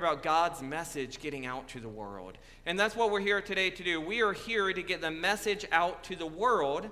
about 0.00 0.22
God's 0.22 0.62
message 0.62 1.20
getting 1.20 1.46
out 1.46 1.68
to 1.68 1.80
the 1.80 1.88
world. 1.88 2.38
And 2.66 2.78
that's 2.78 2.96
what 2.96 3.10
we're 3.10 3.20
here 3.20 3.40
today 3.40 3.70
to 3.70 3.82
do. 3.82 4.00
We 4.00 4.22
are 4.22 4.32
here 4.32 4.72
to 4.72 4.82
get 4.82 5.00
the 5.00 5.10
message 5.10 5.66
out 5.70 6.02
to 6.04 6.16
the 6.16 6.26
world 6.26 6.88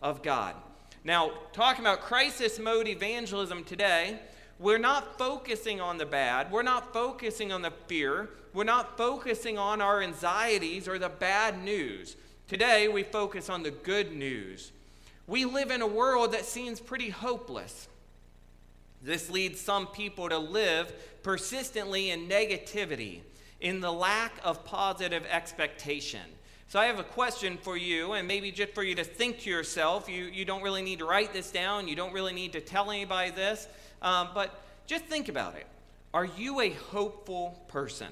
of 0.00 0.22
God. 0.22 0.54
Now, 1.04 1.32
talking 1.52 1.84
about 1.84 2.00
crisis 2.00 2.58
mode 2.58 2.88
evangelism 2.88 3.64
today, 3.64 4.18
we're 4.58 4.78
not 4.78 5.18
focusing 5.18 5.80
on 5.80 5.98
the 5.98 6.06
bad. 6.06 6.50
We're 6.50 6.62
not 6.62 6.92
focusing 6.92 7.52
on 7.52 7.62
the 7.62 7.72
fear. 7.86 8.28
We're 8.52 8.64
not 8.64 8.96
focusing 8.98 9.56
on 9.56 9.80
our 9.80 10.02
anxieties 10.02 10.88
or 10.88 10.98
the 10.98 11.08
bad 11.08 11.62
news. 11.62 12.16
Today, 12.48 12.88
we 12.88 13.02
focus 13.02 13.48
on 13.48 13.62
the 13.62 13.70
good 13.70 14.12
news. 14.12 14.72
We 15.26 15.44
live 15.44 15.70
in 15.70 15.80
a 15.80 15.86
world 15.86 16.32
that 16.32 16.44
seems 16.44 16.80
pretty 16.80 17.10
hopeless. 17.10 17.88
This 19.02 19.30
leads 19.30 19.60
some 19.60 19.86
people 19.86 20.28
to 20.28 20.38
live 20.38 20.92
persistently 21.22 22.10
in 22.10 22.28
negativity, 22.28 23.20
in 23.60 23.80
the 23.80 23.92
lack 23.92 24.32
of 24.44 24.64
positive 24.64 25.24
expectation. 25.30 26.20
So 26.68 26.78
I 26.78 26.86
have 26.86 26.98
a 26.98 27.04
question 27.04 27.58
for 27.58 27.76
you, 27.76 28.12
and 28.12 28.28
maybe 28.28 28.52
just 28.52 28.74
for 28.74 28.82
you 28.82 28.94
to 28.94 29.04
think 29.04 29.40
to 29.40 29.50
yourself. 29.50 30.08
You, 30.08 30.24
you 30.24 30.44
don't 30.44 30.62
really 30.62 30.82
need 30.82 31.00
to 31.00 31.04
write 31.04 31.32
this 31.32 31.50
down, 31.50 31.88
you 31.88 31.96
don't 31.96 32.12
really 32.12 32.32
need 32.32 32.52
to 32.52 32.60
tell 32.60 32.90
anybody 32.90 33.30
this, 33.30 33.66
um, 34.02 34.28
but 34.34 34.62
just 34.86 35.04
think 35.06 35.28
about 35.28 35.56
it. 35.56 35.66
Are 36.14 36.24
you 36.24 36.60
a 36.60 36.70
hopeful 36.70 37.64
person? 37.68 38.08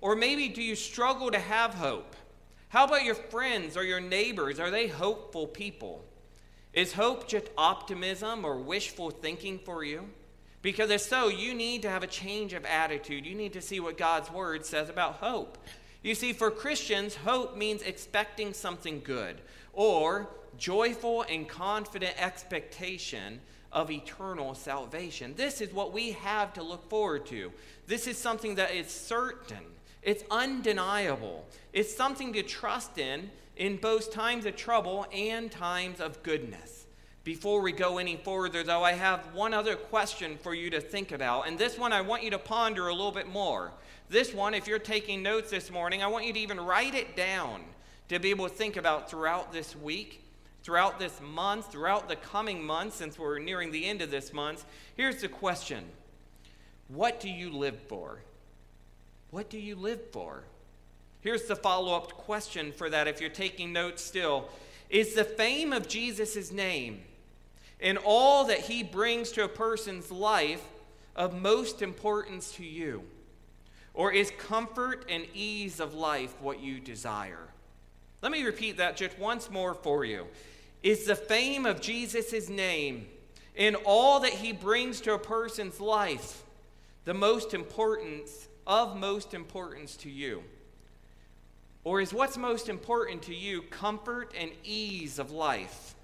Or 0.00 0.14
maybe 0.14 0.48
do 0.48 0.62
you 0.62 0.74
struggle 0.74 1.30
to 1.30 1.38
have 1.38 1.72
hope? 1.72 2.14
How 2.68 2.84
about 2.84 3.04
your 3.04 3.14
friends 3.14 3.76
or 3.76 3.84
your 3.84 4.00
neighbors? 4.00 4.60
Are 4.60 4.70
they 4.70 4.86
hopeful 4.86 5.46
people? 5.46 6.04
Is 6.74 6.92
hope 6.92 7.28
just 7.28 7.46
optimism 7.56 8.44
or 8.44 8.56
wishful 8.56 9.10
thinking 9.10 9.58
for 9.58 9.84
you? 9.84 10.08
Because 10.60 10.90
if 10.90 11.02
so, 11.02 11.28
you 11.28 11.54
need 11.54 11.82
to 11.82 11.90
have 11.90 12.02
a 12.02 12.08
change 12.08 12.52
of 12.52 12.64
attitude. 12.64 13.26
You 13.26 13.34
need 13.34 13.52
to 13.52 13.60
see 13.60 13.80
what 13.80 13.98
God's 13.98 14.30
word 14.30 14.66
says 14.66 14.88
about 14.88 15.14
hope. 15.14 15.58
You 16.02 16.14
see, 16.14 16.32
for 16.32 16.50
Christians, 16.50 17.14
hope 17.14 17.56
means 17.56 17.82
expecting 17.82 18.52
something 18.52 19.00
good 19.04 19.40
or 19.72 20.28
joyful 20.58 21.22
and 21.22 21.48
confident 21.48 22.14
expectation 22.20 23.40
of 23.72 23.90
eternal 23.90 24.54
salvation. 24.54 25.34
This 25.36 25.60
is 25.60 25.72
what 25.72 25.92
we 25.92 26.12
have 26.12 26.52
to 26.54 26.62
look 26.62 26.88
forward 26.88 27.26
to. 27.26 27.52
This 27.86 28.06
is 28.06 28.16
something 28.16 28.54
that 28.54 28.74
is 28.74 28.88
certain, 28.88 29.64
it's 30.02 30.24
undeniable, 30.30 31.44
it's 31.72 31.94
something 31.94 32.32
to 32.32 32.42
trust 32.42 32.98
in 32.98 33.30
in 33.56 33.76
both 33.76 34.12
times 34.12 34.46
of 34.46 34.56
trouble 34.56 35.06
and 35.12 35.50
times 35.50 36.00
of 36.00 36.22
goodness. 36.22 36.86
Before 37.22 37.62
we 37.62 37.72
go 37.72 37.98
any 37.98 38.16
further, 38.16 38.62
though, 38.62 38.82
I 38.82 38.92
have 38.92 39.34
one 39.34 39.54
other 39.54 39.76
question 39.76 40.36
for 40.36 40.54
you 40.54 40.68
to 40.70 40.80
think 40.80 41.10
about, 41.10 41.48
and 41.48 41.58
this 41.58 41.78
one 41.78 41.92
I 41.92 42.02
want 42.02 42.22
you 42.22 42.30
to 42.30 42.38
ponder 42.38 42.88
a 42.88 42.92
little 42.92 43.12
bit 43.12 43.28
more. 43.28 43.72
This 44.10 44.34
one, 44.34 44.52
if 44.52 44.66
you're 44.66 44.78
taking 44.78 45.22
notes 45.22 45.50
this 45.50 45.70
morning, 45.70 46.02
I 46.02 46.06
want 46.08 46.26
you 46.26 46.34
to 46.34 46.38
even 46.38 46.60
write 46.60 46.94
it 46.94 47.16
down 47.16 47.62
to 48.08 48.18
be 48.18 48.28
able 48.28 48.48
to 48.48 48.54
think 48.54 48.76
about 48.76 49.08
throughout 49.08 49.52
this 49.52 49.74
week, 49.74 50.22
throughout 50.62 50.98
this 50.98 51.18
month, 51.22 51.72
throughout 51.72 52.08
the 52.08 52.16
coming 52.16 52.62
months, 52.62 52.96
since 52.96 53.18
we're 53.18 53.38
nearing 53.38 53.72
the 53.72 53.86
end 53.86 54.02
of 54.02 54.10
this 54.10 54.32
month. 54.32 54.66
Here's 54.94 55.22
the 55.22 55.28
question 55.28 55.84
What 56.88 57.20
do 57.20 57.30
you 57.30 57.50
live 57.50 57.78
for? 57.88 58.20
What 59.30 59.48
do 59.48 59.58
you 59.58 59.76
live 59.76 60.10
for? 60.12 60.44
Here's 61.24 61.44
the 61.44 61.56
follow 61.56 61.96
up 61.96 62.12
question 62.12 62.70
for 62.70 62.90
that 62.90 63.08
if 63.08 63.18
you're 63.18 63.30
taking 63.30 63.72
notes 63.72 64.04
still 64.04 64.50
Is 64.90 65.14
the 65.14 65.24
fame 65.24 65.72
of 65.72 65.88
Jesus' 65.88 66.52
name 66.52 67.00
and 67.80 67.98
all 68.04 68.44
that 68.44 68.60
he 68.60 68.82
brings 68.82 69.32
to 69.32 69.44
a 69.44 69.48
person's 69.48 70.12
life 70.12 70.62
of 71.16 71.34
most 71.34 71.80
importance 71.80 72.52
to 72.52 72.64
you? 72.64 73.04
Or 73.94 74.12
is 74.12 74.32
comfort 74.36 75.06
and 75.08 75.24
ease 75.32 75.80
of 75.80 75.94
life 75.94 76.34
what 76.42 76.60
you 76.60 76.78
desire? 76.78 77.48
Let 78.20 78.30
me 78.30 78.42
repeat 78.42 78.76
that 78.76 78.98
just 78.98 79.18
once 79.18 79.50
more 79.50 79.72
for 79.72 80.04
you. 80.04 80.26
Is 80.82 81.06
the 81.06 81.16
fame 81.16 81.64
of 81.64 81.80
Jesus' 81.80 82.50
name 82.50 83.06
and 83.56 83.76
all 83.86 84.20
that 84.20 84.34
he 84.34 84.52
brings 84.52 85.00
to 85.02 85.14
a 85.14 85.18
person's 85.18 85.80
life 85.80 86.42
the 87.06 87.14
most 87.14 87.54
importance 87.54 88.48
of 88.66 88.94
most 88.94 89.32
importance 89.32 89.96
to 89.96 90.10
you? 90.10 90.42
Or 91.84 92.00
is 92.00 92.14
what's 92.14 92.38
most 92.38 92.68
important 92.68 93.22
to 93.22 93.34
you 93.34 93.62
comfort 93.62 94.32
and 94.38 94.50
ease 94.64 95.18
of 95.18 95.30
life? 95.30 95.94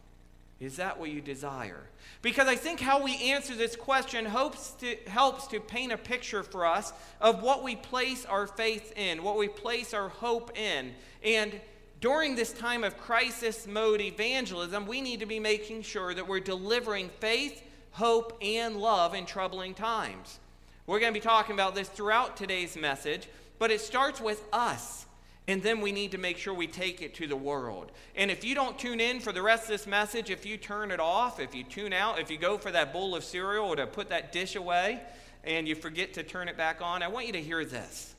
Is 0.61 0.77
that 0.77 1.01
what 1.01 1.09
you 1.09 1.23
desire? 1.23 1.81
Because 2.21 2.47
I 2.47 2.55
think 2.55 2.81
how 2.81 3.03
we 3.03 3.33
answer 3.33 3.55
this 3.55 3.77
question 3.77 4.27
hopes 4.27 4.73
to, 4.81 4.95
helps 5.07 5.47
to 5.49 5.59
paint 5.59 5.91
a 5.91 5.97
picture 5.97 6.43
for 6.43 6.67
us 6.67 6.93
of 7.19 7.43
what 7.43 7.65
we 7.65 7.77
place 7.77 8.27
our 8.27 8.47
faith 8.47 8.93
in, 8.95 9.23
what 9.23 9.39
we 9.39 9.49
place 9.49 9.95
our 9.95 10.11
hope 10.11 10.57
in. 10.59 10.93
And 11.25 11.59
during 12.03 12.37
this 12.37 12.53
time 12.53 12.85
of 12.85 12.99
crisis 12.99 13.67
mode 13.67 14.03
evangelism, 14.03 14.87
we 14.87 15.01
need 15.01 15.21
to 15.21 15.27
be 15.27 15.41
making 15.41 15.81
sure 15.81 16.13
that 16.13 16.29
we're 16.29 16.41
delivering 16.41 17.09
faith, 17.21 17.63
hope, 17.93 18.37
and 18.43 18.77
love 18.77 19.15
in 19.15 19.25
troubling 19.25 19.73
times. 19.73 20.41
We're 20.87 21.01
going 21.01 21.15
to 21.15 21.19
be 21.19 21.25
talking 21.25 21.55
about 21.55 21.75
this 21.75 21.89
throughout 21.89 22.37
today's 22.37 22.77
message, 22.77 23.29
but 23.59 23.71
it 23.71 23.81
starts 23.81 24.21
with 24.21 24.45
us. 24.53 25.07
And 25.51 25.61
then 25.65 25.81
we 25.81 25.91
need 25.91 26.13
to 26.13 26.19
make 26.19 26.39
sure 26.39 26.55
we 26.55 26.69
take 26.69 27.03
it 27.03 27.13
to 27.15 27.27
the 27.27 27.35
world. 27.35 27.91
And 28.15 28.31
if 28.31 28.45
you 28.45 28.55
don't 28.55 28.79
tune 28.79 29.01
in 29.01 29.19
for 29.19 29.33
the 29.33 29.43
rest 29.43 29.65
of 29.65 29.71
this 29.71 29.85
message, 29.85 30.31
if 30.31 30.47
you 30.47 30.57
turn 30.57 30.93
it 30.93 31.01
off, 31.01 31.41
if 31.41 31.57
you 31.57 31.65
tune 31.65 31.93
out, 31.93 32.21
if 32.21 32.31
you 32.31 32.39
go 32.39 32.57
for 32.57 32.71
that 32.71 32.93
bowl 32.93 33.17
of 33.17 33.25
cereal 33.25 33.67
or 33.67 33.75
to 33.75 33.89
put 33.89 34.11
that 34.11 34.31
dish 34.31 34.55
away 34.55 35.01
and 35.43 35.67
you 35.67 35.75
forget 35.75 36.15
to 36.15 36.23
turn 36.23 36.47
it 36.47 36.57
back 36.57 36.81
on, 36.81 37.03
I 37.03 37.09
want 37.09 37.27
you 37.27 37.33
to 37.33 37.43
hear 37.43 37.65
this. 37.65 38.15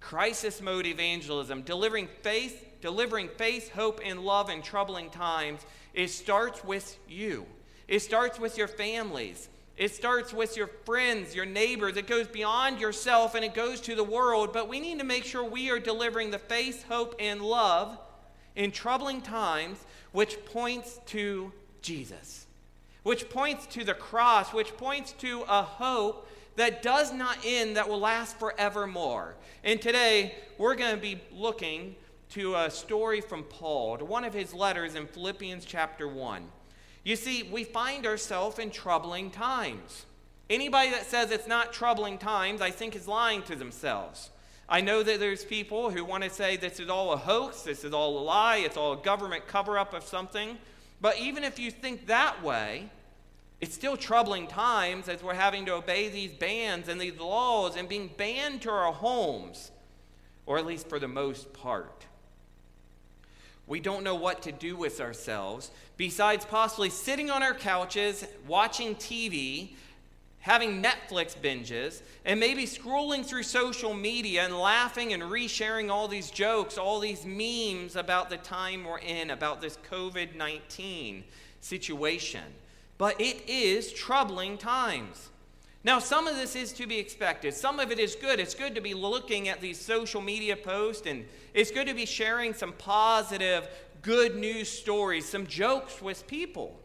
Crisis 0.00 0.62
mode 0.62 0.86
evangelism, 0.86 1.60
delivering 1.60 2.08
faith, 2.22 2.66
delivering 2.80 3.28
faith, 3.28 3.70
hope, 3.72 4.00
and 4.02 4.20
love 4.20 4.48
in 4.48 4.62
troubling 4.62 5.10
times, 5.10 5.60
it 5.92 6.08
starts 6.08 6.64
with 6.64 6.96
you. 7.06 7.44
It 7.86 8.00
starts 8.00 8.40
with 8.40 8.56
your 8.56 8.68
families. 8.68 9.50
It 9.76 9.94
starts 9.94 10.32
with 10.32 10.56
your 10.56 10.68
friends, 10.84 11.34
your 11.34 11.44
neighbors. 11.44 11.96
It 11.96 12.06
goes 12.06 12.26
beyond 12.26 12.80
yourself 12.80 13.34
and 13.34 13.44
it 13.44 13.54
goes 13.54 13.80
to 13.82 13.94
the 13.94 14.04
world. 14.04 14.52
But 14.52 14.68
we 14.68 14.80
need 14.80 14.98
to 14.98 15.04
make 15.04 15.24
sure 15.24 15.44
we 15.44 15.70
are 15.70 15.78
delivering 15.78 16.30
the 16.30 16.38
faith, 16.38 16.84
hope, 16.84 17.14
and 17.20 17.42
love 17.42 17.98
in 18.54 18.70
troubling 18.70 19.20
times, 19.20 19.84
which 20.12 20.42
points 20.46 20.98
to 21.06 21.52
Jesus, 21.82 22.46
which 23.02 23.28
points 23.28 23.66
to 23.66 23.84
the 23.84 23.92
cross, 23.94 24.54
which 24.54 24.76
points 24.78 25.12
to 25.12 25.42
a 25.42 25.62
hope 25.62 26.26
that 26.56 26.82
does 26.82 27.12
not 27.12 27.36
end, 27.44 27.76
that 27.76 27.86
will 27.86 28.00
last 28.00 28.38
forevermore. 28.38 29.34
And 29.62 29.80
today, 29.80 30.34
we're 30.56 30.74
going 30.74 30.94
to 30.94 31.00
be 31.00 31.20
looking 31.30 31.96
to 32.30 32.54
a 32.54 32.70
story 32.70 33.20
from 33.20 33.44
Paul, 33.44 33.98
to 33.98 34.06
one 34.06 34.24
of 34.24 34.32
his 34.32 34.54
letters 34.54 34.94
in 34.94 35.06
Philippians 35.06 35.66
chapter 35.66 36.08
1. 36.08 36.48
You 37.06 37.14
see, 37.14 37.44
we 37.44 37.62
find 37.62 38.04
ourselves 38.04 38.58
in 38.58 38.70
troubling 38.70 39.30
times. 39.30 40.06
Anybody 40.50 40.90
that 40.90 41.06
says 41.06 41.30
it's 41.30 41.46
not 41.46 41.72
troubling 41.72 42.18
times, 42.18 42.60
I 42.60 42.72
think, 42.72 42.96
is 42.96 43.06
lying 43.06 43.42
to 43.44 43.54
themselves. 43.54 44.30
I 44.68 44.80
know 44.80 45.04
that 45.04 45.20
there's 45.20 45.44
people 45.44 45.90
who 45.90 46.04
want 46.04 46.24
to 46.24 46.30
say 46.30 46.56
this 46.56 46.80
is 46.80 46.90
all 46.90 47.12
a 47.12 47.16
hoax, 47.16 47.62
this 47.62 47.84
is 47.84 47.92
all 47.92 48.18
a 48.18 48.24
lie, 48.24 48.56
it's 48.56 48.76
all 48.76 48.94
a 48.94 48.96
government 48.96 49.46
cover 49.46 49.78
up 49.78 49.94
of 49.94 50.02
something. 50.02 50.58
But 51.00 51.20
even 51.20 51.44
if 51.44 51.60
you 51.60 51.70
think 51.70 52.08
that 52.08 52.42
way, 52.42 52.90
it's 53.60 53.76
still 53.76 53.96
troubling 53.96 54.48
times 54.48 55.08
as 55.08 55.22
we're 55.22 55.34
having 55.34 55.64
to 55.66 55.74
obey 55.74 56.08
these 56.08 56.32
bans 56.32 56.88
and 56.88 57.00
these 57.00 57.20
laws 57.20 57.76
and 57.76 57.88
being 57.88 58.10
banned 58.16 58.62
to 58.62 58.70
our 58.72 58.92
homes, 58.92 59.70
or 60.44 60.58
at 60.58 60.66
least 60.66 60.88
for 60.88 60.98
the 60.98 61.06
most 61.06 61.52
part. 61.52 62.04
We 63.66 63.80
don't 63.80 64.04
know 64.04 64.14
what 64.14 64.42
to 64.42 64.52
do 64.52 64.76
with 64.76 65.00
ourselves 65.00 65.70
besides 65.96 66.44
possibly 66.44 66.90
sitting 66.90 67.30
on 67.30 67.42
our 67.42 67.54
couches, 67.54 68.24
watching 68.46 68.94
TV, 68.94 69.70
having 70.38 70.80
Netflix 70.80 71.36
binges, 71.36 72.02
and 72.24 72.38
maybe 72.38 72.64
scrolling 72.64 73.26
through 73.26 73.42
social 73.42 73.92
media 73.92 74.44
and 74.44 74.56
laughing 74.56 75.12
and 75.12 75.22
resharing 75.24 75.90
all 75.90 76.06
these 76.06 76.30
jokes, 76.30 76.78
all 76.78 77.00
these 77.00 77.26
memes 77.26 77.96
about 77.96 78.30
the 78.30 78.36
time 78.36 78.84
we're 78.84 78.98
in, 78.98 79.30
about 79.30 79.60
this 79.60 79.76
COVID 79.90 80.36
19 80.36 81.24
situation. 81.60 82.44
But 82.98 83.20
it 83.20 83.48
is 83.48 83.92
troubling 83.92 84.56
times. 84.56 85.30
Now, 85.86 86.00
some 86.00 86.26
of 86.26 86.34
this 86.34 86.56
is 86.56 86.72
to 86.72 86.86
be 86.88 86.98
expected. 86.98 87.54
Some 87.54 87.78
of 87.78 87.92
it 87.92 88.00
is 88.00 88.16
good. 88.16 88.40
It's 88.40 88.56
good 88.56 88.74
to 88.74 88.80
be 88.80 88.92
looking 88.92 89.48
at 89.48 89.60
these 89.60 89.80
social 89.80 90.20
media 90.20 90.56
posts, 90.56 91.06
and 91.06 91.24
it's 91.54 91.70
good 91.70 91.86
to 91.86 91.94
be 91.94 92.06
sharing 92.06 92.54
some 92.54 92.72
positive, 92.72 93.68
good 94.02 94.34
news 94.34 94.68
stories, 94.68 95.28
some 95.28 95.46
jokes 95.46 96.02
with 96.02 96.26
people. 96.26 96.76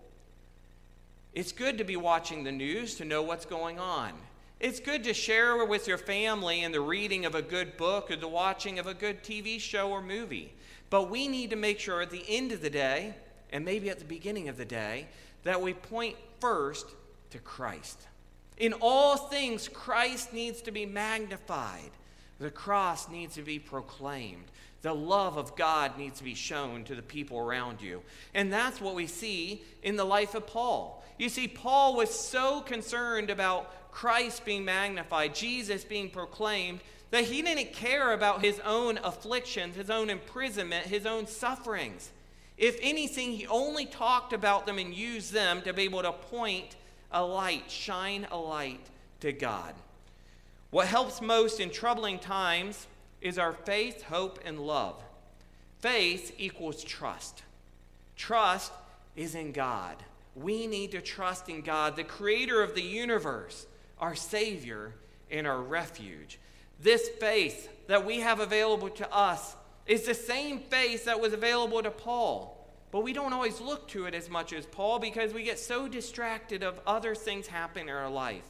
It's 1.34 1.52
good 1.52 1.80
to 1.80 1.84
be 1.84 1.98
watching 1.98 2.44
the 2.44 2.52
news 2.52 2.94
to 2.98 3.06
know 3.06 3.24
what's 3.24 3.44
going 3.44 3.80
on. 3.80 4.12
It's 4.60 4.80
good 4.80 5.04
to 5.06 5.16
share 5.16 5.66
with 5.66 5.88
your 5.88 5.98
family 5.98 6.62
in 6.62 6.72
the 6.72 6.82
reading 6.82 7.26
of 7.26 7.34
a 7.34 7.42
good 7.42 7.78
book 7.78 8.12
or 8.12 8.18
the 8.18 8.28
watching 8.28 8.78
of 8.78 8.86
a 8.86 8.94
good 8.94 9.24
TV 9.24 9.60
show 9.60 9.90
or 9.90 10.04
movie. 10.04 10.54
But 10.92 11.10
we 11.10 11.28
need 11.28 11.50
to 11.50 11.56
make 11.56 11.80
sure 11.80 12.04
at 12.04 12.12
the 12.12 12.24
end 12.30 12.52
of 12.52 12.62
the 12.62 12.70
day, 12.70 13.16
and 13.52 13.66
maybe 13.66 13.90
at 13.90 13.98
the 13.98 14.06
beginning 14.06 14.48
of 14.48 14.58
the 14.58 14.66
day, 14.66 15.08
that 15.42 15.60
we 15.60 15.74
point 15.74 16.18
first 16.40 16.86
to 17.32 17.40
Christ. 17.40 17.98
In 18.62 18.74
all 18.80 19.18
things, 19.18 19.68
Christ 19.68 20.34
needs 20.34 20.62
to 20.62 20.72
be 20.72 20.86
magnified. 20.86 21.90
The 22.38 22.52
cross 22.52 23.10
needs 23.10 23.34
to 23.34 23.42
be 23.42 23.58
proclaimed. 23.58 24.46
The 24.84 24.94
love 24.94 25.36
of 25.36 25.56
God 25.56 25.98
needs 25.98 26.20
to 26.20 26.24
be 26.24 26.36
shown 26.36 26.84
to 26.84 26.94
the 26.94 27.02
people 27.02 27.40
around 27.40 27.82
you. 27.82 28.04
And 28.36 28.54
that's 28.54 28.80
what 28.80 28.94
we 28.94 29.08
see 29.08 29.64
in 29.82 29.96
the 29.96 30.06
life 30.06 30.36
of 30.36 30.46
Paul. 30.46 31.04
You 31.18 31.28
see, 31.28 31.48
Paul 31.48 31.96
was 31.96 32.12
so 32.12 32.62
concerned 32.62 33.32
about 33.32 33.92
Christ 33.92 34.46
being 34.46 34.64
magnified, 34.64 35.34
Jesus 35.34 35.84
being 35.84 36.12
proclaimed, 36.12 36.82
that 37.10 37.24
he 37.24 37.42
didn't 37.42 37.74
care 37.74 38.14
about 38.14 38.44
his 38.44 38.60
own 38.60 39.00
afflictions, 39.04 39.76
his 39.76 39.90
own 39.90 40.12
imprisonment, 40.12 40.86
his 40.86 41.08
own 41.08 41.26
sufferings. 41.26 42.12
If 42.60 42.78
anything, 42.80 43.32
he 43.32 43.48
only 43.48 43.88
talked 43.88 44.34
about 44.34 44.68
them 44.68 44.78
and 44.78 44.94
used 44.94 45.34
them 45.34 45.64
to 45.64 45.74
be 45.74 45.82
able 45.82 46.04
to 46.04 46.12
point 46.12 46.76
a 47.12 47.24
light, 47.24 47.70
shine 47.70 48.28
a 48.32 48.38
light 48.38 48.86
to 49.20 49.32
God. 49.32 49.74
What 50.70 50.88
helps 50.88 51.22
most 51.22 51.60
in 51.60 51.70
troubling 51.70 52.20
times 52.20 52.88
is 53.22 53.38
our 53.38 53.54
faith, 53.54 54.04
hope, 54.04 54.40
and 54.46 54.60
love. 54.60 55.02
Faith 55.80 56.34
equals 56.38 56.84
trust. 56.84 57.44
Trust 58.16 58.72
is 59.16 59.36
in 59.36 59.52
God. 59.52 59.98
We 60.36 60.68
need 60.68 60.92
to 60.92 61.02
trust 61.02 61.50
in 61.50 61.62
God, 61.62 61.96
the 61.96 62.04
creator 62.04 62.64
of 62.64 62.74
the 62.74 62.82
universe, 62.82 63.66
our 64.00 64.16
Savior, 64.16 64.94
and 65.30 65.46
our 65.46 65.62
refuge. 65.62 66.40
This 66.80 67.10
faith 67.10 67.70
that 67.88 68.06
we 68.06 68.22
have 68.22 68.40
available 68.40 68.90
to 68.90 69.14
us 69.14 69.56
is 69.86 70.04
the 70.04 70.14
same 70.14 70.60
faith 70.60 71.06
that 71.06 71.20
was 71.20 71.34
available 71.34 71.84
to 71.84 71.92
Paul. 71.92 72.61
But 72.92 73.04
we 73.04 73.14
don't 73.14 73.34
always 73.34 73.62
look 73.62 73.88
to 73.90 74.06
it 74.06 74.14
as 74.14 74.30
much 74.30 74.52
as 74.52 74.66
Paul 74.66 75.00
because 75.00 75.34
we 75.34 75.44
get 75.44 75.60
so 75.60 75.88
distracted 75.88 76.62
of 76.62 76.80
other 76.86 77.16
things 77.16 77.48
happening 77.48 77.88
in 77.88 77.94
our 77.94 78.10
life. 78.10 78.44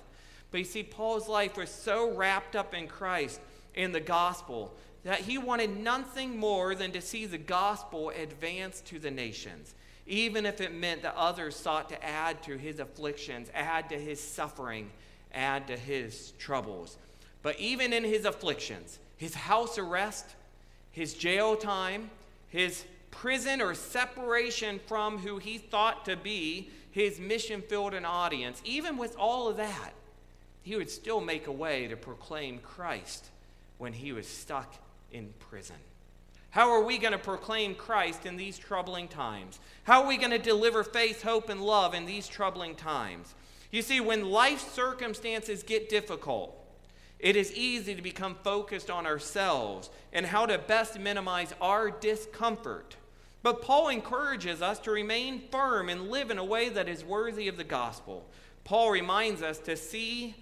But 0.50 0.60
you 0.60 0.66
see, 0.66 0.84
Paul's 0.84 1.30
life 1.30 1.58
was 1.58 1.70
so 1.70 2.12
wrapped 2.14 2.56
up 2.56 2.74
in 2.74 2.88
Christ, 2.88 3.40
in 3.76 3.92
the 3.92 4.00
gospel, 4.00 4.74
that 5.04 5.22
he 5.22 5.38
wanted 5.38 5.78
nothing 5.78 6.38
more 6.38 6.76
than 6.76 6.92
to 6.92 7.02
see 7.02 7.26
the 7.26 7.38
gospel 7.38 8.10
advance 8.10 8.82
to 8.82 9.00
the 9.00 9.12
nations, 9.12 9.74
even 10.06 10.46
if 10.46 10.60
it 10.60 10.74
meant 10.74 11.04
that 11.04 11.16
others 11.16 11.56
sought 11.56 11.90
to 11.90 12.04
add 12.04 12.44
to 12.44 12.58
his 12.58 12.80
afflictions, 12.80 13.50
add 13.54 13.90
to 13.90 13.98
his 13.98 14.20
suffering, 14.20 14.90
add 15.34 15.68
to 15.68 15.78
his 15.78 16.32
troubles. 16.40 16.98
But 17.44 17.60
even 17.60 17.94
in 17.94 18.04
his 18.04 18.26
afflictions, 18.26 19.00
his 19.18 19.34
house 19.34 19.78
arrest, 19.78 20.26
his 20.92 21.14
jail 21.14 21.56
time, 21.56 22.10
his 22.50 22.84
prison 23.12 23.62
or 23.62 23.76
separation 23.76 24.80
from 24.88 25.20
who 25.20 25.38
he 25.38 25.58
thought 25.58 26.06
to 26.06 26.16
be 26.16 26.70
his 26.92 27.20
mission 27.20 27.62
filled 27.62 27.94
an 27.94 28.06
audience, 28.06 28.62
even 28.66 28.98
with 28.98 29.16
all 29.18 29.48
of 29.48 29.58
that, 29.58 29.94
he 30.64 30.76
would 30.76 30.90
still 30.90 31.22
make 31.22 31.48
a 31.48 31.52
way 31.52 31.88
to 31.88 31.96
proclaim 31.96 32.60
Christ 32.60 33.26
when 33.78 33.94
he 33.94 34.12
was 34.12 34.28
stuck 34.28 34.76
in 35.12 35.34
prison. 35.40 35.78
How 36.52 36.70
are 36.72 36.84
we 36.84 36.98
going 36.98 37.14
to 37.14 37.18
proclaim 37.18 37.76
Christ 37.76 38.26
in 38.26 38.36
these 38.36 38.58
troubling 38.58 39.08
times? 39.08 39.60
How 39.84 40.02
are 40.02 40.08
we 40.08 40.18
going 40.18 40.32
to 40.32 40.38
deliver 40.38 40.84
faith, 40.84 41.24
hope, 41.24 41.50
and 41.50 41.62
love 41.62 41.94
in 41.94 42.06
these 42.06 42.28
troubling 42.28 42.76
times? 42.76 43.34
You 43.72 43.82
see, 43.82 44.02
when 44.02 44.30
life 44.30 44.60
circumstances 44.74 45.64
get 45.64 45.88
difficult, 45.88 46.54
it 47.20 47.38
is 47.38 47.54
easy 47.54 47.96
to 47.96 48.02
become 48.02 48.36
focused 48.44 48.90
on 48.90 49.06
ourselves 49.06 49.90
and 50.12 50.26
how 50.26 50.46
to 50.46 50.58
best 50.58 51.00
minimize 51.00 51.54
our 51.62 51.90
discomfort 51.90 52.98
but 53.44 53.62
Paul 53.62 53.90
encourages 53.90 54.62
us 54.62 54.80
to 54.80 54.92
remain 54.92 55.42
firm 55.52 55.90
and 55.90 56.10
live 56.10 56.30
in 56.30 56.38
a 56.38 56.44
way 56.44 56.70
that 56.70 56.88
is 56.88 57.04
worthy 57.04 57.48
of 57.48 57.58
the 57.58 57.64
gospel. 57.64 58.28
Paul 58.64 58.92
reminds 58.92 59.42
us 59.42 59.58
to 59.60 59.76
see, 59.76 60.36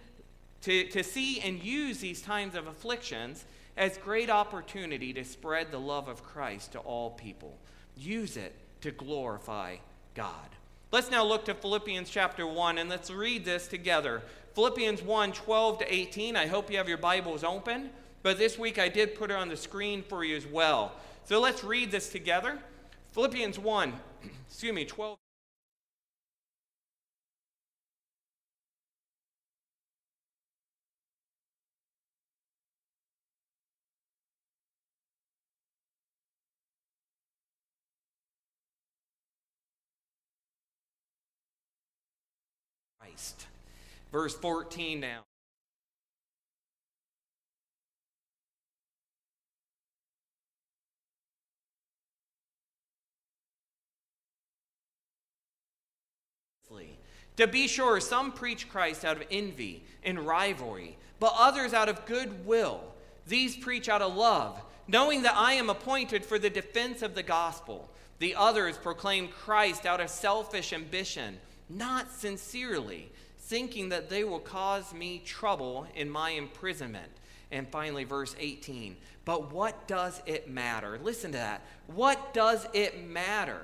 to, 0.61 0.85
to 0.89 1.03
see 1.03 1.39
and 1.39 1.63
use 1.63 1.99
these 1.99 2.21
times 2.21 2.55
of 2.55 2.67
afflictions 2.67 3.45
as 3.77 3.97
great 3.97 4.29
opportunity 4.29 5.13
to 5.13 5.23
spread 5.23 5.71
the 5.71 5.79
love 5.79 6.09
of 6.09 6.23
Christ 6.23 6.73
to 6.73 6.79
all 6.79 7.11
people. 7.11 7.57
Use 7.95 8.35
it 8.35 8.53
to 8.81 8.91
glorify 8.91 9.77
God. 10.15 10.49
Let's 10.91 11.11
now 11.11 11.23
look 11.23 11.45
to 11.45 11.53
Philippians 11.53 12.09
chapter 12.09 12.45
1 12.45 12.77
and 12.77 12.89
let's 12.89 13.11
read 13.11 13.45
this 13.45 13.67
together. 13.67 14.23
Philippians 14.53 15.01
1 15.01 15.31
12 15.31 15.79
to 15.79 15.93
18. 15.93 16.35
I 16.35 16.47
hope 16.47 16.69
you 16.69 16.77
have 16.77 16.89
your 16.89 16.97
Bibles 16.97 17.43
open, 17.43 17.91
but 18.23 18.37
this 18.37 18.57
week 18.57 18.79
I 18.79 18.89
did 18.89 19.15
put 19.15 19.31
it 19.31 19.35
on 19.35 19.47
the 19.47 19.55
screen 19.55 20.03
for 20.03 20.23
you 20.25 20.35
as 20.35 20.45
well. 20.45 20.93
So 21.25 21.39
let's 21.39 21.63
read 21.63 21.91
this 21.91 22.09
together. 22.09 22.59
Philippians 23.11 23.57
1, 23.57 23.93
excuse 24.47 24.73
me, 24.73 24.85
12. 24.85 25.17
Christ. 42.99 43.47
Verse 44.11 44.35
14 44.35 44.99
now. 44.99 45.28
To 57.39 57.47
be 57.47 57.69
sure, 57.69 58.01
some 58.01 58.33
preach 58.33 58.67
Christ 58.67 59.05
out 59.05 59.15
of 59.15 59.23
envy 59.31 59.81
and 60.03 60.19
rivalry, 60.19 60.97
but 61.21 61.33
others 61.37 61.73
out 61.73 61.87
of 61.87 62.05
goodwill. 62.05 62.81
These 63.27 63.55
preach 63.55 63.87
out 63.87 64.01
of 64.01 64.13
love, 64.13 64.61
knowing 64.89 65.21
that 65.21 65.37
I 65.37 65.53
am 65.53 65.69
appointed 65.69 66.25
for 66.25 66.37
the 66.37 66.49
defense 66.49 67.01
of 67.01 67.15
the 67.15 67.23
gospel. 67.23 67.89
The 68.17 68.35
others 68.35 68.77
proclaim 68.77 69.29
Christ 69.29 69.85
out 69.85 70.01
of 70.01 70.09
selfish 70.09 70.73
ambition, 70.73 71.37
not 71.69 72.11
sincerely, 72.11 73.09
thinking 73.37 73.87
that 73.87 74.09
they 74.09 74.25
will 74.25 74.39
cause 74.39 74.93
me 74.93 75.21
trouble 75.25 75.87
in 75.95 76.09
my 76.09 76.31
imprisonment. 76.31 77.09
And 77.51 77.69
finally, 77.69 78.03
verse 78.03 78.35
18. 78.37 78.97
But 79.23 79.53
what 79.53 79.87
does 79.87 80.21
it 80.25 80.49
matter? 80.49 80.99
Listen 81.01 81.31
to 81.31 81.37
that. 81.37 81.61
What 81.87 82.33
does 82.33 82.67
it 82.73 83.07
matter? 83.07 83.61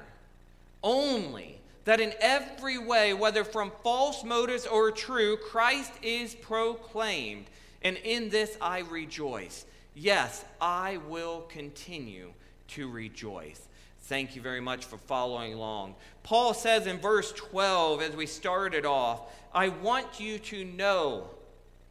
Only 0.81 1.59
that 1.85 2.01
in 2.01 2.13
every 2.19 2.77
way, 2.77 3.13
whether 3.13 3.43
from 3.43 3.71
false 3.83 4.23
motives 4.23 4.65
or 4.65 4.91
true, 4.91 5.37
Christ 5.37 5.93
is 6.01 6.35
proclaimed. 6.35 7.45
And 7.81 7.97
in 7.97 8.29
this 8.29 8.57
I 8.59 8.79
rejoice. 8.79 9.65
Yes, 9.93 10.43
I 10.59 10.97
will 11.07 11.41
continue 11.41 12.33
to 12.69 12.89
rejoice. 12.89 13.61
Thank 14.01 14.35
you 14.35 14.41
very 14.41 14.59
much 14.59 14.85
for 14.85 14.97
following 14.97 15.53
along. 15.53 15.95
Paul 16.23 16.53
says 16.53 16.85
in 16.85 16.97
verse 16.97 17.31
12, 17.31 18.01
as 18.01 18.15
we 18.15 18.25
started 18.25 18.85
off, 18.85 19.31
I 19.53 19.69
want 19.69 20.19
you 20.19 20.37
to 20.39 20.65
know, 20.65 21.29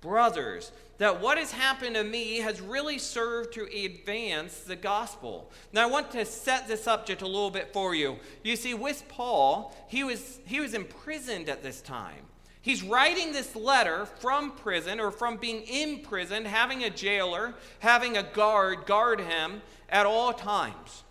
brothers, 0.04 0.70
that 0.98 1.20
what 1.20 1.38
has 1.38 1.50
happened 1.50 1.96
to 1.96 2.04
me 2.04 2.36
has 2.36 2.60
really 2.60 2.98
served 2.98 3.54
to 3.54 3.64
advance 3.64 4.60
the 4.60 4.76
gospel. 4.76 5.50
Now, 5.72 5.82
I 5.82 5.90
want 5.90 6.12
to 6.12 6.24
set 6.24 6.68
this 6.68 6.86
up 6.86 7.06
just 7.06 7.22
a 7.22 7.26
little 7.26 7.50
bit 7.50 7.72
for 7.72 7.96
you. 7.96 8.18
You 8.44 8.54
see, 8.54 8.74
with 8.74 9.04
Paul, 9.08 9.74
he 9.88 10.04
was, 10.04 10.38
he 10.44 10.60
was 10.60 10.74
imprisoned 10.74 11.48
at 11.48 11.64
this 11.64 11.80
time. 11.80 12.26
He's 12.62 12.82
writing 12.82 13.32
this 13.32 13.56
letter 13.56 14.06
from 14.06 14.52
prison 14.52 15.00
or 15.00 15.10
from 15.10 15.36
being 15.36 15.66
imprisoned, 15.66 16.46
having 16.46 16.84
a 16.84 16.90
jailer, 16.90 17.54
having 17.80 18.16
a 18.16 18.22
guard 18.22 18.86
guard 18.86 19.20
him 19.20 19.62
at 19.88 20.06
all 20.06 20.32
times. 20.32 21.02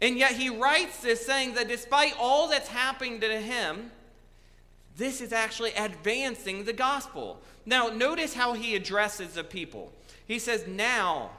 And 0.00 0.18
yet 0.18 0.32
he 0.32 0.50
writes 0.50 1.00
this 1.00 1.24
saying 1.24 1.54
that 1.54 1.68
despite 1.68 2.14
all 2.18 2.48
that's 2.48 2.68
happening 2.68 3.20
to 3.20 3.40
him, 3.40 3.90
this 4.96 5.20
is 5.20 5.32
actually 5.32 5.72
advancing 5.72 6.64
the 6.64 6.72
gospel. 6.72 7.40
Now, 7.64 7.88
notice 7.88 8.34
how 8.34 8.54
he 8.54 8.74
addresses 8.74 9.34
the 9.34 9.44
people. 9.44 9.92
He 10.26 10.38
says, 10.38 10.66
Now, 10.66 11.30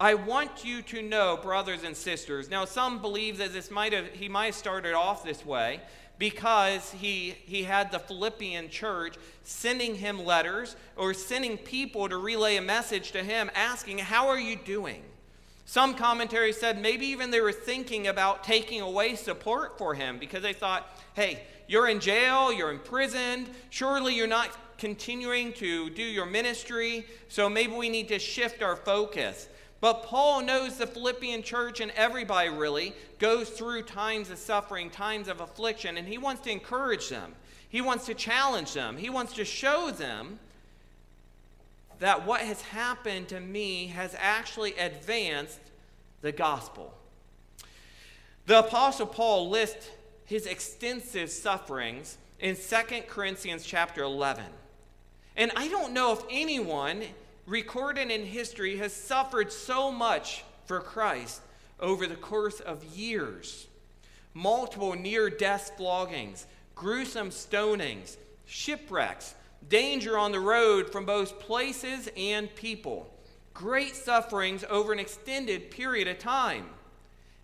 I 0.00 0.14
want 0.14 0.64
you 0.64 0.82
to 0.82 1.02
know, 1.02 1.36
brothers 1.36 1.82
and 1.84 1.96
sisters. 1.96 2.50
Now, 2.50 2.64
some 2.64 3.00
believe 3.00 3.38
that 3.38 3.52
this 3.52 3.70
might 3.70 3.92
have, 3.92 4.08
he 4.08 4.28
might 4.28 4.46
have 4.46 4.54
started 4.54 4.94
off 4.94 5.24
this 5.24 5.44
way 5.44 5.80
because 6.18 6.92
he, 6.92 7.34
he 7.44 7.64
had 7.64 7.90
the 7.90 7.98
Philippian 7.98 8.68
church 8.68 9.16
sending 9.42 9.96
him 9.96 10.24
letters 10.24 10.76
or 10.96 11.12
sending 11.12 11.58
people 11.58 12.08
to 12.08 12.16
relay 12.16 12.56
a 12.56 12.62
message 12.62 13.12
to 13.12 13.22
him 13.22 13.50
asking, 13.54 13.98
How 13.98 14.28
are 14.28 14.38
you 14.38 14.56
doing? 14.56 15.02
Some 15.66 15.94
commentaries 15.94 16.58
said 16.58 16.80
maybe 16.80 17.06
even 17.06 17.30
they 17.30 17.40
were 17.40 17.52
thinking 17.52 18.06
about 18.06 18.44
taking 18.44 18.80
away 18.80 19.14
support 19.14 19.78
for 19.78 19.94
him 19.94 20.18
because 20.18 20.42
they 20.42 20.52
thought, 20.52 20.86
hey, 21.14 21.42
you're 21.66 21.88
in 21.88 22.00
jail, 22.00 22.52
you're 22.52 22.70
imprisoned, 22.70 23.50
surely 23.70 24.14
you're 24.14 24.26
not 24.26 24.50
continuing 24.78 25.52
to 25.54 25.90
do 25.90 26.02
your 26.02 26.26
ministry, 26.26 27.06
so 27.28 27.48
maybe 27.48 27.72
we 27.72 27.88
need 27.88 28.08
to 28.08 28.18
shift 28.18 28.62
our 28.62 28.76
focus. 28.76 29.48
But 29.80 30.02
Paul 30.04 30.42
knows 30.42 30.78
the 30.78 30.86
Philippian 30.86 31.42
church 31.42 31.80
and 31.80 31.90
everybody 31.92 32.48
really 32.48 32.94
goes 33.18 33.50
through 33.50 33.82
times 33.82 34.30
of 34.30 34.38
suffering, 34.38 34.88
times 34.88 35.28
of 35.28 35.40
affliction, 35.40 35.98
and 35.98 36.08
he 36.08 36.18
wants 36.18 36.42
to 36.42 36.50
encourage 36.50 37.08
them. 37.08 37.34
He 37.68 37.80
wants 37.80 38.06
to 38.06 38.14
challenge 38.14 38.72
them. 38.72 38.96
He 38.96 39.10
wants 39.10 39.34
to 39.34 39.44
show 39.44 39.90
them 39.90 40.38
that 41.98 42.24
what 42.26 42.40
has 42.40 42.62
happened 42.62 43.28
to 43.28 43.40
me 43.40 43.88
has 43.88 44.14
actually 44.18 44.74
advanced 44.74 45.60
the 46.22 46.32
gospel. 46.32 46.94
The 48.46 48.60
Apostle 48.60 49.06
Paul 49.06 49.50
lists 49.50 49.88
his 50.24 50.46
extensive 50.46 51.30
sufferings 51.30 52.18
in 52.38 52.56
2 52.56 53.02
Corinthians 53.08 53.64
chapter 53.64 54.02
11. 54.02 54.44
And 55.36 55.52
I 55.56 55.68
don't 55.68 55.92
know 55.92 56.12
if 56.12 56.22
anyone 56.30 57.02
recorded 57.46 58.10
in 58.10 58.24
history 58.24 58.76
has 58.78 58.92
suffered 58.92 59.52
so 59.52 59.90
much 59.90 60.44
for 60.66 60.80
Christ 60.80 61.40
over 61.80 62.06
the 62.06 62.16
course 62.16 62.60
of 62.60 62.84
years. 62.84 63.66
Multiple 64.32 64.94
near 64.94 65.28
death 65.30 65.72
floggings, 65.76 66.46
gruesome 66.74 67.30
stonings, 67.30 68.16
shipwrecks, 68.46 69.34
danger 69.68 70.18
on 70.18 70.32
the 70.32 70.40
road 70.40 70.90
from 70.90 71.04
both 71.04 71.38
places 71.40 72.08
and 72.16 72.54
people, 72.54 73.08
great 73.52 73.94
sufferings 73.94 74.64
over 74.68 74.92
an 74.92 74.98
extended 74.98 75.70
period 75.70 76.08
of 76.08 76.18
time. 76.18 76.66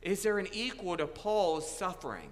Is 0.03 0.23
there 0.23 0.39
an 0.39 0.49
equal 0.53 0.97
to 0.97 1.07
Paul's 1.07 1.71
suffering? 1.71 2.31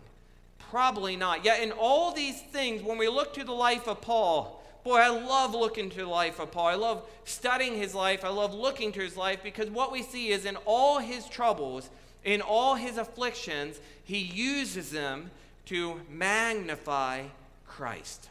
Probably 0.71 1.17
not. 1.17 1.45
Yet, 1.45 1.63
in 1.63 1.73
all 1.73 2.13
these 2.13 2.41
things, 2.41 2.83
when 2.83 2.99
we 2.99 3.09
look 3.09 3.33
to 3.35 3.45
the 3.45 3.53
life 3.53 3.89
of 3.89 4.03
Paul, 4.03 4.63
boy, 4.85 4.97
I 4.99 5.09
love 5.09 5.55
looking 5.55 5.89
to 5.91 5.97
the 5.97 6.07
life 6.07 6.39
of 6.39 6.53
Paul. 6.53 6.67
I 6.67 6.75
love 6.75 7.09
studying 7.25 7.77
his 7.77 7.95
life. 7.95 8.25
I 8.25 8.29
love 8.29 8.53
looking 8.53 8.93
to 8.93 9.01
his 9.01 9.17
life 9.17 9.43
because 9.43 9.71
what 9.71 9.91
we 9.91 10.03
see 10.03 10.29
is 10.29 10.45
in 10.45 10.57
all 10.67 10.99
his 10.99 11.27
troubles, 11.27 11.89
in 12.23 12.43
all 12.43 12.75
his 12.75 12.99
afflictions, 12.99 13.81
he 14.05 14.19
uses 14.19 14.91
them 14.91 15.31
to 15.67 16.01
magnify 16.11 17.25
Christ. 17.67 18.29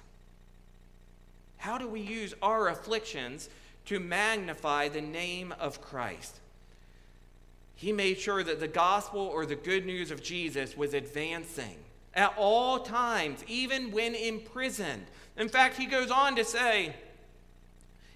How 1.57 1.79
do 1.79 1.87
we 1.87 2.01
use 2.01 2.35
our 2.43 2.67
afflictions 2.69 3.49
to 3.85 3.99
magnify 3.99 4.89
the 4.89 5.01
name 5.01 5.55
of 5.59 5.81
Christ? 5.81 6.39
He 7.75 7.91
made 7.91 8.19
sure 8.19 8.43
that 8.43 8.59
the 8.59 8.67
gospel 8.67 9.21
or 9.21 9.47
the 9.47 9.55
good 9.55 9.87
news 9.87 10.11
of 10.11 10.21
Jesus 10.21 10.77
was 10.77 10.93
advancing 10.93 11.77
at 12.17 12.33
all 12.35 12.79
times, 12.79 13.43
even 13.47 13.91
when 13.91 14.15
imprisoned. 14.15 15.05
In 15.37 15.47
fact, 15.47 15.77
he 15.77 15.85
goes 15.85 16.11
on 16.11 16.35
to 16.35 16.43
say, 16.43 16.95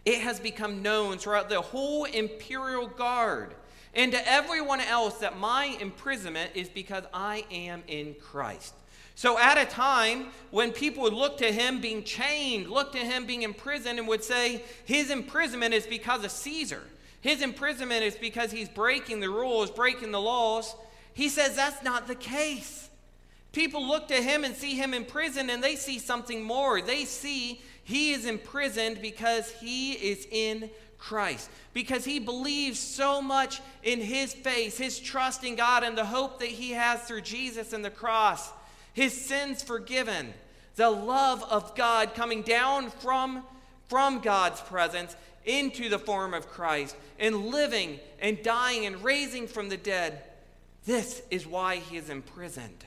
It 0.04 0.22
has 0.22 0.40
become 0.40 0.82
known 0.82 1.20
throughout 1.20 1.50
the 1.50 1.62
whole 1.62 2.06
imperial 2.06 2.88
guard 2.88 3.54
and 3.94 4.12
to 4.12 4.30
everyone 4.30 4.82
else 4.82 5.20
that 5.20 5.38
my 5.38 5.78
imprisonment 5.80 6.52
is 6.56 6.70
because 6.70 7.04
I 7.14 7.46
am 7.52 7.84
in 7.88 8.16
Christ. 8.16 8.74
So, 9.16 9.38
at 9.38 9.58
a 9.58 9.66
time 9.66 10.28
when 10.50 10.72
people 10.72 11.04
would 11.04 11.14
look 11.14 11.38
to 11.38 11.52
him 11.52 11.80
being 11.80 12.04
chained, 12.04 12.70
look 12.70 12.94
to 12.94 12.98
him 12.98 13.26
being 13.26 13.44
imprisoned, 13.44 14.00
and 14.00 14.08
would 14.08 14.24
say 14.24 14.64
his 14.86 15.12
imprisonment 15.12 15.74
is 15.74 15.86
because 15.86 16.24
of 16.24 16.32
Caesar, 16.32 16.82
his 17.20 17.42
imprisonment 17.42 18.04
is 18.04 18.16
because 18.16 18.52
he's 18.52 18.70
breaking 18.70 19.20
the 19.20 19.30
rules, 19.30 19.70
breaking 19.70 20.12
the 20.12 20.22
laws, 20.22 20.76
he 21.14 21.30
says 21.30 21.56
that's 21.56 21.84
not 21.84 22.08
the 22.08 22.16
case. 22.16 22.90
People 23.52 23.86
look 23.86 24.08
to 24.08 24.16
him 24.16 24.44
and 24.44 24.56
see 24.56 24.76
him 24.76 24.94
in 24.94 25.06
prison, 25.06 25.50
and 25.50 25.64
they 25.64 25.76
see 25.76 26.00
something 26.00 26.42
more. 26.42 26.82
They 26.82 27.06
see 27.06 27.62
he 27.84 28.12
is 28.12 28.26
imprisoned 28.26 29.02
because 29.02 29.52
he 29.52 29.94
is 29.94 30.28
in 30.32 30.70
Christ, 30.98 31.50
because 31.74 32.06
he 32.06 32.20
believes 32.20 32.80
so 32.80 33.22
much 33.22 33.60
in 33.84 34.00
his 34.00 34.34
faith, 34.34 34.78
his 34.78 35.00
trust 35.00 35.44
in 35.44 35.56
God, 35.56 35.84
and 35.84 35.98
the 35.98 36.06
hope 36.06 36.40
that 36.40 36.50
he 36.50 36.72
has 36.72 37.02
through 37.02 37.22
Jesus 37.22 37.74
and 37.74 37.84
the 37.84 37.90
cross 37.90 38.52
his 38.94 39.14
sins 39.14 39.64
forgiven, 39.64 40.34
the 40.76 40.90
love 40.90 41.44
of 41.44 41.76
God 41.76 42.14
coming 42.14 42.42
down 42.42 42.90
from, 42.90 43.44
from 43.88 44.20
God's 44.20 44.62
presence 44.62 45.16
into 45.46 45.90
the 45.90 46.00
form 46.00 46.34
of 46.34 46.50
Christ, 46.50 46.96
and 47.20 47.48
living 47.48 48.00
and 48.20 48.42
dying 48.44 48.86
and 48.86 49.04
raising 49.04 49.48
from 49.48 49.70
the 49.70 49.78
dead. 49.78 50.22
This 50.86 51.22
is 51.30 51.48
why 51.48 51.78
he 51.78 51.98
is 51.98 52.10
imprisoned. 52.10 52.86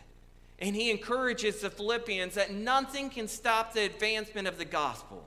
And 0.65 0.75
he 0.75 0.91
encourages 0.91 1.61
the 1.61 1.69
Philippians 1.69 2.37
that 2.37 2.51
nothing 2.51 3.11
can 3.11 3.29
stop 3.29 3.75
the 3.75 3.85
advancement 3.85 4.49
of 4.49 4.57
the 4.57 4.65
gospel. 4.65 5.23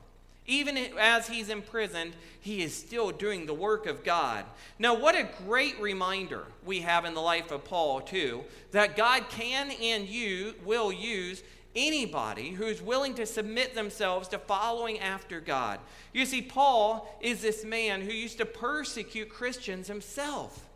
Even 0.47 0.77
as 0.97 1.27
he's 1.27 1.49
imprisoned, 1.49 2.13
he 2.41 2.63
is 2.63 2.73
still 2.73 3.11
doing 3.11 3.45
the 3.45 3.53
work 3.53 3.85
of 3.85 4.03
God. 4.03 4.45
Now, 4.79 4.95
what 4.95 5.13
a 5.13 5.29
great 5.45 5.79
reminder 5.79 6.45
we 6.65 6.79
have 6.79 7.05
in 7.05 7.13
the 7.13 7.21
life 7.21 7.51
of 7.51 7.65
Paul, 7.65 8.01
too, 8.01 8.45
that 8.71 8.97
God 8.97 9.29
can 9.29 9.69
and 9.79 10.07
you 10.07 10.55
will 10.65 10.91
use 10.91 11.43
anybody 11.75 12.49
who's 12.49 12.81
willing 12.81 13.13
to 13.13 13.27
submit 13.27 13.75
themselves 13.75 14.27
to 14.29 14.39
following 14.39 14.97
after 14.97 15.39
God. 15.39 15.79
You 16.13 16.25
see, 16.25 16.41
Paul 16.41 17.15
is 17.21 17.43
this 17.43 17.63
man 17.63 18.01
who 18.01 18.11
used 18.11 18.39
to 18.39 18.45
persecute 18.47 19.29
Christians 19.29 19.87
himself. 19.87 20.66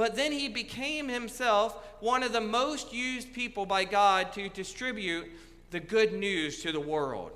But 0.00 0.16
then 0.16 0.32
he 0.32 0.48
became 0.48 1.10
himself 1.10 1.76
one 2.00 2.22
of 2.22 2.32
the 2.32 2.40
most 2.40 2.90
used 2.90 3.34
people 3.34 3.66
by 3.66 3.84
God 3.84 4.32
to 4.32 4.48
distribute 4.48 5.26
the 5.70 5.80
good 5.80 6.14
news 6.14 6.62
to 6.62 6.72
the 6.72 6.80
world 6.80 7.32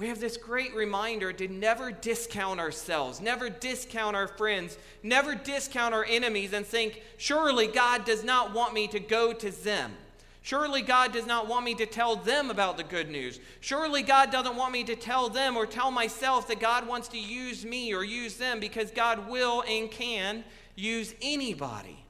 we 0.00 0.08
have 0.08 0.18
this 0.18 0.38
great 0.38 0.74
reminder 0.74 1.30
to 1.30 1.46
never 1.46 1.92
discount 1.92 2.58
ourselves, 2.58 3.20
never 3.20 3.50
discount 3.50 4.16
our 4.16 4.26
friends, 4.26 4.78
never 5.02 5.34
discount 5.34 5.92
our 5.92 6.06
enemies 6.06 6.54
and 6.54 6.64
think, 6.64 7.02
surely 7.18 7.66
God 7.66 8.06
does 8.06 8.24
not 8.24 8.54
want 8.54 8.72
me 8.72 8.88
to 8.88 8.98
go 8.98 9.34
to 9.34 9.50
them. 9.62 9.92
Surely 10.40 10.80
God 10.80 11.12
does 11.12 11.26
not 11.26 11.48
want 11.48 11.66
me 11.66 11.74
to 11.74 11.84
tell 11.84 12.16
them 12.16 12.50
about 12.50 12.78
the 12.78 12.82
good 12.82 13.10
news. 13.10 13.40
Surely 13.60 14.02
God 14.02 14.32
doesn't 14.32 14.56
want 14.56 14.72
me 14.72 14.84
to 14.84 14.96
tell 14.96 15.28
them 15.28 15.54
or 15.54 15.66
tell 15.66 15.90
myself 15.90 16.48
that 16.48 16.60
God 16.60 16.88
wants 16.88 17.08
to 17.08 17.18
use 17.18 17.62
me 17.62 17.92
or 17.92 18.02
use 18.02 18.36
them 18.36 18.58
because 18.58 18.90
God 18.90 19.28
will 19.28 19.62
and 19.68 19.90
can 19.90 20.44
use 20.74 21.14
anybody. 21.22 22.04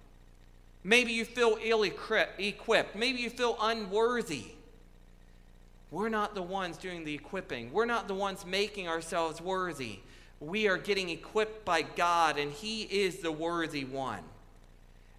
Maybe 0.82 1.12
you 1.12 1.24
feel 1.24 1.58
ill 1.62 1.82
equipped. 1.82 2.96
Maybe 2.96 3.18
you 3.18 3.30
feel 3.30 3.56
unworthy. 3.60 4.46
We're 5.90 6.08
not 6.08 6.34
the 6.34 6.42
ones 6.42 6.76
doing 6.76 7.04
the 7.04 7.14
equipping. 7.14 7.72
We're 7.72 7.84
not 7.84 8.08
the 8.08 8.14
ones 8.14 8.46
making 8.46 8.88
ourselves 8.88 9.40
worthy. 9.40 9.98
We 10.38 10.68
are 10.68 10.78
getting 10.78 11.10
equipped 11.10 11.64
by 11.64 11.82
God, 11.82 12.38
and 12.38 12.52
He 12.52 12.82
is 12.82 13.18
the 13.18 13.32
worthy 13.32 13.84
one. 13.84 14.22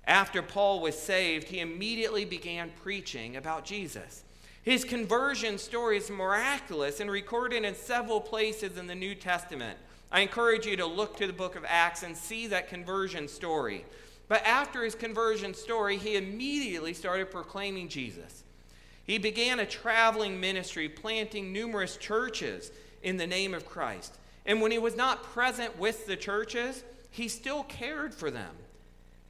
After 0.05 0.41
Paul 0.41 0.81
was 0.81 0.97
saved, 0.97 1.47
he 1.47 1.59
immediately 1.59 2.25
began 2.25 2.71
preaching 2.81 3.35
about 3.37 3.65
Jesus. 3.65 4.23
His 4.63 4.83
conversion 4.83 5.57
story 5.57 5.97
is 5.97 6.09
miraculous 6.09 6.99
and 6.99 7.09
recorded 7.09 7.63
in 7.63 7.75
several 7.75 8.19
places 8.19 8.77
in 8.77 8.87
the 8.87 8.95
New 8.95 9.15
Testament. 9.15 9.77
I 10.11 10.21
encourage 10.21 10.65
you 10.65 10.75
to 10.77 10.85
look 10.85 11.17
to 11.17 11.27
the 11.27 11.33
book 11.33 11.55
of 11.55 11.65
Acts 11.67 12.03
and 12.03 12.15
see 12.15 12.47
that 12.47 12.67
conversion 12.67 13.27
story. 13.27 13.85
But 14.27 14.45
after 14.45 14.83
his 14.83 14.95
conversion 14.95 15.53
story, 15.53 15.97
he 15.97 16.15
immediately 16.15 16.93
started 16.93 17.31
proclaiming 17.31 17.87
Jesus. 17.87 18.43
He 19.05 19.17
began 19.17 19.59
a 19.59 19.65
traveling 19.65 20.39
ministry, 20.39 20.87
planting 20.87 21.51
numerous 21.51 21.97
churches 21.97 22.71
in 23.03 23.17
the 23.17 23.27
name 23.27 23.53
of 23.53 23.65
Christ. 23.65 24.17
And 24.45 24.61
when 24.61 24.71
he 24.71 24.79
was 24.79 24.95
not 24.95 25.23
present 25.23 25.77
with 25.77 26.07
the 26.07 26.15
churches, 26.15 26.83
he 27.09 27.27
still 27.27 27.63
cared 27.63 28.13
for 28.13 28.31
them. 28.31 28.55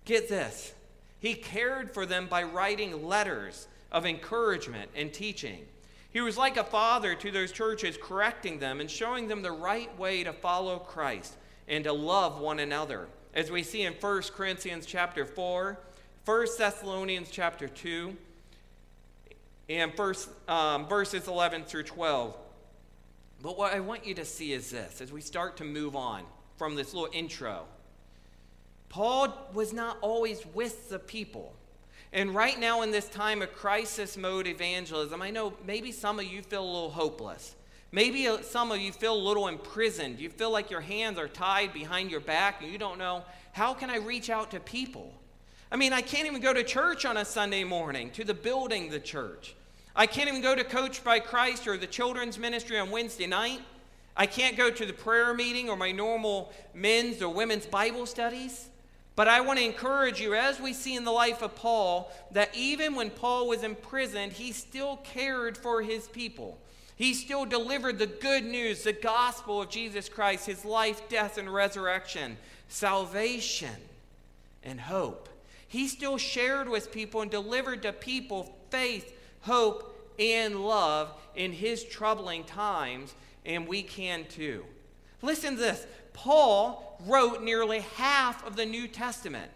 Get 0.06 0.30
this 0.30 0.74
he 1.22 1.36
cared 1.36 1.94
for 1.94 2.08
them 2.08 2.26
by 2.26 2.42
writing 2.42 3.08
letters 3.08 3.68
of 3.92 4.08
encouragement 4.08 4.90
and 4.96 5.14
teaching. 5.14 5.66
He 6.12 6.22
was 6.22 6.38
like 6.38 6.58
a 6.58 6.63
father 6.63 7.15
to 7.15 7.32
those 7.32 7.51
churches, 7.51 7.98
correcting 8.01 8.60
them 8.60 8.82
and 8.82 8.91
showing 8.91 9.27
them 9.27 9.41
the 9.41 9.51
right 9.51 9.98
way 9.98 10.24
to 10.24 10.34
follow 10.34 10.80
Christ 10.80 11.36
and 11.68 11.86
to 11.86 11.94
love 11.94 12.39
one 12.39 12.60
another. 12.60 13.08
As 13.34 13.50
we 13.50 13.63
see 13.63 13.84
in 13.84 13.94
1 13.94 14.22
Corinthians 14.36 14.86
chapter 14.86 15.25
4, 15.25 15.80
1 16.25 16.48
Thessalonians 16.58 17.30
chapter 17.32 17.68
2, 17.68 18.15
and 19.70 19.96
verse, 19.96 20.27
um, 20.50 20.86
verses 20.88 21.27
11 21.27 21.63
through 21.63 21.84
12. 21.84 22.38
But 23.41 23.58
what 23.58 23.74
I 23.74 23.80
want 23.80 24.06
you 24.06 24.13
to 24.15 24.25
see 24.25 24.51
is 24.51 24.70
this 24.70 25.00
as 25.00 25.12
we 25.12 25.22
start 25.22 25.58
to 25.58 25.63
move 25.63 25.96
on 25.96 26.24
from 26.58 26.75
this 26.75 26.94
little 26.94 27.10
intro. 27.13 27.65
Paul 28.89 29.50
was 29.53 29.72
not 29.72 29.98
always 30.01 30.46
with 30.53 30.89
the 30.89 31.00
people. 31.00 31.56
And 32.13 32.36
right 32.36 32.60
now, 32.60 32.82
in 32.82 32.91
this 32.91 33.08
time 33.08 33.41
of 33.41 33.53
crisis 33.53 34.18
mode 34.18 34.46
evangelism, 34.46 35.22
I 35.22 35.30
know 35.30 35.53
maybe 35.65 35.91
some 35.91 36.20
of 36.20 36.25
you 36.25 36.41
feel 36.41 36.63
a 36.63 36.65
little 36.65 36.89
hopeless. 36.89 37.56
Maybe 37.94 38.27
uh, 38.27 38.41
some 38.41 38.72
of 38.72 38.80
you 38.80 38.91
feel 38.91 39.13
a 39.13 39.15
little 39.15 39.48
imprisoned. 39.48 40.20
You 40.20 40.30
feel 40.30 40.51
like 40.51 40.70
your 40.70 40.82
hands 40.82 41.18
are 41.18 41.27
tied 41.27 41.74
behind 41.74 42.12
your 42.12 42.20
back 42.20 42.62
and 42.62 42.72
you 42.72 42.77
don't 42.77 42.98
know, 42.98 43.24
how 43.53 43.74
can 43.74 43.89
I 43.89 43.98
reach 43.98 44.30
out 44.30 44.51
to 44.51 44.60
people? 44.60 45.13
I 45.72 45.77
mean, 45.77 45.94
I 45.94 46.01
can't 46.01 46.27
even 46.27 46.41
go 46.41 46.53
to 46.53 46.63
church 46.63 47.06
on 47.06 47.18
a 47.18 47.24
Sunday 47.24 47.63
morning, 47.63 48.12
to 48.12 48.25
the 48.25 48.34
building, 48.34 48.89
the 48.89 49.00
church. 49.00 49.56
I 49.96 50.06
can't 50.06 50.30
even 50.30 50.41
go 50.41 50.56
to 50.56 50.63
Coach 50.63 51.03
by 51.03 51.20
Christ 51.20 51.68
or 51.68 51.77
the 51.77 51.88
children's 51.88 52.38
ministry 52.38 52.77
on 52.77 52.91
Wednesday 52.91 53.27
night. 53.27 53.62
I 54.15 54.25
can't 54.25 54.58
go 54.58 54.70
to 54.70 54.86
the 54.86 54.94
prayer 54.94 55.34
meeting 55.34 55.70
or 55.70 55.77
my 55.77 55.91
normal 55.91 56.51
men's 56.74 57.22
or 57.22 57.34
women's 57.34 57.65
Bible 57.65 58.06
studies. 58.06 58.70
But 59.15 59.27
I 59.27 59.41
want 59.41 59.60
to 59.60 59.65
encourage 59.65 60.22
you, 60.22 60.34
as 60.34 60.60
we 60.60 60.74
see 60.74 60.96
in 60.96 61.03
the 61.03 61.12
life 61.12 61.41
of 61.41 61.56
Paul, 61.56 62.12
that 62.32 62.56
even 62.56 62.96
when 62.96 63.10
Paul 63.10 63.48
was 63.48 63.63
imprisoned, 63.63 64.34
he 64.34 64.51
still 64.51 64.98
cared 64.98 65.58
for 65.58 65.82
his 65.82 66.08
people. 66.08 66.58
He 66.96 67.13
still 67.13 67.46
delivered 67.46 68.00
the 68.00 68.08
good 68.08 68.46
news, 68.46 68.84
the 68.84 68.94
gospel 68.94 69.62
of 69.62 69.70
Jesus 69.70 70.08
Christ, 70.08 70.46
his 70.46 70.63
life, 70.63 71.10
death, 71.10 71.38
and 71.38 71.51
resurrection, 71.53 72.38
salvation, 72.68 73.75
and 74.63 74.80
hope. 74.80 75.27
He 75.68 75.88
still 75.88 76.18
shared 76.18 76.70
with 76.70 76.91
people 76.91 77.22
and 77.22 77.32
delivered 77.32 77.82
to 77.84 77.94
people 77.94 78.56
faith, 78.70 79.18
hope, 79.41 80.13
and 80.20 80.65
love 80.65 81.13
in 81.36 81.53
his 81.53 81.84
troubling 81.84 82.44
times, 82.44 83.15
and 83.46 83.68
we 83.68 83.82
can 83.82 84.25
too. 84.25 84.63
Listen 85.22 85.56
to 85.56 85.62
this 85.62 85.86
Paul 86.13 86.98
wrote 87.06 87.44
nearly 87.44 87.80
half 87.96 88.46
of 88.46 88.56
the 88.56 88.65
New 88.65 88.88
Testament. 88.88 89.51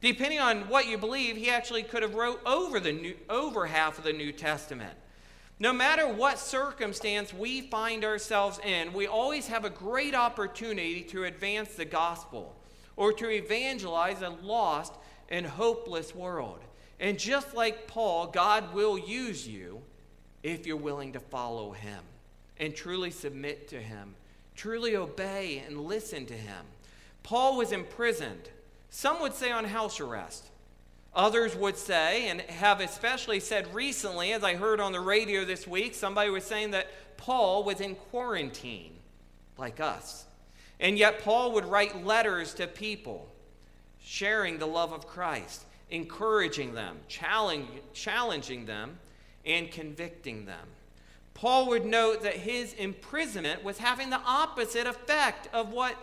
Depending 0.00 0.38
on 0.38 0.68
what 0.68 0.86
you 0.86 0.96
believe, 0.96 1.36
he 1.36 1.50
actually 1.50 1.82
could 1.82 2.02
have 2.02 2.14
wrote 2.14 2.40
over 2.46 2.78
the 2.78 2.92
new, 2.92 3.16
over 3.28 3.66
half 3.66 3.98
of 3.98 4.04
the 4.04 4.12
New 4.12 4.32
Testament. 4.32 4.94
No 5.60 5.72
matter 5.72 6.06
what 6.06 6.38
circumstance 6.38 7.34
we 7.34 7.62
find 7.62 8.04
ourselves 8.04 8.60
in, 8.64 8.92
we 8.92 9.08
always 9.08 9.48
have 9.48 9.64
a 9.64 9.70
great 9.70 10.14
opportunity 10.14 11.02
to 11.02 11.24
advance 11.24 11.74
the 11.74 11.84
gospel 11.84 12.54
or 12.94 13.12
to 13.14 13.28
evangelize 13.28 14.22
a 14.22 14.28
lost 14.28 14.92
and 15.28 15.44
hopeless 15.44 16.14
world. 16.14 16.60
And 17.00 17.18
just 17.18 17.54
like 17.54 17.88
Paul, 17.88 18.28
God 18.28 18.72
will 18.72 18.96
use 18.96 19.48
you 19.48 19.82
if 20.44 20.64
you're 20.64 20.76
willing 20.76 21.12
to 21.14 21.20
follow 21.20 21.72
him 21.72 22.00
and 22.58 22.74
truly 22.74 23.10
submit 23.10 23.68
to 23.68 23.80
him, 23.80 24.14
truly 24.58 24.94
obey 24.94 25.62
and 25.66 25.80
listen 25.80 26.26
to 26.26 26.34
him. 26.34 26.66
Paul 27.22 27.56
was 27.56 27.72
imprisoned 27.72 28.50
some 28.90 29.20
would 29.20 29.34
say 29.34 29.50
on 29.50 29.64
house 29.64 30.00
arrest. 30.00 30.50
Others 31.14 31.56
would 31.56 31.76
say, 31.76 32.28
and 32.28 32.40
have 32.42 32.80
especially 32.80 33.40
said 33.40 33.74
recently, 33.74 34.32
as 34.32 34.44
I 34.44 34.54
heard 34.54 34.80
on 34.80 34.92
the 34.92 35.00
radio 35.00 35.44
this 35.44 35.66
week, 35.66 35.94
somebody 35.94 36.30
was 36.30 36.44
saying 36.44 36.70
that 36.72 36.88
Paul 37.16 37.64
was 37.64 37.80
in 37.80 37.94
quarantine, 37.94 38.92
like 39.56 39.80
us. 39.80 40.26
And 40.80 40.96
yet, 40.96 41.20
Paul 41.24 41.52
would 41.52 41.64
write 41.64 42.04
letters 42.04 42.54
to 42.54 42.66
people, 42.66 43.28
sharing 44.00 44.58
the 44.58 44.66
love 44.66 44.92
of 44.92 45.06
Christ, 45.06 45.64
encouraging 45.90 46.74
them, 46.74 46.98
challenging 47.08 48.66
them, 48.66 48.98
and 49.44 49.70
convicting 49.70 50.46
them. 50.46 50.68
Paul 51.38 51.68
would 51.68 51.86
note 51.86 52.22
that 52.22 52.34
his 52.34 52.72
imprisonment 52.74 53.64
was 53.64 53.78
having 53.78 54.10
the 54.10 54.20
opposite 54.26 54.86
effect 54.86 55.48
of 55.52 55.70
what 55.70 55.94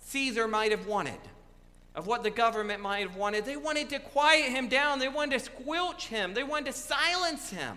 Caesar 0.00 0.46
might 0.48 0.72
have 0.72 0.86
wanted 0.86 1.18
of 1.94 2.06
what 2.06 2.22
the 2.22 2.30
government 2.30 2.80
might 2.80 3.00
have 3.00 3.16
wanted. 3.16 3.44
They 3.44 3.56
wanted 3.56 3.90
to 3.90 3.98
quiet 3.98 4.50
him 4.50 4.68
down, 4.68 4.98
they 4.98 5.08
wanted 5.08 5.38
to 5.38 5.44
squelch 5.44 6.06
him, 6.06 6.34
they 6.34 6.44
wanted 6.44 6.66
to 6.66 6.72
silence 6.72 7.50
him. 7.50 7.76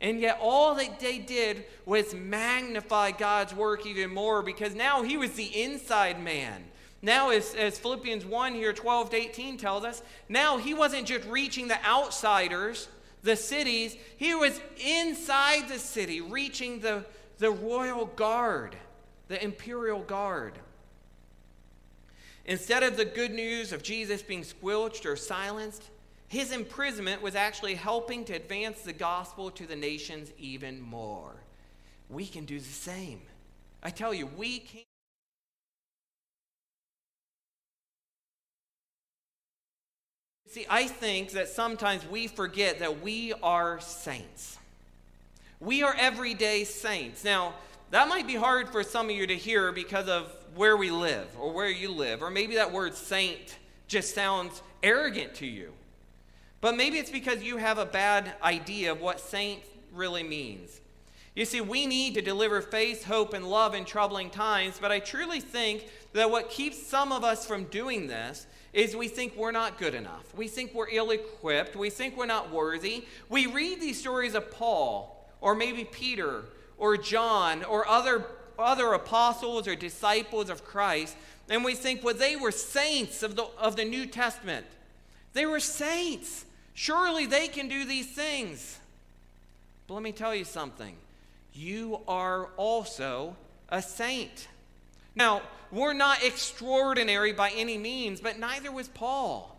And 0.00 0.20
yet, 0.20 0.38
all 0.42 0.74
that 0.74 1.00
they 1.00 1.18
did 1.18 1.64
was 1.86 2.14
magnify 2.14 3.12
God's 3.12 3.54
work 3.54 3.86
even 3.86 4.12
more 4.12 4.42
because 4.42 4.74
now 4.74 5.02
he 5.02 5.16
was 5.16 5.32
the 5.32 5.62
inside 5.62 6.22
man. 6.22 6.64
Now, 7.00 7.30
as, 7.30 7.54
as 7.54 7.78
Philippians 7.78 8.26
1 8.26 8.54
here, 8.54 8.74
12 8.74 9.10
to 9.10 9.16
18 9.16 9.56
tells 9.56 9.84
us, 9.84 10.02
now 10.28 10.58
he 10.58 10.74
wasn't 10.74 11.06
just 11.06 11.26
reaching 11.26 11.68
the 11.68 11.82
outsiders, 11.86 12.88
the 13.26 13.36
cities, 13.36 13.96
he 14.16 14.34
was 14.34 14.58
inside 14.82 15.68
the 15.68 15.78
city, 15.78 16.22
reaching 16.22 16.80
the, 16.80 17.04
the 17.38 17.50
royal 17.50 18.06
guard, 18.06 18.74
the 19.28 19.42
imperial 19.42 20.00
guard. 20.00 20.54
Instead 22.46 22.82
of 22.82 22.96
the 22.96 23.04
good 23.04 23.32
news 23.32 23.72
of 23.72 23.82
Jesus 23.82 24.22
being 24.22 24.44
squelched 24.44 25.04
or 25.04 25.16
silenced, 25.16 25.90
his 26.28 26.52
imprisonment 26.52 27.20
was 27.20 27.34
actually 27.34 27.74
helping 27.74 28.24
to 28.24 28.32
advance 28.32 28.80
the 28.82 28.92
gospel 28.92 29.50
to 29.50 29.66
the 29.66 29.76
nations 29.76 30.32
even 30.38 30.80
more. 30.80 31.34
We 32.08 32.26
can 32.26 32.44
do 32.44 32.58
the 32.58 32.64
same. 32.64 33.20
I 33.82 33.90
tell 33.90 34.14
you, 34.14 34.26
we 34.26 34.60
can. 34.60 34.85
See, 40.48 40.66
I 40.70 40.86
think 40.86 41.32
that 41.32 41.48
sometimes 41.48 42.06
we 42.06 42.28
forget 42.28 42.78
that 42.78 43.02
we 43.02 43.32
are 43.42 43.80
saints. 43.80 44.58
We 45.60 45.82
are 45.82 45.94
everyday 45.98 46.64
saints. 46.64 47.24
Now, 47.24 47.54
that 47.90 48.08
might 48.08 48.26
be 48.26 48.36
hard 48.36 48.68
for 48.68 48.82
some 48.82 49.10
of 49.10 49.16
you 49.16 49.26
to 49.26 49.36
hear 49.36 49.72
because 49.72 50.08
of 50.08 50.32
where 50.54 50.76
we 50.76 50.90
live 50.90 51.28
or 51.38 51.52
where 51.52 51.68
you 51.68 51.90
live, 51.90 52.22
or 52.22 52.30
maybe 52.30 52.54
that 52.54 52.72
word 52.72 52.94
saint 52.94 53.58
just 53.88 54.14
sounds 54.14 54.62
arrogant 54.82 55.34
to 55.34 55.46
you. 55.46 55.72
But 56.60 56.76
maybe 56.76 56.98
it's 56.98 57.10
because 57.10 57.42
you 57.42 57.58
have 57.58 57.78
a 57.78 57.86
bad 57.86 58.32
idea 58.42 58.92
of 58.92 59.00
what 59.00 59.20
saint 59.20 59.62
really 59.92 60.22
means. 60.22 60.80
You 61.34 61.44
see, 61.44 61.60
we 61.60 61.86
need 61.86 62.14
to 62.14 62.22
deliver 62.22 62.62
faith, 62.62 63.04
hope, 63.04 63.34
and 63.34 63.48
love 63.48 63.74
in 63.74 63.84
troubling 63.84 64.30
times, 64.30 64.78
but 64.80 64.90
I 64.90 65.00
truly 65.00 65.40
think 65.40 65.86
that 66.14 66.30
what 66.30 66.50
keeps 66.50 66.86
some 66.86 67.12
of 67.12 67.24
us 67.24 67.46
from 67.46 67.64
doing 67.64 68.06
this 68.06 68.46
is 68.76 68.94
we 68.94 69.08
think 69.08 69.34
we're 69.36 69.52
not 69.52 69.78
good 69.78 69.94
enough. 69.94 70.34
We 70.36 70.48
think 70.48 70.74
we're 70.74 70.90
ill 70.90 71.10
equipped. 71.10 71.74
We 71.76 71.88
think 71.88 72.14
we're 72.14 72.26
not 72.26 72.52
worthy. 72.52 73.06
We 73.30 73.46
read 73.46 73.80
these 73.80 73.98
stories 73.98 74.34
of 74.34 74.50
Paul, 74.50 75.26
or 75.40 75.54
maybe 75.54 75.84
Peter, 75.84 76.44
or 76.76 76.98
John, 76.98 77.64
or 77.64 77.88
other 77.88 78.26
other 78.58 78.92
apostles 78.92 79.66
or 79.66 79.74
disciples 79.74 80.50
of 80.50 80.64
Christ, 80.64 81.16
and 81.48 81.64
we 81.64 81.74
think, 81.74 82.02
well, 82.02 82.14
they 82.14 82.36
were 82.36 82.50
saints 82.50 83.22
of 83.22 83.36
the, 83.36 83.44
of 83.58 83.76
the 83.76 83.84
New 83.84 84.06
Testament. 84.06 84.66
They 85.32 85.44
were 85.44 85.60
saints. 85.60 86.46
Surely 86.72 87.26
they 87.26 87.48
can 87.48 87.68
do 87.68 87.84
these 87.84 88.06
things. 88.06 88.78
But 89.86 89.94
let 89.94 90.02
me 90.02 90.12
tell 90.12 90.34
you 90.34 90.44
something. 90.44 90.96
You 91.52 92.00
are 92.08 92.46
also 92.56 93.36
a 93.68 93.82
saint. 93.82 94.48
Now, 95.16 95.42
we're 95.72 95.94
not 95.94 96.22
extraordinary 96.22 97.32
by 97.32 97.50
any 97.50 97.78
means, 97.78 98.20
but 98.20 98.38
neither 98.38 98.70
was 98.70 98.88
Paul. 98.88 99.58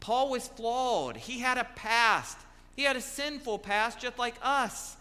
Paul 0.00 0.30
was 0.30 0.48
flawed. 0.48 1.16
He 1.16 1.38
had 1.38 1.58
a 1.58 1.64
past. 1.76 2.38
He 2.74 2.82
had 2.82 2.96
a 2.96 3.00
sinful 3.00 3.58
past 3.58 4.00
just 4.00 4.18
like 4.18 4.34
us. 4.42 4.96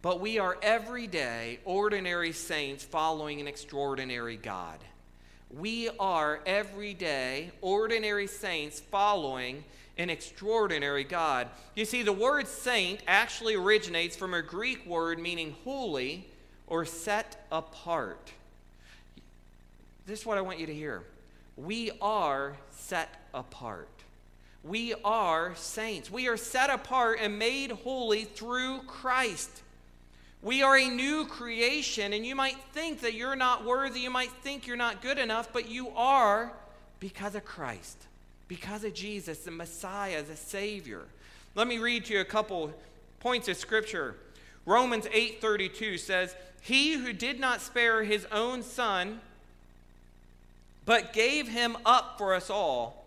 But 0.00 0.20
we 0.20 0.38
are 0.38 0.56
everyday, 0.62 1.58
ordinary 1.64 2.32
saints 2.32 2.84
following 2.84 3.40
an 3.40 3.48
extraordinary 3.48 4.36
God. 4.36 4.78
We 5.50 5.90
are 5.98 6.40
everyday, 6.46 7.52
ordinary 7.60 8.26
saints 8.26 8.80
following 8.80 9.64
an 9.96 10.10
extraordinary 10.10 11.04
God. 11.04 11.48
You 11.74 11.84
see, 11.84 12.02
the 12.02 12.12
word 12.12 12.46
saint 12.46 13.00
actually 13.06 13.54
originates 13.54 14.16
from 14.16 14.34
a 14.34 14.42
Greek 14.42 14.86
word 14.86 15.18
meaning 15.18 15.56
holy 15.64 16.28
or 16.66 16.84
set 16.84 17.46
apart. 17.50 18.32
This 20.08 20.20
is 20.20 20.26
what 20.26 20.38
I 20.38 20.40
want 20.40 20.58
you 20.58 20.64
to 20.64 20.74
hear. 20.74 21.02
We 21.58 21.90
are 22.00 22.56
set 22.70 23.28
apart. 23.34 23.90
We 24.64 24.94
are 25.04 25.54
saints. 25.54 26.10
We 26.10 26.28
are 26.28 26.38
set 26.38 26.70
apart 26.70 27.18
and 27.20 27.38
made 27.38 27.72
holy 27.72 28.24
through 28.24 28.84
Christ. 28.86 29.62
We 30.40 30.62
are 30.62 30.78
a 30.78 30.88
new 30.88 31.26
creation, 31.26 32.14
and 32.14 32.24
you 32.24 32.34
might 32.34 32.56
think 32.72 33.02
that 33.02 33.12
you're 33.12 33.36
not 33.36 33.66
worthy. 33.66 34.00
You 34.00 34.08
might 34.08 34.30
think 34.42 34.66
you're 34.66 34.78
not 34.78 35.02
good 35.02 35.18
enough, 35.18 35.52
but 35.52 35.68
you 35.68 35.90
are 35.90 36.54
because 37.00 37.34
of 37.34 37.44
Christ, 37.44 38.06
because 38.48 38.84
of 38.84 38.94
Jesus, 38.94 39.40
the 39.40 39.50
Messiah, 39.50 40.22
the 40.22 40.36
Savior. 40.36 41.02
Let 41.54 41.68
me 41.68 41.76
read 41.76 42.06
to 42.06 42.14
you 42.14 42.20
a 42.20 42.24
couple 42.24 42.72
points 43.20 43.46
of 43.46 43.58
Scripture. 43.58 44.16
Romans 44.64 45.06
8:32 45.12 45.98
says, 45.98 46.34
"He 46.62 46.94
who 46.94 47.12
did 47.12 47.38
not 47.38 47.60
spare 47.60 48.04
his 48.04 48.24
own 48.32 48.62
son, 48.62 49.20
but 50.88 51.12
gave 51.12 51.46
him 51.46 51.76
up 51.86 52.18
for 52.18 52.34
us 52.34 52.50
all, 52.50 53.04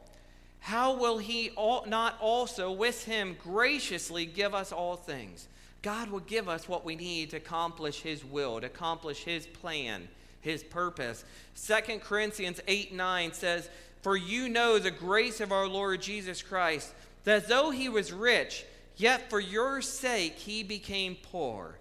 how 0.60 0.96
will 0.96 1.18
he 1.18 1.52
not 1.58 2.16
also 2.22 2.72
with 2.72 3.04
him 3.06 3.36
graciously 3.44 4.26
give 4.26 4.54
us 4.56 4.72
all 4.72 4.96
things?" 4.96 5.48
God 5.82 6.12
will 6.12 6.20
give 6.20 6.48
us 6.48 6.68
what 6.70 6.86
we 6.86 6.96
need 6.96 7.32
to 7.32 7.38
accomplish 7.38 8.02
His 8.02 8.24
will, 8.24 8.60
to 8.62 8.68
accomplish 8.68 9.24
His 9.24 9.48
plan, 9.48 10.08
His 10.42 10.64
purpose. 10.64 11.24
2 11.66 12.00
Corinthians 12.00 12.62
8 12.68 12.94
9 12.94 13.34
says, 13.34 13.70
For 14.02 14.16
you 14.16 14.48
know 14.48 14.78
the 14.78 14.92
grace 14.92 15.42
of 15.42 15.52
our 15.52 15.68
Lord 15.68 16.02
Jesus 16.02 16.42
Christ, 16.42 16.94
that 17.24 17.48
though 17.48 17.72
He 17.72 17.90
was 17.90 18.14
rich, 18.14 18.64
yet 18.96 19.30
for 19.30 19.40
your 19.40 19.82
sake 19.82 20.36
He 20.36 20.62
became 20.62 21.18
poor, 21.32 21.78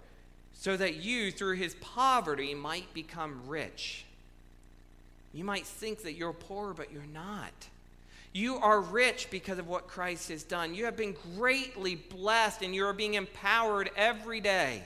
so 0.53 0.75
that 0.77 0.95
you 0.95 1.31
through 1.31 1.57
His 1.57 1.75
poverty 1.75 2.55
might 2.55 2.91
become 2.95 3.41
rich. 3.45 4.05
You 5.33 5.43
might 5.43 5.65
think 5.65 6.03
that 6.03 6.13
you're 6.13 6.33
poor, 6.33 6.73
but 6.73 6.91
you're 6.91 7.03
not. 7.13 7.53
You 8.33 8.57
are 8.57 8.79
rich 8.79 9.29
because 9.29 9.59
of 9.59 9.67
what 9.67 9.87
Christ 9.87 10.29
has 10.29 10.43
done. 10.43 10.73
You 10.73 10.85
have 10.85 10.95
been 10.95 11.15
greatly 11.37 11.95
blessed, 11.95 12.61
and 12.61 12.73
you 12.73 12.85
are 12.85 12.93
being 12.93 13.15
empowered 13.15 13.91
every 13.95 14.39
day 14.39 14.83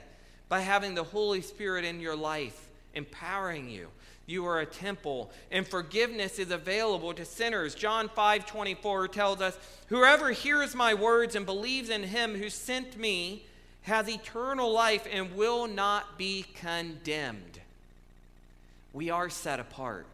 by 0.48 0.60
having 0.60 0.94
the 0.94 1.04
Holy 1.04 1.40
Spirit 1.40 1.84
in 1.84 2.00
your 2.00 2.16
life, 2.16 2.68
empowering 2.94 3.68
you. 3.68 3.88
You 4.26 4.44
are 4.46 4.60
a 4.60 4.66
temple, 4.66 5.30
and 5.52 5.66
forgiveness 5.66 6.40
is 6.40 6.50
available 6.50 7.14
to 7.14 7.24
sinners. 7.24 7.76
John 7.76 8.08
5 8.08 8.46
24 8.46 9.08
tells 9.08 9.40
us, 9.40 9.56
Whoever 9.88 10.30
hears 10.30 10.74
my 10.74 10.94
words 10.94 11.36
and 11.36 11.46
believes 11.46 11.90
in 11.90 12.02
him 12.02 12.34
who 12.34 12.50
sent 12.50 12.98
me 12.98 13.44
has 13.82 14.08
eternal 14.08 14.72
life 14.72 15.06
and 15.12 15.36
will 15.36 15.68
not 15.68 16.18
be 16.18 16.44
condemned. 16.54 17.60
We 18.92 19.10
are 19.10 19.30
set 19.30 19.60
apart. 19.60 20.06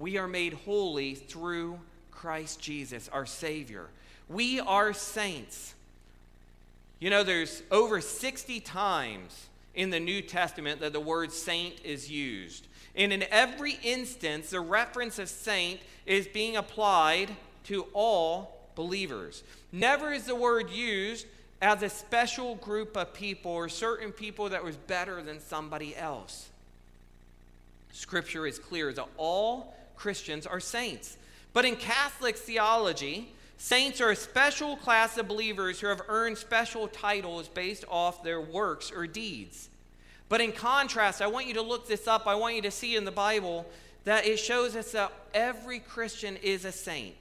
We 0.00 0.16
are 0.16 0.26
made 0.26 0.54
holy 0.54 1.14
through 1.14 1.78
Christ 2.10 2.58
Jesus, 2.58 3.10
our 3.12 3.26
Savior. 3.26 3.86
We 4.30 4.58
are 4.58 4.94
saints. 4.94 5.74
You 7.00 7.10
know, 7.10 7.22
there's 7.22 7.62
over 7.70 8.00
60 8.00 8.60
times 8.60 9.48
in 9.74 9.90
the 9.90 10.00
New 10.00 10.22
Testament 10.22 10.80
that 10.80 10.94
the 10.94 11.00
word 11.00 11.32
saint 11.32 11.74
is 11.84 12.10
used. 12.10 12.66
And 12.96 13.12
in 13.12 13.24
every 13.30 13.78
instance, 13.82 14.50
the 14.50 14.60
reference 14.60 15.18
of 15.18 15.28
saint 15.28 15.80
is 16.06 16.26
being 16.26 16.56
applied 16.56 17.36
to 17.64 17.82
all 17.92 18.58
believers. 18.76 19.42
Never 19.70 20.14
is 20.14 20.24
the 20.24 20.34
word 20.34 20.70
used 20.70 21.26
as 21.60 21.82
a 21.82 21.90
special 21.90 22.54
group 22.54 22.96
of 22.96 23.12
people 23.12 23.52
or 23.52 23.68
certain 23.68 24.12
people 24.12 24.48
that 24.48 24.64
was 24.64 24.76
better 24.76 25.22
than 25.22 25.40
somebody 25.40 25.94
else. 25.94 26.48
Scripture 27.92 28.46
is 28.46 28.58
clear 28.58 28.94
that 28.94 29.06
all 29.18 29.74
Christians 30.00 30.46
are 30.46 30.60
saints. 30.60 31.16
But 31.52 31.64
in 31.64 31.76
Catholic 31.76 32.36
theology, 32.36 33.32
saints 33.58 34.00
are 34.00 34.10
a 34.10 34.16
special 34.16 34.76
class 34.76 35.18
of 35.18 35.28
believers 35.28 35.78
who 35.78 35.88
have 35.88 36.00
earned 36.08 36.38
special 36.38 36.88
titles 36.88 37.48
based 37.48 37.84
off 37.88 38.24
their 38.24 38.40
works 38.40 38.90
or 38.90 39.06
deeds. 39.06 39.68
But 40.30 40.40
in 40.40 40.52
contrast, 40.52 41.20
I 41.20 41.26
want 41.26 41.46
you 41.48 41.54
to 41.54 41.62
look 41.62 41.86
this 41.86 42.08
up. 42.08 42.26
I 42.26 42.34
want 42.34 42.54
you 42.54 42.62
to 42.62 42.70
see 42.70 42.96
in 42.96 43.04
the 43.04 43.10
Bible 43.10 43.66
that 44.04 44.26
it 44.26 44.38
shows 44.38 44.74
us 44.74 44.92
that 44.92 45.12
every 45.34 45.80
Christian 45.80 46.36
is 46.36 46.64
a 46.64 46.72
saint 46.72 47.16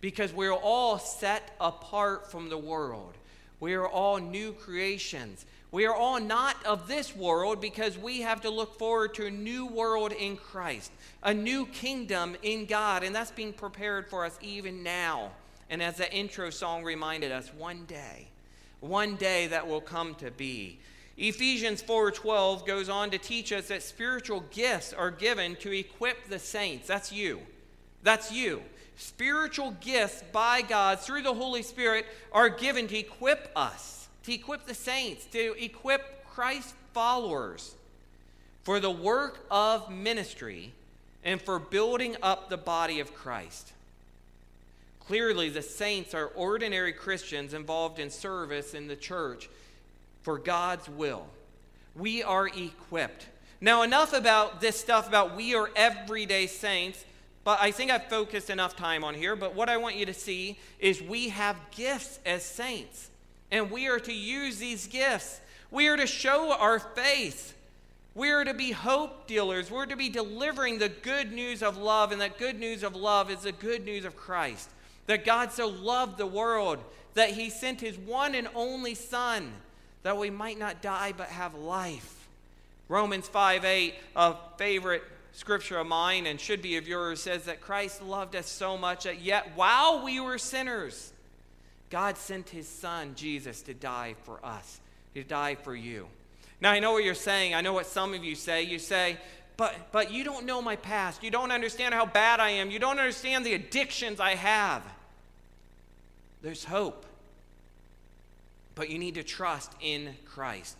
because 0.00 0.32
we're 0.32 0.52
all 0.52 0.98
set 0.98 1.54
apart 1.60 2.30
from 2.30 2.48
the 2.48 2.58
world. 2.58 3.12
We 3.60 3.74
are 3.74 3.86
all 3.86 4.18
new 4.18 4.52
creations. 4.52 5.44
We 5.72 5.86
are 5.86 5.94
all 5.94 6.20
not 6.20 6.64
of 6.64 6.86
this 6.86 7.16
world 7.16 7.60
because 7.60 7.98
we 7.98 8.20
have 8.20 8.42
to 8.42 8.50
look 8.50 8.78
forward 8.78 9.14
to 9.14 9.26
a 9.26 9.30
new 9.30 9.66
world 9.66 10.12
in 10.12 10.36
Christ, 10.36 10.92
a 11.22 11.32
new 11.34 11.66
kingdom 11.66 12.36
in 12.42 12.66
God, 12.66 13.02
and 13.02 13.14
that's 13.14 13.30
being 13.30 13.52
prepared 13.52 14.08
for 14.08 14.24
us 14.24 14.38
even 14.42 14.82
now. 14.82 15.32
And 15.70 15.82
as 15.82 15.96
the 15.96 16.12
intro 16.14 16.50
song 16.50 16.84
reminded 16.84 17.32
us, 17.32 17.52
one 17.54 17.86
day, 17.86 18.28
one 18.80 19.16
day 19.16 19.46
that 19.46 19.66
will 19.66 19.80
come 19.80 20.14
to 20.16 20.30
be. 20.30 20.78
Ephesians 21.16 21.82
4:12 21.82 22.66
goes 22.66 22.88
on 22.88 23.10
to 23.10 23.18
teach 23.18 23.50
us 23.50 23.68
that 23.68 23.82
spiritual 23.82 24.40
gifts 24.50 24.92
are 24.92 25.10
given 25.10 25.56
to 25.56 25.72
equip 25.72 26.28
the 26.28 26.38
saints. 26.38 26.86
That's 26.86 27.10
you. 27.10 27.40
That's 28.02 28.30
you 28.30 28.62
spiritual 28.96 29.72
gifts 29.80 30.22
by 30.32 30.62
God 30.62 31.00
through 31.00 31.22
the 31.22 31.34
Holy 31.34 31.62
Spirit 31.62 32.06
are 32.30 32.48
given 32.48 32.86
to 32.88 32.98
equip 32.98 33.50
us, 33.56 34.01
to 34.24 34.32
equip 34.32 34.66
the 34.66 34.74
saints, 34.74 35.24
to 35.26 35.54
equip 35.62 36.26
Christ 36.28 36.74
followers 36.92 37.74
for 38.64 38.80
the 38.80 38.90
work 38.90 39.44
of 39.50 39.90
ministry 39.90 40.72
and 41.24 41.40
for 41.40 41.58
building 41.58 42.16
up 42.22 42.48
the 42.48 42.56
body 42.56 43.00
of 43.00 43.14
Christ. 43.14 43.72
Clearly, 45.00 45.48
the 45.48 45.62
saints 45.62 46.14
are 46.14 46.26
ordinary 46.26 46.92
Christians 46.92 47.54
involved 47.54 47.98
in 47.98 48.10
service 48.10 48.74
in 48.74 48.86
the 48.86 48.96
church 48.96 49.48
for 50.22 50.38
God's 50.38 50.88
will. 50.88 51.26
We 51.96 52.22
are 52.22 52.46
equipped. 52.46 53.26
Now, 53.60 53.82
enough 53.82 54.12
about 54.12 54.60
this 54.60 54.78
stuff 54.78 55.08
about 55.08 55.36
we 55.36 55.54
are 55.54 55.70
everyday 55.76 56.46
saints. 56.46 57.04
But 57.44 57.58
I 57.60 57.72
think 57.72 57.90
I've 57.90 58.04
focused 58.04 58.50
enough 58.50 58.76
time 58.76 59.02
on 59.02 59.14
here. 59.14 59.34
But 59.34 59.54
what 59.54 59.68
I 59.68 59.76
want 59.76 59.96
you 59.96 60.06
to 60.06 60.14
see 60.14 60.58
is 60.78 61.02
we 61.02 61.30
have 61.30 61.56
gifts 61.72 62.20
as 62.24 62.44
saints, 62.44 63.10
and 63.52 63.70
we 63.70 63.86
are 63.86 64.00
to 64.00 64.12
use 64.12 64.58
these 64.58 64.88
gifts. 64.88 65.40
We 65.70 65.86
are 65.86 65.96
to 65.96 66.06
show 66.06 66.52
our 66.52 66.80
faith. 66.80 67.54
We 68.14 68.30
are 68.30 68.44
to 68.44 68.54
be 68.54 68.72
hope 68.72 69.28
dealers. 69.28 69.70
We're 69.70 69.86
to 69.86 69.96
be 69.96 70.08
delivering 70.08 70.78
the 70.78 70.88
good 70.88 71.30
news 71.32 71.62
of 71.62 71.76
love, 71.76 72.10
and 72.10 72.20
that 72.20 72.38
good 72.38 72.58
news 72.58 72.82
of 72.82 72.96
love 72.96 73.30
is 73.30 73.42
the 73.42 73.52
good 73.52 73.84
news 73.84 74.04
of 74.04 74.16
Christ. 74.16 74.68
That 75.06 75.24
God 75.24 75.52
so 75.52 75.68
loved 75.68 76.18
the 76.18 76.26
world 76.26 76.78
that 77.14 77.30
he 77.30 77.50
sent 77.50 77.80
his 77.80 77.98
one 77.98 78.34
and 78.34 78.48
only 78.54 78.94
Son 78.94 79.52
that 80.02 80.16
we 80.16 80.30
might 80.30 80.58
not 80.58 80.82
die 80.82 81.12
but 81.16 81.28
have 81.28 81.54
life. 81.54 82.26
Romans 82.88 83.28
5 83.28 83.64
8, 83.64 83.94
a 84.16 84.34
favorite 84.56 85.02
scripture 85.32 85.78
of 85.78 85.86
mine 85.86 86.26
and 86.26 86.40
should 86.40 86.60
be 86.60 86.76
of 86.76 86.86
yours 86.86 87.22
says 87.22 87.44
that 87.44 87.60
Christ 87.60 88.02
loved 88.02 88.36
us 88.36 88.46
so 88.46 88.76
much 88.76 89.04
that 89.04 89.20
yet 89.20 89.52
while 89.54 90.04
we 90.04 90.20
were 90.20 90.38
sinners, 90.38 91.11
God 91.92 92.16
sent 92.16 92.48
his 92.48 92.66
son, 92.66 93.12
Jesus, 93.14 93.60
to 93.62 93.74
die 93.74 94.14
for 94.24 94.40
us, 94.42 94.80
to 95.14 95.22
die 95.22 95.56
for 95.56 95.76
you. 95.76 96.06
Now, 96.58 96.70
I 96.70 96.78
know 96.78 96.92
what 96.92 97.04
you're 97.04 97.14
saying. 97.14 97.54
I 97.54 97.60
know 97.60 97.74
what 97.74 97.84
some 97.84 98.14
of 98.14 98.24
you 98.24 98.34
say. 98.34 98.62
You 98.62 98.78
say, 98.78 99.18
but, 99.58 99.74
but 99.92 100.10
you 100.10 100.24
don't 100.24 100.46
know 100.46 100.62
my 100.62 100.76
past. 100.76 101.22
You 101.22 101.30
don't 101.30 101.52
understand 101.52 101.92
how 101.92 102.06
bad 102.06 102.40
I 102.40 102.48
am. 102.48 102.70
You 102.70 102.78
don't 102.78 102.98
understand 102.98 103.44
the 103.44 103.52
addictions 103.52 104.20
I 104.20 104.36
have. 104.36 104.82
There's 106.40 106.64
hope. 106.64 107.04
But 108.74 108.88
you 108.88 108.98
need 108.98 109.16
to 109.16 109.22
trust 109.22 109.70
in 109.82 110.16
Christ. 110.24 110.78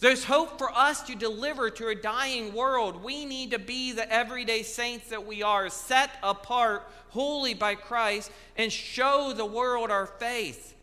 There's 0.00 0.24
hope 0.24 0.58
for 0.58 0.70
us 0.70 1.02
to 1.04 1.14
deliver 1.14 1.70
to 1.70 1.88
a 1.88 1.94
dying 1.94 2.52
world. 2.52 3.02
We 3.02 3.24
need 3.24 3.52
to 3.52 3.58
be 3.58 3.92
the 3.92 4.10
everyday 4.12 4.62
saints 4.62 5.08
that 5.10 5.26
we 5.26 5.42
are, 5.42 5.68
set 5.68 6.10
apart, 6.22 6.82
wholly 7.10 7.54
by 7.54 7.74
Christ, 7.76 8.30
and 8.56 8.72
show 8.72 9.32
the 9.32 9.46
world 9.46 9.90
our 9.90 10.06
faith. 10.06 10.74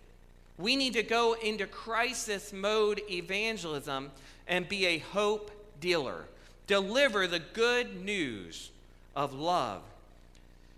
We 0.58 0.76
need 0.76 0.94
to 0.94 1.04
go 1.04 1.34
into 1.34 1.68
crisis 1.68 2.54
mode 2.54 3.02
evangelism 3.10 4.12
and 4.48 4.70
be 4.70 4.86
a 4.86 5.00
hope 5.00 5.52
dealer. 5.80 6.26
Deliver 6.68 7.28
the 7.28 7.40
good 7.40 8.04
news 8.06 8.70
of 9.16 9.34
love. 9.34 9.82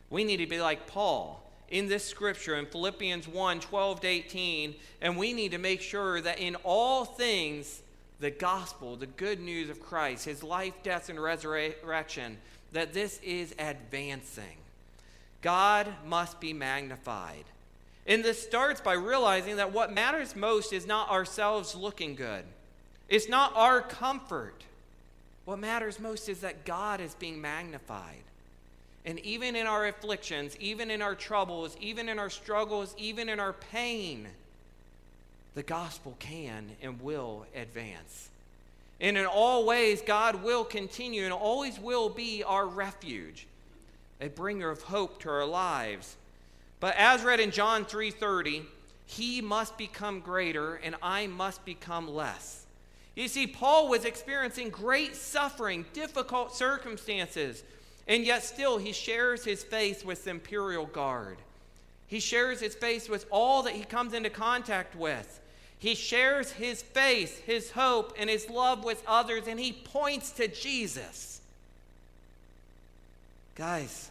We 0.10 0.24
need 0.24 0.38
to 0.38 0.48
be 0.48 0.60
like 0.60 0.88
Paul 0.88 1.44
in 1.70 1.88
this 1.88 2.06
scripture 2.06 2.56
in 2.56 2.66
Philippians 2.66 3.28
1 3.28 3.60
12 3.60 4.02
to 4.02 4.08
18, 4.08 4.76
and 5.02 5.18
we 5.18 5.34
need 5.34 5.52
to 5.52 5.58
make 5.58 5.82
sure 5.82 6.20
that 6.22 6.40
in 6.40 6.56
all 6.64 7.06
things, 7.06 7.83
the 8.24 8.32
gospel, 8.32 8.96
the 8.96 9.06
good 9.06 9.42
news 9.42 9.70
of 9.70 9.82
Christ, 9.82 10.24
his 10.24 10.44
life, 10.44 10.74
death, 10.82 11.10
and 11.10 11.22
resurrection, 11.22 12.38
that 12.72 12.94
this 12.94 13.20
is 13.22 13.54
advancing. 13.60 14.56
God 15.42 15.90
must 16.08 16.40
be 16.40 16.54
magnified. 16.54 17.44
And 18.08 18.24
this 18.24 18.42
starts 18.42 18.80
by 18.80 18.94
realizing 18.94 19.58
that 19.58 19.74
what 19.74 19.94
matters 19.94 20.38
most 20.38 20.72
is 20.72 20.88
not 20.88 21.12
ourselves 21.12 21.76
looking 21.76 22.16
good, 22.16 22.46
it's 23.10 23.28
not 23.28 23.54
our 23.56 23.82
comfort. 23.82 24.64
What 25.44 25.60
matters 25.60 26.00
most 26.00 26.30
is 26.30 26.40
that 26.40 26.64
God 26.64 27.02
is 27.02 27.16
being 27.16 27.42
magnified. 27.42 28.24
And 29.06 29.20
even 29.20 29.58
in 29.58 29.68
our 29.68 29.86
afflictions, 29.86 30.56
even 30.62 30.90
in 30.90 31.02
our 31.02 31.14
troubles, 31.14 31.76
even 31.82 32.08
in 32.08 32.18
our 32.18 32.30
struggles, 32.30 32.96
even 32.98 33.28
in 33.28 33.42
our 33.42 33.52
pain, 33.52 34.30
the 35.56 35.64
gospel 35.64 36.16
can 36.20 36.72
and 36.82 37.02
will 37.02 37.46
advance. 37.56 38.30
And 39.00 39.18
in 39.18 39.26
all 39.26 39.66
ways, 39.66 40.02
God 40.02 40.44
will 40.44 40.64
continue 40.64 41.24
and 41.24 41.34
always 41.34 41.80
will 41.80 42.10
be 42.10 42.44
our 42.44 42.66
refuge, 42.66 43.48
a 44.22 44.30
bringer 44.30 44.70
of 44.70 44.84
hope 44.84 45.20
to 45.22 45.30
our 45.30 45.46
lives. 45.46 46.16
But 46.80 46.96
as 46.96 47.24
read 47.24 47.40
in 47.40 47.52
John 47.52 47.86
3:30, 47.86 48.66
he 49.06 49.42
must 49.42 49.78
become 49.78 50.22
greater 50.22 50.76
and 50.76 50.96
I 51.02 51.28
must 51.28 51.64
become 51.66 52.08
less. 52.08 52.66
You 53.16 53.28
see, 53.28 53.46
Paul 53.46 53.90
was 53.90 54.06
experiencing 54.06 54.70
great 54.70 55.16
suffering, 55.16 55.86
difficult 55.94 56.56
circumstances, 56.56 57.64
and 58.08 58.26
yet 58.26 58.44
still 58.44 58.80
he 58.80 58.92
shares 58.92 59.46
his 59.46 59.64
faith 59.64 60.04
with 60.04 60.24
the 60.24 60.32
imperial 60.32 60.88
guard. 60.88 61.38
He 62.08 62.20
shares 62.20 62.60
his 62.60 62.76
faith 62.76 63.10
with 63.10 63.26
all 63.30 63.64
that 63.64 63.74
he 63.74 63.84
comes 63.84 64.14
into 64.14 64.30
contact 64.30 64.96
with. 64.96 65.40
He 65.84 65.96
shares 65.96 66.50
his 66.50 66.82
faith, 66.82 67.44
his 67.44 67.72
hope, 67.72 68.14
and 68.18 68.30
his 68.30 68.50
love 68.50 68.86
with 68.86 69.04
others, 69.06 69.50
and 69.50 69.60
he 69.60 69.74
points 69.74 70.32
to 70.32 70.48
Jesus. 70.48 71.42
Guys, 73.56 74.10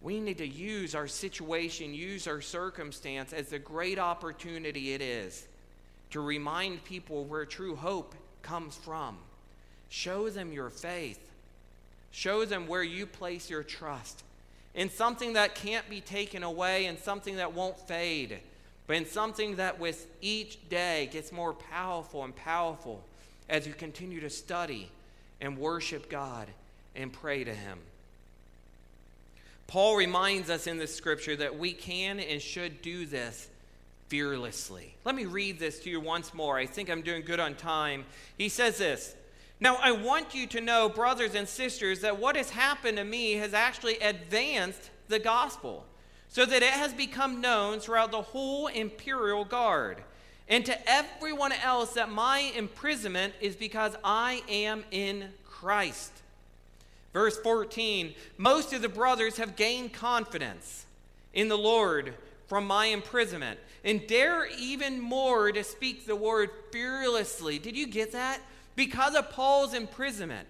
we 0.00 0.20
need 0.20 0.38
to 0.38 0.46
use 0.46 0.94
our 0.94 1.08
situation, 1.08 1.94
use 1.94 2.28
our 2.28 2.40
circumstance 2.40 3.32
as 3.32 3.48
the 3.48 3.58
great 3.58 3.98
opportunity 3.98 4.92
it 4.92 5.02
is 5.02 5.48
to 6.10 6.20
remind 6.20 6.84
people 6.84 7.24
where 7.24 7.44
true 7.44 7.74
hope 7.74 8.14
comes 8.42 8.76
from. 8.76 9.18
Show 9.88 10.30
them 10.30 10.52
your 10.52 10.70
faith, 10.70 11.32
show 12.12 12.44
them 12.44 12.68
where 12.68 12.84
you 12.84 13.04
place 13.04 13.50
your 13.50 13.64
trust 13.64 14.22
in 14.76 14.88
something 14.88 15.32
that 15.32 15.56
can't 15.56 15.90
be 15.90 16.00
taken 16.00 16.44
away 16.44 16.86
and 16.86 16.96
something 17.00 17.34
that 17.34 17.52
won't 17.52 17.80
fade 17.88 18.38
but 18.90 18.96
in 18.96 19.06
something 19.06 19.54
that 19.54 19.78
with 19.78 20.08
each 20.20 20.68
day 20.68 21.08
gets 21.12 21.30
more 21.30 21.52
powerful 21.52 22.24
and 22.24 22.34
powerful 22.34 23.04
as 23.48 23.64
you 23.64 23.72
continue 23.72 24.18
to 24.18 24.28
study 24.28 24.90
and 25.40 25.56
worship 25.56 26.10
God 26.10 26.48
and 26.96 27.12
pray 27.12 27.44
to 27.44 27.54
Him. 27.54 27.78
Paul 29.68 29.94
reminds 29.94 30.50
us 30.50 30.66
in 30.66 30.76
this 30.76 30.92
scripture 30.92 31.36
that 31.36 31.56
we 31.56 31.72
can 31.72 32.18
and 32.18 32.42
should 32.42 32.82
do 32.82 33.06
this 33.06 33.48
fearlessly. 34.08 34.96
Let 35.04 35.14
me 35.14 35.24
read 35.24 35.60
this 35.60 35.78
to 35.84 35.90
you 35.90 36.00
once 36.00 36.34
more. 36.34 36.58
I 36.58 36.66
think 36.66 36.90
I'm 36.90 37.02
doing 37.02 37.22
good 37.22 37.38
on 37.38 37.54
time. 37.54 38.04
He 38.38 38.48
says 38.48 38.78
this 38.78 39.14
Now, 39.60 39.76
I 39.80 39.92
want 39.92 40.34
you 40.34 40.48
to 40.48 40.60
know, 40.60 40.88
brothers 40.88 41.36
and 41.36 41.46
sisters, 41.46 42.00
that 42.00 42.18
what 42.18 42.34
has 42.34 42.50
happened 42.50 42.96
to 42.96 43.04
me 43.04 43.34
has 43.34 43.54
actually 43.54 44.00
advanced 44.00 44.90
the 45.06 45.20
gospel, 45.20 45.86
so 46.30 46.46
that 46.46 46.62
it 46.62 46.70
has 46.72 46.94
become 46.94 47.40
known 47.40 47.80
throughout 47.80 48.12
the 48.12 48.22
whole 48.22 48.68
imperial 48.68 49.44
guard, 49.44 49.98
and 50.48 50.64
to 50.64 50.90
everyone 50.90 51.52
else 51.52 51.92
that 51.94 52.10
my 52.10 52.52
imprisonment 52.56 53.34
is 53.40 53.54
because 53.56 53.96
I 54.02 54.42
am 54.48 54.84
in 54.90 55.28
Christ. 55.44 56.12
Verse 57.12 57.36
14 57.38 58.14
Most 58.38 58.72
of 58.72 58.80
the 58.80 58.88
brothers 58.88 59.36
have 59.36 59.56
gained 59.56 59.92
confidence 59.92 60.86
in 61.34 61.48
the 61.48 61.58
Lord 61.58 62.14
from 62.46 62.66
my 62.66 62.86
imprisonment 62.86 63.58
and 63.84 64.06
dare 64.06 64.46
even 64.58 65.00
more 65.00 65.50
to 65.52 65.64
speak 65.64 66.06
the 66.06 66.16
word 66.16 66.50
fearlessly. 66.72 67.58
Did 67.58 67.76
you 67.76 67.86
get 67.86 68.12
that? 68.12 68.40
Because 68.76 69.14
of 69.14 69.30
Paul's 69.30 69.74
imprisonment, 69.74 70.48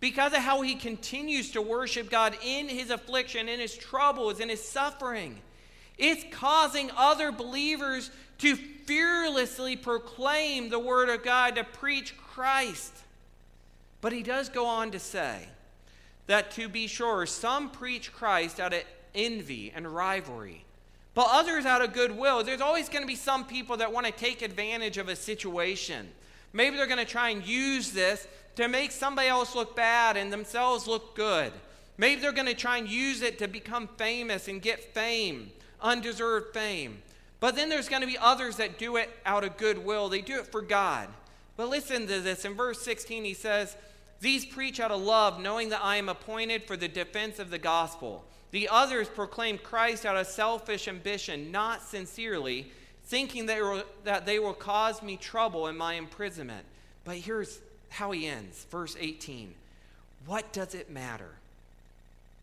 because 0.00 0.32
of 0.32 0.40
how 0.40 0.62
he 0.62 0.74
continues 0.74 1.52
to 1.52 1.62
worship 1.62 2.10
God 2.10 2.36
in 2.44 2.68
his 2.68 2.90
affliction, 2.90 3.48
in 3.48 3.60
his 3.60 3.76
troubles, 3.76 4.40
in 4.40 4.48
his 4.48 4.62
suffering, 4.66 5.38
it's 5.98 6.24
causing 6.30 6.90
other 6.96 7.30
believers 7.30 8.10
to 8.38 8.56
fearlessly 8.56 9.76
proclaim 9.76 10.70
the 10.70 10.78
word 10.78 11.10
of 11.10 11.22
God, 11.22 11.56
to 11.56 11.64
preach 11.64 12.16
Christ. 12.16 12.94
But 14.00 14.12
he 14.12 14.22
does 14.22 14.48
go 14.48 14.66
on 14.66 14.90
to 14.92 14.98
say 14.98 15.48
that 16.26 16.50
to 16.52 16.68
be 16.68 16.86
sure, 16.86 17.26
some 17.26 17.70
preach 17.70 18.12
Christ 18.12 18.58
out 18.58 18.72
of 18.72 18.82
envy 19.14 19.70
and 19.74 19.86
rivalry 19.86 20.64
but 21.14 21.28
others 21.30 21.66
out 21.66 21.82
of 21.82 21.92
goodwill. 21.92 22.44
There's 22.44 22.60
always 22.60 22.88
going 22.88 23.02
to 23.02 23.06
be 23.06 23.16
some 23.16 23.44
people 23.44 23.76
that 23.78 23.92
want 23.92 24.06
to 24.06 24.12
take 24.12 24.42
advantage 24.42 24.98
of 24.98 25.08
a 25.08 25.16
situation. 25.16 26.08
Maybe 26.52 26.76
they're 26.76 26.86
going 26.86 26.98
to 26.98 27.04
try 27.04 27.30
and 27.30 27.46
use 27.46 27.92
this 27.92 28.26
to 28.56 28.68
make 28.68 28.92
somebody 28.92 29.28
else 29.28 29.54
look 29.54 29.76
bad 29.76 30.16
and 30.16 30.32
themselves 30.32 30.86
look 30.86 31.14
good. 31.14 31.52
Maybe 31.96 32.20
they're 32.20 32.32
going 32.32 32.46
to 32.46 32.54
try 32.54 32.78
and 32.78 32.88
use 32.88 33.22
it 33.22 33.38
to 33.38 33.48
become 33.48 33.88
famous 33.96 34.48
and 34.48 34.62
get 34.62 34.94
fame, 34.94 35.50
undeserved 35.80 36.54
fame. 36.54 37.02
But 37.40 37.56
then 37.56 37.68
there's 37.68 37.88
going 37.88 38.02
to 38.02 38.06
be 38.06 38.18
others 38.18 38.56
that 38.56 38.78
do 38.78 38.96
it 38.96 39.10
out 39.24 39.44
of 39.44 39.56
goodwill. 39.56 40.08
They 40.08 40.20
do 40.20 40.38
it 40.38 40.46
for 40.46 40.62
God. 40.62 41.08
But 41.56 41.68
listen 41.68 42.06
to 42.06 42.20
this. 42.20 42.44
In 42.44 42.54
verse 42.54 42.80
16, 42.82 43.24
he 43.24 43.34
says, 43.34 43.76
These 44.20 44.46
preach 44.46 44.80
out 44.80 44.90
of 44.90 45.00
love, 45.00 45.40
knowing 45.40 45.70
that 45.70 45.84
I 45.84 45.96
am 45.96 46.08
appointed 46.08 46.64
for 46.64 46.76
the 46.76 46.88
defense 46.88 47.38
of 47.38 47.50
the 47.50 47.58
gospel. 47.58 48.24
The 48.50 48.68
others 48.68 49.08
proclaim 49.08 49.58
Christ 49.58 50.04
out 50.04 50.16
of 50.16 50.26
selfish 50.26 50.88
ambition, 50.88 51.52
not 51.52 51.82
sincerely, 51.82 52.72
thinking 53.10 53.46
were, 53.46 53.82
that 54.04 54.24
they 54.24 54.38
will 54.38 54.54
cause 54.54 55.02
me 55.02 55.16
trouble 55.16 55.66
in 55.66 55.76
my 55.76 55.94
imprisonment. 55.94 56.64
But 57.04 57.16
here's 57.16 57.58
how 57.88 58.12
he 58.12 58.26
ends, 58.26 58.64
verse 58.70 58.96
18. 58.98 59.52
What 60.26 60.52
does 60.52 60.76
it 60.76 60.90
matter? 60.90 61.30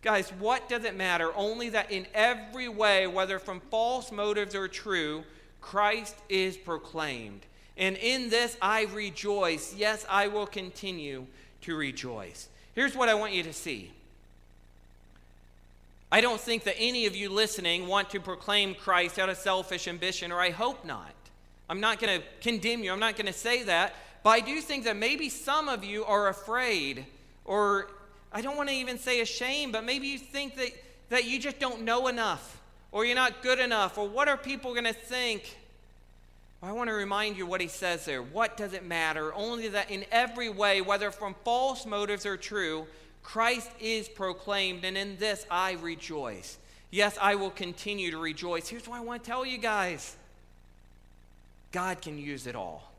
Guys, 0.01 0.29
what 0.39 0.67
does 0.67 0.83
it 0.83 0.95
matter? 0.95 1.31
Only 1.35 1.69
that 1.69 1.89
in 1.89 2.05
every 2.13 2.67
way, 2.67 3.07
whether 3.07 3.39
from 3.39 3.61
false 3.71 4.11
motives 4.11 4.55
or 4.55 4.67
true, 4.67 5.23
Christ 5.61 6.15
is 6.27 6.57
proclaimed. 6.57 7.41
And 7.77 7.95
in 7.95 8.29
this 8.29 8.57
I 8.61 8.83
rejoice. 8.93 9.73
Yes, 9.73 10.05
I 10.09 10.27
will 10.27 10.47
continue 10.47 11.27
to 11.61 11.75
rejoice. 11.75 12.49
Here's 12.75 12.95
what 12.95 13.09
I 13.09 13.13
want 13.13 13.33
you 13.33 13.43
to 13.43 13.53
see 13.53 13.91
I 16.11 16.21
don't 16.21 16.39
think 16.39 16.63
that 16.63 16.75
any 16.77 17.05
of 17.05 17.15
you 17.15 17.29
listening 17.29 17.87
want 17.87 18.09
to 18.11 18.19
proclaim 18.19 18.75
Christ 18.75 19.19
out 19.19 19.29
of 19.29 19.37
selfish 19.37 19.87
ambition, 19.87 20.31
or 20.31 20.39
I 20.39 20.51
hope 20.51 20.85
not. 20.85 21.13
I'm 21.69 21.81
not 21.81 21.99
going 21.99 22.21
to 22.21 22.25
condemn 22.39 22.83
you, 22.83 22.91
I'm 22.93 22.99
not 22.99 23.17
going 23.17 23.25
to 23.25 23.33
say 23.33 23.63
that, 23.63 23.93
but 24.23 24.29
I 24.29 24.39
do 24.39 24.61
think 24.61 24.85
that 24.85 24.95
maybe 24.95 25.27
some 25.27 25.67
of 25.67 25.83
you 25.83 26.05
are 26.05 26.29
afraid, 26.29 27.05
or 27.43 27.91
I 28.31 28.41
don't 28.41 28.55
want 28.55 28.69
to 28.69 28.75
even 28.75 28.97
say 28.97 29.19
ashamed, 29.19 29.73
but 29.73 29.83
maybe 29.83 30.07
you 30.07 30.17
think 30.17 30.55
that, 30.55 30.69
that 31.09 31.25
you 31.25 31.39
just 31.39 31.59
don't 31.59 31.81
know 31.81 32.07
enough, 32.07 32.61
or 32.93 33.03
you're 33.03 33.15
not 33.15 33.43
good 33.43 33.59
enough, 33.59 33.97
or 33.97 34.07
what 34.07 34.29
are 34.29 34.37
people 34.37 34.71
going 34.71 34.85
to 34.85 34.93
think? 34.93 35.57
I 36.63 36.71
want 36.71 36.89
to 36.89 36.93
remind 36.93 37.37
you 37.37 37.45
what 37.45 37.61
he 37.61 37.67
says 37.67 38.05
there. 38.05 38.23
What 38.23 38.57
does 38.57 38.73
it 38.73 38.83
matter? 38.83 39.33
Only 39.33 39.67
that 39.67 39.91
in 39.91 40.05
every 40.11 40.49
way, 40.49 40.81
whether 40.81 41.11
from 41.11 41.35
false 41.43 41.85
motives 41.85 42.25
or 42.25 42.37
true, 42.37 42.87
Christ 43.27 43.69
is 43.81 44.07
proclaimed, 44.07 44.85
and 44.85 44.97
in 44.97 45.17
this 45.17 45.45
I 45.51 45.73
rejoice. 45.73 46.57
Yes, 46.91 47.17
I 47.21 47.35
will 47.35 47.49
continue 47.49 48.09
to 48.11 48.17
rejoice. 48.17 48.69
Here's 48.69 48.87
what 48.87 48.95
I 48.95 49.01
want 49.01 49.21
to 49.21 49.29
tell 49.29 49.45
you 49.45 49.57
guys 49.57 50.15
God 51.73 52.01
can 52.01 52.17
use 52.17 52.47
it 52.47 52.55
all. 52.55 52.89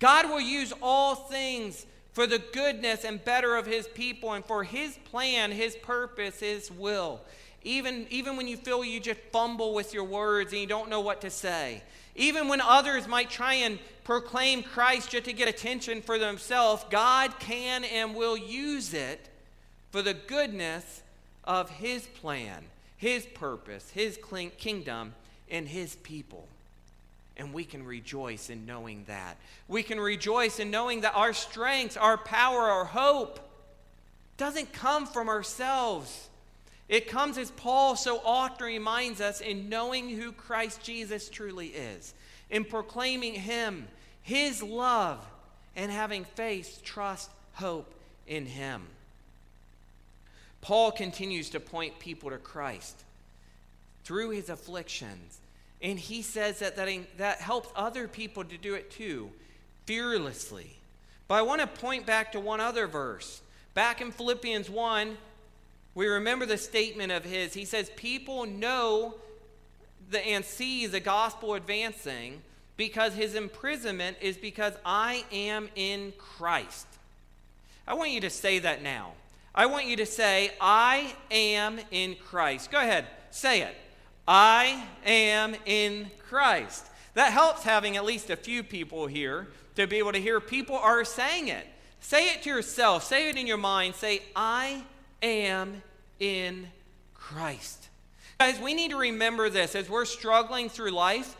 God 0.00 0.28
will 0.28 0.42
use 0.42 0.74
all 0.82 1.14
things 1.14 1.86
for 2.18 2.26
the 2.26 2.42
goodness 2.52 3.04
and 3.04 3.24
better 3.24 3.54
of 3.54 3.64
his 3.64 3.86
people 3.86 4.32
and 4.32 4.44
for 4.44 4.64
his 4.64 4.98
plan, 5.04 5.52
his 5.52 5.76
purpose, 5.76 6.40
his 6.40 6.68
will. 6.68 7.20
Even, 7.62 8.08
even 8.10 8.36
when 8.36 8.48
you 8.48 8.56
feel 8.56 8.84
you 8.84 8.98
just 8.98 9.20
fumble 9.30 9.72
with 9.72 9.94
your 9.94 10.02
words 10.02 10.50
and 10.50 10.60
you 10.60 10.66
don't 10.66 10.90
know 10.90 11.00
what 11.00 11.20
to 11.20 11.30
say. 11.30 11.80
Even 12.16 12.48
when 12.48 12.60
others 12.60 13.06
might 13.06 13.30
try 13.30 13.54
and 13.54 13.78
proclaim 14.02 14.64
Christ 14.64 15.10
just 15.10 15.26
to 15.26 15.32
get 15.32 15.46
attention 15.46 16.02
for 16.02 16.18
themselves, 16.18 16.84
God 16.90 17.38
can 17.38 17.84
and 17.84 18.16
will 18.16 18.36
use 18.36 18.94
it 18.94 19.28
for 19.92 20.02
the 20.02 20.14
goodness 20.14 21.04
of 21.44 21.70
His 21.70 22.04
plan, 22.04 22.64
His 22.96 23.26
purpose, 23.26 23.90
His 23.90 24.18
kingdom, 24.58 25.14
and 25.48 25.68
His 25.68 25.94
people. 25.94 26.48
And 27.38 27.52
we 27.52 27.64
can 27.64 27.84
rejoice 27.84 28.50
in 28.50 28.66
knowing 28.66 29.04
that. 29.06 29.36
We 29.68 29.82
can 29.82 30.00
rejoice 30.00 30.58
in 30.58 30.70
knowing 30.70 31.02
that 31.02 31.14
our 31.14 31.32
strength, 31.32 31.96
our 31.98 32.18
power, 32.18 32.60
our 32.60 32.84
hope 32.84 33.38
doesn't 34.36 34.72
come 34.72 35.06
from 35.06 35.28
ourselves. 35.28 36.28
It 36.88 37.08
comes, 37.08 37.38
as 37.38 37.50
Paul 37.52 37.94
so 37.96 38.20
often 38.24 38.66
reminds 38.66 39.20
us, 39.20 39.40
in 39.40 39.68
knowing 39.68 40.08
who 40.08 40.32
Christ 40.32 40.82
Jesus 40.82 41.28
truly 41.28 41.68
is, 41.68 42.14
in 42.50 42.64
proclaiming 42.64 43.34
Him, 43.34 43.86
His 44.22 44.62
love, 44.62 45.24
and 45.76 45.92
having 45.92 46.24
faith, 46.24 46.80
trust, 46.82 47.30
hope 47.54 47.94
in 48.26 48.46
Him. 48.46 48.82
Paul 50.60 50.90
continues 50.90 51.50
to 51.50 51.60
point 51.60 51.98
people 51.98 52.30
to 52.30 52.38
Christ 52.38 53.04
through 54.04 54.30
his 54.30 54.48
afflictions. 54.48 55.38
And 55.80 55.98
he 55.98 56.22
says 56.22 56.58
that 56.58 56.76
that, 56.76 56.88
that 57.18 57.40
helps 57.40 57.68
other 57.76 58.08
people 58.08 58.44
to 58.44 58.58
do 58.58 58.74
it 58.74 58.90
too, 58.90 59.30
fearlessly. 59.86 60.76
But 61.28 61.34
I 61.34 61.42
want 61.42 61.60
to 61.60 61.66
point 61.66 62.06
back 62.06 62.32
to 62.32 62.40
one 62.40 62.60
other 62.60 62.86
verse. 62.86 63.42
Back 63.74 64.00
in 64.00 64.10
Philippians 64.10 64.68
1, 64.68 65.16
we 65.94 66.06
remember 66.06 66.46
the 66.46 66.56
statement 66.56 67.12
of 67.12 67.24
his. 67.24 67.54
He 67.54 67.64
says, 67.64 67.90
People 67.96 68.46
know 68.46 69.14
the, 70.10 70.24
and 70.26 70.44
see 70.44 70.86
the 70.86 71.00
gospel 71.00 71.54
advancing 71.54 72.42
because 72.76 73.14
his 73.14 73.34
imprisonment 73.34 74.16
is 74.20 74.36
because 74.36 74.72
I 74.84 75.24
am 75.32 75.68
in 75.74 76.12
Christ. 76.16 76.86
I 77.86 77.94
want 77.94 78.10
you 78.10 78.20
to 78.22 78.30
say 78.30 78.58
that 78.60 78.82
now. 78.82 79.12
I 79.54 79.66
want 79.66 79.86
you 79.86 79.96
to 79.96 80.06
say, 80.06 80.52
I 80.60 81.14
am 81.30 81.80
in 81.90 82.14
Christ. 82.14 82.70
Go 82.70 82.78
ahead, 82.78 83.06
say 83.30 83.62
it. 83.62 83.74
I 84.30 84.84
am 85.06 85.56
in 85.64 86.10
Christ. 86.28 86.84
That 87.14 87.32
helps 87.32 87.62
having 87.62 87.96
at 87.96 88.04
least 88.04 88.28
a 88.28 88.36
few 88.36 88.62
people 88.62 89.06
here 89.06 89.48
to 89.76 89.86
be 89.86 89.96
able 89.96 90.12
to 90.12 90.20
hear 90.20 90.38
people 90.38 90.76
are 90.76 91.02
saying 91.02 91.48
it. 91.48 91.66
Say 92.00 92.28
it 92.28 92.42
to 92.42 92.50
yourself, 92.50 93.04
say 93.04 93.30
it 93.30 93.36
in 93.36 93.46
your 93.46 93.56
mind. 93.56 93.94
Say, 93.94 94.20
I 94.36 94.84
am 95.22 95.82
in 96.20 96.68
Christ. 97.14 97.88
Guys, 98.38 98.60
we 98.60 98.74
need 98.74 98.90
to 98.90 98.98
remember 98.98 99.48
this 99.48 99.74
as 99.74 99.88
we're 99.88 100.04
struggling 100.04 100.68
through 100.68 100.90
life 100.90 101.34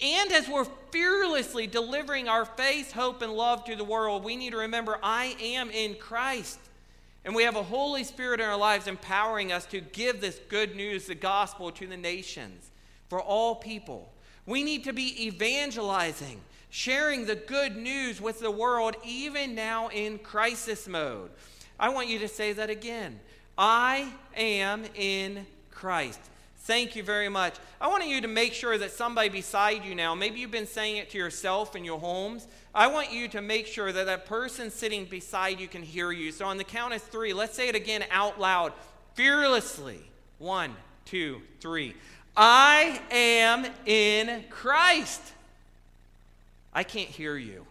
and 0.00 0.32
as 0.32 0.48
we're 0.48 0.66
fearlessly 0.90 1.68
delivering 1.68 2.28
our 2.28 2.44
faith, 2.44 2.92
hope, 2.92 3.22
and 3.22 3.32
love 3.32 3.64
to 3.66 3.76
the 3.76 3.84
world. 3.84 4.24
We 4.24 4.36
need 4.36 4.50
to 4.50 4.58
remember 4.58 4.98
I 5.00 5.36
am 5.40 5.70
in 5.70 5.94
Christ. 5.94 6.58
And 7.24 7.34
we 7.34 7.44
have 7.44 7.56
a 7.56 7.62
Holy 7.62 8.02
Spirit 8.02 8.40
in 8.40 8.46
our 8.46 8.56
lives 8.56 8.86
empowering 8.86 9.52
us 9.52 9.64
to 9.66 9.80
give 9.80 10.20
this 10.20 10.40
good 10.48 10.74
news, 10.74 11.06
the 11.06 11.14
gospel, 11.14 11.70
to 11.72 11.86
the 11.86 11.96
nations, 11.96 12.70
for 13.08 13.20
all 13.20 13.54
people. 13.54 14.12
We 14.44 14.64
need 14.64 14.84
to 14.84 14.92
be 14.92 15.26
evangelizing, 15.26 16.40
sharing 16.70 17.26
the 17.26 17.36
good 17.36 17.76
news 17.76 18.20
with 18.20 18.40
the 18.40 18.50
world, 18.50 18.96
even 19.04 19.54
now 19.54 19.88
in 19.88 20.18
crisis 20.18 20.88
mode. 20.88 21.30
I 21.78 21.90
want 21.90 22.08
you 22.08 22.18
to 22.20 22.28
say 22.28 22.52
that 22.54 22.70
again. 22.70 23.20
I 23.56 24.12
am 24.36 24.84
in 24.96 25.46
Christ. 25.70 26.20
Thank 26.64 26.94
you 26.94 27.02
very 27.02 27.28
much. 27.28 27.56
I 27.80 27.88
want 27.88 28.06
you 28.06 28.20
to 28.20 28.28
make 28.28 28.52
sure 28.52 28.78
that 28.78 28.92
somebody 28.92 29.28
beside 29.28 29.84
you 29.84 29.96
now, 29.96 30.14
maybe 30.14 30.38
you've 30.38 30.52
been 30.52 30.66
saying 30.66 30.96
it 30.96 31.10
to 31.10 31.18
yourself 31.18 31.74
in 31.74 31.84
your 31.84 31.98
homes. 31.98 32.46
I 32.72 32.86
want 32.86 33.12
you 33.12 33.26
to 33.28 33.42
make 33.42 33.66
sure 33.66 33.90
that 33.90 34.06
that 34.06 34.26
person 34.26 34.70
sitting 34.70 35.04
beside 35.06 35.58
you 35.58 35.66
can 35.66 35.82
hear 35.82 36.12
you. 36.12 36.30
So, 36.30 36.46
on 36.46 36.58
the 36.58 36.64
count 36.64 36.94
of 36.94 37.02
three, 37.02 37.32
let's 37.32 37.56
say 37.56 37.68
it 37.68 37.74
again 37.74 38.04
out 38.12 38.38
loud, 38.38 38.72
fearlessly. 39.14 39.98
One, 40.38 40.76
two, 41.04 41.42
three. 41.60 41.94
I 42.36 43.00
am 43.10 43.66
in 43.84 44.44
Christ. 44.48 45.20
I 46.72 46.84
can't 46.84 47.08
hear 47.08 47.36
you. 47.36 47.66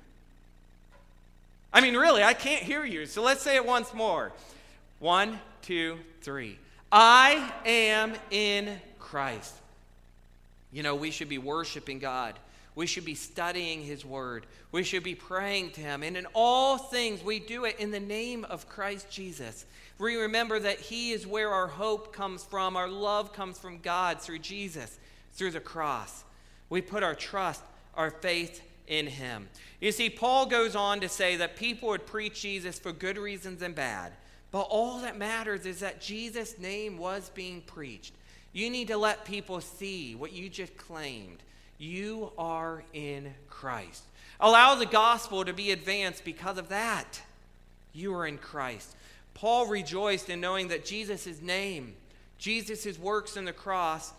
I 1.73 1.79
mean, 1.79 1.95
really, 1.95 2.23
I 2.23 2.33
can't 2.33 2.61
hear 2.61 2.83
you. 2.83 3.05
So 3.05 3.21
let's 3.21 3.41
say 3.41 3.55
it 3.55 3.65
once 3.65 3.93
more. 3.93 4.33
One, 4.99 5.39
two, 5.61 5.97
three. 6.21 6.57
I 6.91 7.51
am 7.65 8.13
in 8.31 8.79
Christ. 8.99 9.55
You 10.71 10.83
know, 10.83 10.95
we 10.95 11.11
should 11.11 11.29
be 11.29 11.37
worshiping 11.37 11.99
God. 11.99 12.35
We 12.75 12.87
should 12.87 13.05
be 13.05 13.15
studying 13.15 13.81
His 13.81 14.05
Word. 14.05 14.45
We 14.71 14.83
should 14.83 15.03
be 15.03 15.15
praying 15.15 15.71
to 15.71 15.81
Him. 15.81 16.03
And 16.03 16.15
in 16.15 16.27
all 16.33 16.77
things, 16.77 17.23
we 17.23 17.39
do 17.39 17.65
it 17.65 17.79
in 17.79 17.91
the 17.91 17.99
name 17.99 18.45
of 18.45 18.69
Christ 18.69 19.09
Jesus. 19.09 19.65
We 19.99 20.15
remember 20.15 20.59
that 20.59 20.79
He 20.79 21.11
is 21.11 21.27
where 21.27 21.49
our 21.49 21.67
hope 21.67 22.13
comes 22.13 22.43
from. 22.43 22.77
Our 22.77 22.87
love 22.87 23.33
comes 23.33 23.59
from 23.59 23.79
God 23.79 24.21
through 24.21 24.39
Jesus, 24.39 24.97
through 25.33 25.51
the 25.51 25.59
cross. 25.59 26.23
We 26.69 26.81
put 26.81 27.03
our 27.03 27.15
trust, 27.15 27.61
our 27.95 28.09
faith 28.09 28.61
in 28.87 29.07
Him. 29.07 29.49
You 29.81 29.91
see, 29.91 30.09
Paul 30.09 30.45
goes 30.45 30.75
on 30.75 31.01
to 31.01 31.09
say 31.09 31.35
that 31.37 31.57
people 31.57 31.89
would 31.89 32.05
preach 32.05 32.41
Jesus 32.41 32.79
for 32.79 32.93
good 32.93 33.17
reasons 33.17 33.61
and 33.61 33.75
bad. 33.75 34.13
But 34.51 34.67
all 34.69 34.99
that 34.99 35.17
matters 35.17 35.65
is 35.65 35.79
that 35.79 36.01
Jesus' 36.01 36.59
name 36.59 36.97
was 36.97 37.29
being 37.29 37.61
preached. 37.61 38.13
You 38.53 38.69
need 38.69 38.89
to 38.89 38.97
let 38.97 39.23
people 39.23 39.61
see 39.61 40.13
what 40.13 40.33
you 40.33 40.49
just 40.49 40.75
claimed. 40.75 41.37
You 41.77 42.31
are 42.37 42.83
in 42.93 43.33
Christ. 43.49 44.03
Allow 44.39 44.75
the 44.75 44.85
gospel 44.85 45.45
to 45.45 45.53
be 45.53 45.71
advanced 45.71 46.25
because 46.25 46.57
of 46.57 46.69
that. 46.69 47.21
You 47.93 48.13
are 48.15 48.27
in 48.27 48.37
Christ. 48.37 48.95
Paul 49.33 49.67
rejoiced 49.67 50.29
in 50.29 50.41
knowing 50.41 50.67
that 50.67 50.85
Jesus' 50.85 51.41
name, 51.41 51.93
Jesus' 52.37 52.99
works 52.99 53.37
in 53.37 53.45
the 53.45 53.53
cross, 53.53 54.11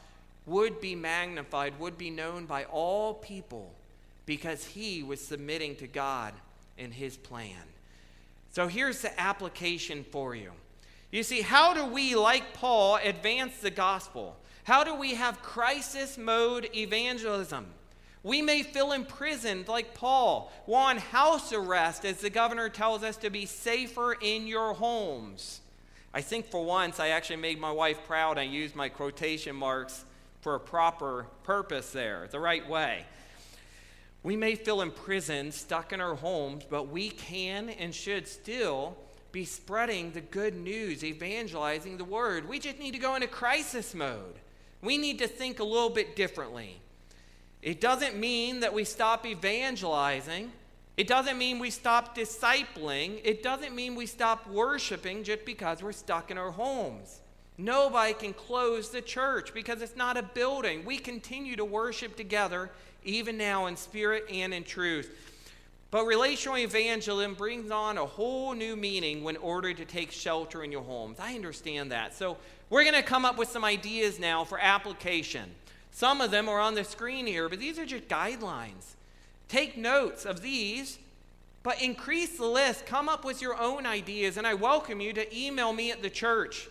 would 0.47 0.81
be 0.81 0.95
magnified, 0.95 1.79
would 1.79 1.99
be 1.99 2.11
known 2.11 2.47
by 2.47 2.65
all 2.65 3.15
people 3.15 3.73
because 4.27 4.65
he 4.65 5.03
was 5.03 5.21
submitting 5.21 5.77
to 5.77 5.87
God 5.87 6.33
and 6.79 6.93
his 6.93 7.17
plan. 7.17 7.72
So 8.53 8.69
here's 8.69 9.01
the 9.01 9.19
application 9.21 10.05
for 10.05 10.35
you. 10.35 10.53
You 11.11 11.23
see, 11.23 11.41
how 11.41 11.75
do 11.75 11.85
we, 11.85 12.15
like 12.15 12.55
Paul, 12.55 12.97
advance 13.03 13.59
the 13.59 13.71
gospel? 13.71 14.37
How 14.65 14.85
do 14.85 14.95
we 14.95 15.15
have 15.15 15.43
crisis 15.43 16.17
mode 16.17 16.69
evangelism? 16.75 17.67
We 18.23 18.41
may 18.41 18.63
feel 18.63 18.93
imprisoned 18.93 19.69
like 19.69 19.95
Paul, 19.95 20.53
want 20.67 21.01
house 21.01 21.53
arrest, 21.53 22.05
as 22.05 22.19
the 22.19 22.31
governor 22.31 22.69
tells 22.69 23.03
us 23.03 23.17
to 23.19 23.31
be 23.31 23.47
safer 23.47 24.13
in 24.13 24.47
your 24.47 24.75
homes. 24.75 25.61
I 26.15 26.21
think 26.21 26.47
for 26.47 26.65
once 26.65 27.01
I 27.01 27.09
actually 27.09 27.37
made 27.37 27.59
my 27.59 27.73
wife 27.73 27.99
proud. 28.07 28.39
I 28.39 28.43
used 28.43 28.77
my 28.77 28.89
quotation 28.89 29.57
marks 29.57 30.05
for 30.41 30.55
a 30.55 30.61
proper 30.61 31.27
purpose 31.43 31.91
there, 31.91 32.29
the 32.31 32.39
right 32.39 32.69
way. 32.69 33.07
We 34.23 34.37
may 34.37 34.55
feel 34.55 34.83
imprisoned, 34.83 35.53
stuck 35.53 35.93
in 35.93 36.01
our 36.01 36.15
homes, 36.15 36.65
but 36.69 36.89
we 36.89 37.11
can 37.11 37.71
and 37.71 37.95
should 37.95 38.29
still 38.29 38.97
be 39.33 39.45
spreading 39.45 40.13
the 40.13 40.21
good 40.21 40.55
news, 40.55 41.03
evangelizing 41.03 41.97
the 41.97 42.05
word. 42.05 42.49
We 42.49 42.59
just 42.59 42.79
need 42.79 42.93
to 42.93 42.99
go 42.99 43.15
into 43.15 43.27
crisis 43.27 43.95
mode. 43.95 44.37
We 44.83 44.99
need 44.99 45.19
to 45.19 45.27
think 45.27 45.59
a 45.59 45.65
little 45.65 45.91
bit 45.91 46.15
differently. 46.15 46.81
It 47.63 47.81
doesn't 47.81 48.17
mean 48.17 48.61
that 48.61 48.75
we 48.75 48.85
stop 48.85 49.27
evangelizing. 49.27 50.53
It 50.97 51.07
doesn't 51.09 51.39
mean 51.39 51.59
we 51.59 51.71
stop 51.71 52.17
discipling. 52.17 53.21
It 53.25 53.43
doesn't 53.43 53.75
mean 53.75 53.95
we 53.95 54.07
stop 54.07 54.49
worshiping 54.49 55.25
just 55.25 55.45
because 55.45 55.83
we're 55.83 55.93
stuck 55.93 56.31
in 56.31 56.39
our 56.39 56.51
homes. 56.51 57.21
Nobody 57.57 58.15
can 58.15 58.33
close 58.35 58.91
the 58.91 59.01
church 59.01 59.55
because 59.55 59.83
it's 59.83 59.97
not 59.97 60.17
a 60.17 60.23
building. 60.23 60.85
We 60.85 60.99
continue 60.99 61.57
to 61.57 61.65
worship 61.65 62.17
together 62.17 62.71
even 63.05 63.37
now 63.37 63.67
in 63.67 63.77
spirit 63.77 64.25
and 64.31 64.53
in 64.55 64.65
truth. 64.65 65.11
But 65.91 66.07
relational 66.07 66.57
evangelism 66.57 67.35
brings 67.35 67.71
on 67.71 67.99
a 67.99 68.07
whole 68.07 68.55
new 68.55 68.77
meaning 68.77 69.23
when 69.23 69.37
ordered 69.37 69.77
to 69.77 69.85
take 69.85 70.11
shelter 70.11 70.65
in 70.65 70.73
your 70.73 70.83
homes. 70.83 71.19
I 71.21 71.35
understand 71.35 71.93
that. 71.93 72.15
So 72.15 72.39
we're 72.71 72.85
going 72.85 72.95
to 72.95 73.03
come 73.03 73.27
up 73.27 73.37
with 73.37 73.51
some 73.51 73.65
ideas 73.65 74.19
now 74.19 74.45
for 74.45 74.59
application. 74.59 75.51
Some 75.91 76.23
of 76.23 76.31
them 76.31 76.49
are 76.49 76.59
on 76.59 76.75
the 76.75 76.85
screen 76.85 77.27
here, 77.27 77.51
but 77.51 77.61
these 77.61 77.79
are 77.79 77.85
just 77.85 78.09
guidelines. 78.09 78.95
Take 79.49 79.77
notes 79.77 80.25
of 80.25 80.41
these, 80.41 80.99
but 81.63 81.83
increase 81.83 82.39
the 82.39 82.47
list. 82.47 82.87
Come 82.87 83.11
up 83.11 83.23
with 83.23 83.43
your 83.43 83.61
own 83.61 83.85
ideas, 83.85 84.39
and 84.39 84.47
I 84.47 84.55
welcome 84.55 84.99
you 85.03 85.13
to 85.13 85.39
email 85.39 85.75
me 85.75 85.91
at 85.91 86.01
the 86.01 86.09
church 86.09 86.71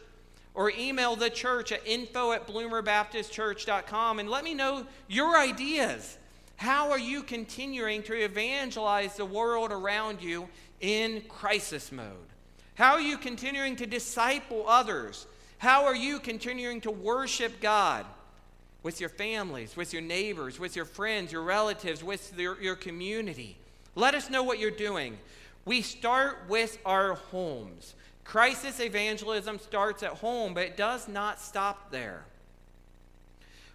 or 0.56 0.72
email 0.72 1.16
the 1.16 1.30
church 1.30 1.72
at 1.72 1.86
info 1.86 2.32
at 2.32 2.48
bloomerbaptistchurch.com 2.48 4.20
and 4.20 4.30
let 4.30 4.44
me 4.44 4.56
know 4.56 4.88
your 5.08 5.38
ideas. 5.38 6.18
How 6.62 6.92
are 6.92 7.00
you 7.00 7.24
continuing 7.24 8.04
to 8.04 8.14
evangelize 8.14 9.16
the 9.16 9.26
world 9.26 9.72
around 9.72 10.22
you 10.22 10.48
in 10.80 11.24
crisis 11.28 11.92
mode? 11.92 12.28
How 12.76 12.92
are 12.92 13.02
you 13.02 13.18
continuing 13.18 13.76
to 13.78 13.88
disciple 13.88 14.66
others? 14.68 15.26
How 15.58 15.86
are 15.86 15.96
you 15.96 16.20
continuing 16.20 16.80
to 16.82 16.92
worship 16.92 17.62
God 17.62 18.06
with 18.84 19.00
your 19.00 19.10
families, 19.10 19.76
with 19.76 19.92
your 19.92 20.04
neighbors, 20.04 20.60
with 20.60 20.76
your 20.76 20.86
friends, 20.86 21.32
your 21.32 21.42
relatives, 21.42 22.04
with 22.04 22.38
your, 22.38 22.62
your 22.62 22.76
community? 22.76 23.58
Let 23.96 24.14
us 24.14 24.30
know 24.30 24.44
what 24.44 24.60
you're 24.60 24.70
doing. 24.70 25.18
We 25.66 25.82
start 25.82 26.44
with 26.48 26.78
our 26.86 27.16
homes. 27.16 27.96
Crisis 28.24 28.80
evangelism 28.80 29.58
starts 29.58 30.04
at 30.04 30.12
home, 30.12 30.54
but 30.54 30.66
it 30.66 30.78
does 30.78 31.08
not 31.08 31.42
stop 31.42 31.90
there. 31.90 32.24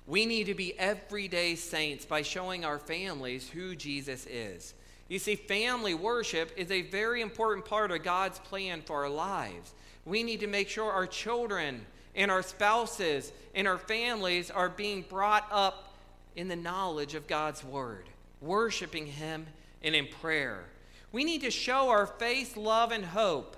We 0.07 0.25
need 0.25 0.45
to 0.45 0.55
be 0.55 0.79
everyday 0.79 1.57
saints 1.57 2.05
by 2.05 2.23
showing 2.23 2.65
our 2.65 2.79
families 2.79 3.49
who 3.49 3.75
Jesus 3.75 4.27
is. 4.27 4.75
You 5.09 5.19
see, 5.19 5.37
family 5.37 5.95
worship 5.95 6.53
is 6.57 6.71
a 6.71 6.83
very 6.83 7.21
important 7.21 7.65
part 7.65 7.91
of 7.91 8.03
God's 8.03 8.39
plan 8.41 8.83
for 8.83 9.05
our 9.05 9.11
lives. 9.11 9.73
We 10.05 10.23
need 10.23 10.41
to 10.41 10.47
make 10.47 10.69
sure 10.69 10.91
our 10.91 11.07
children 11.07 11.85
and 12.15 12.31
our 12.31 12.43
spouses 12.43 13.33
and 13.55 13.67
our 13.69 13.79
families 13.79 14.51
are 14.51 14.69
being 14.69 15.03
brought 15.03 15.47
up 15.51 15.97
in 16.37 16.49
the 16.49 16.57
knowledge 16.57 17.15
of 17.15 17.27
God's 17.27 17.65
Word, 17.65 18.09
worshiping 18.41 19.07
Him 19.07 19.47
and 19.83 19.95
in 19.95 20.07
prayer. 20.07 20.65
We 21.13 21.25
need 21.25 21.43
to 21.43 21.51
show 21.51 21.89
our 21.89 22.07
faith, 22.07 22.57
love, 22.57 22.93
and 22.93 23.05
hope 23.05 23.57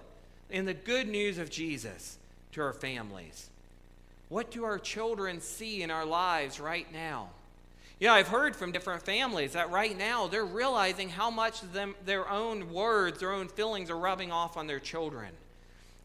in 0.50 0.64
the 0.64 0.74
good 0.74 1.08
news 1.08 1.38
of 1.38 1.50
Jesus 1.50 2.18
to 2.52 2.62
our 2.62 2.72
families. 2.72 3.47
What 4.28 4.50
do 4.50 4.64
our 4.64 4.78
children 4.78 5.40
see 5.40 5.82
in 5.82 5.90
our 5.90 6.04
lives 6.04 6.60
right 6.60 6.90
now? 6.92 7.30
Yeah, 7.98 8.12
I've 8.12 8.28
heard 8.28 8.54
from 8.54 8.70
different 8.70 9.02
families 9.02 9.54
that 9.54 9.70
right 9.70 9.96
now 9.96 10.28
they're 10.28 10.44
realizing 10.44 11.08
how 11.08 11.30
much 11.30 11.60
them, 11.72 11.94
their 12.04 12.28
own 12.28 12.72
words, 12.72 13.20
their 13.20 13.32
own 13.32 13.48
feelings 13.48 13.90
are 13.90 13.98
rubbing 13.98 14.30
off 14.30 14.56
on 14.56 14.66
their 14.66 14.78
children. 14.78 15.30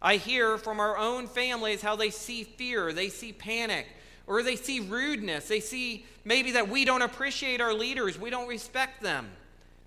I 0.02 0.18
hear 0.18 0.58
from 0.58 0.80
our 0.80 0.98
own 0.98 1.28
families 1.28 1.82
how 1.82 1.96
they 1.96 2.10
see 2.10 2.44
fear, 2.44 2.94
they 2.94 3.10
see 3.10 3.32
panic, 3.32 3.88
or 4.26 4.42
they 4.42 4.56
see 4.56 4.80
rudeness. 4.80 5.48
They 5.48 5.60
see 5.60 6.06
maybe 6.26 6.52
that 6.52 6.68
we 6.68 6.86
don't 6.86 7.02
appreciate 7.02 7.62
our 7.62 7.74
leaders, 7.74 8.20
we 8.20 8.30
don't 8.30 8.48
respect 8.48 9.02
them. 9.02 9.30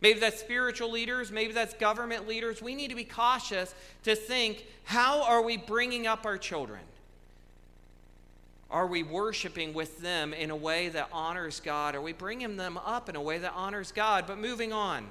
Maybe 0.01 0.20
that's 0.20 0.38
spiritual 0.38 0.90
leaders, 0.90 1.33
maybe 1.33 1.53
that's 1.53 1.75
government 1.75 2.29
leaders. 2.29 2.62
We 2.62 2.75
need 2.75 2.90
to 2.90 2.96
be 2.96 3.05
cautious 3.05 3.75
to 4.05 4.14
think 4.14 4.64
how 4.85 5.22
are 5.22 5.42
we 5.42 5.57
bringing 5.57 6.07
up 6.07 6.27
our 6.27 6.38
children? 6.38 6.81
Are 8.77 8.87
we 8.87 9.03
worshiping 9.03 9.73
with 9.73 10.03
them 10.03 10.35
in 10.35 10.51
a 10.51 10.55
way 10.55 10.91
that 10.91 11.09
honors 11.11 11.61
God? 11.61 11.95
Are 11.95 12.03
we 12.03 12.12
bringing 12.12 12.59
them 12.59 12.77
up 12.77 13.09
in 13.09 13.17
a 13.17 13.23
way 13.23 13.39
that 13.39 13.55
honors 13.55 13.91
God? 13.91 14.27
But 14.27 14.37
moving 14.37 14.71
on, 14.71 15.07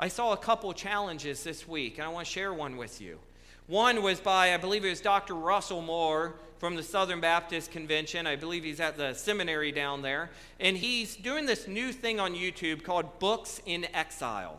I 0.00 0.08
saw 0.08 0.32
a 0.32 0.36
couple 0.36 0.72
challenges 0.72 1.44
this 1.44 1.68
week, 1.68 1.98
and 1.98 2.04
I 2.04 2.08
want 2.08 2.26
to 2.26 2.32
share 2.32 2.52
one 2.52 2.76
with 2.76 3.00
you. 3.00 3.20
One 3.68 4.02
was 4.02 4.18
by, 4.18 4.52
I 4.52 4.56
believe 4.56 4.84
it 4.84 4.90
was 4.90 5.00
Dr. 5.00 5.36
Russell 5.36 5.82
Moore 5.82 6.34
from 6.58 6.74
the 6.74 6.82
Southern 6.82 7.20
Baptist 7.20 7.70
Convention. 7.70 8.26
I 8.26 8.34
believe 8.34 8.64
he's 8.64 8.80
at 8.80 8.96
the 8.96 9.14
seminary 9.14 9.70
down 9.70 10.02
there. 10.02 10.30
And 10.58 10.76
he's 10.76 11.14
doing 11.14 11.46
this 11.46 11.68
new 11.68 11.92
thing 11.92 12.18
on 12.18 12.34
YouTube 12.34 12.82
called 12.82 13.20
Books 13.20 13.62
in 13.66 13.86
Exile 13.94 14.58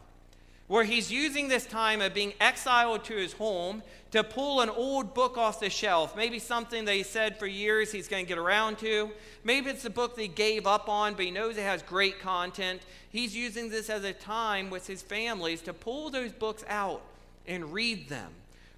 where 0.67 0.83
he's 0.83 1.11
using 1.11 1.47
this 1.47 1.65
time 1.65 2.01
of 2.01 2.13
being 2.13 2.33
exiled 2.39 3.03
to 3.05 3.15
his 3.15 3.33
home 3.33 3.83
to 4.11 4.23
pull 4.23 4.61
an 4.61 4.69
old 4.69 5.13
book 5.13 5.37
off 5.37 5.59
the 5.59 5.69
shelf. 5.69 6.15
Maybe 6.15 6.39
something 6.39 6.85
that 6.85 6.95
he 6.95 7.03
said 7.03 7.37
for 7.37 7.45
years 7.45 7.91
he's 7.91 8.07
going 8.07 8.25
to 8.25 8.27
get 8.27 8.37
around 8.37 8.79
to. 8.79 9.11
Maybe 9.43 9.69
it's 9.69 9.85
a 9.85 9.89
book 9.89 10.15
that 10.15 10.21
he 10.21 10.27
gave 10.27 10.65
up 10.65 10.89
on, 10.89 11.13
but 11.13 11.25
he 11.25 11.31
knows 11.31 11.57
it 11.57 11.63
has 11.63 11.83
great 11.83 12.19
content. 12.19 12.81
He's 13.11 13.35
using 13.35 13.69
this 13.69 13.89
as 13.89 14.03
a 14.03 14.13
time 14.13 14.69
with 14.69 14.87
his 14.87 15.01
families 15.01 15.61
to 15.63 15.73
pull 15.73 16.09
those 16.09 16.31
books 16.31 16.63
out 16.67 17.01
and 17.47 17.71
read 17.71 18.09
them. 18.09 18.31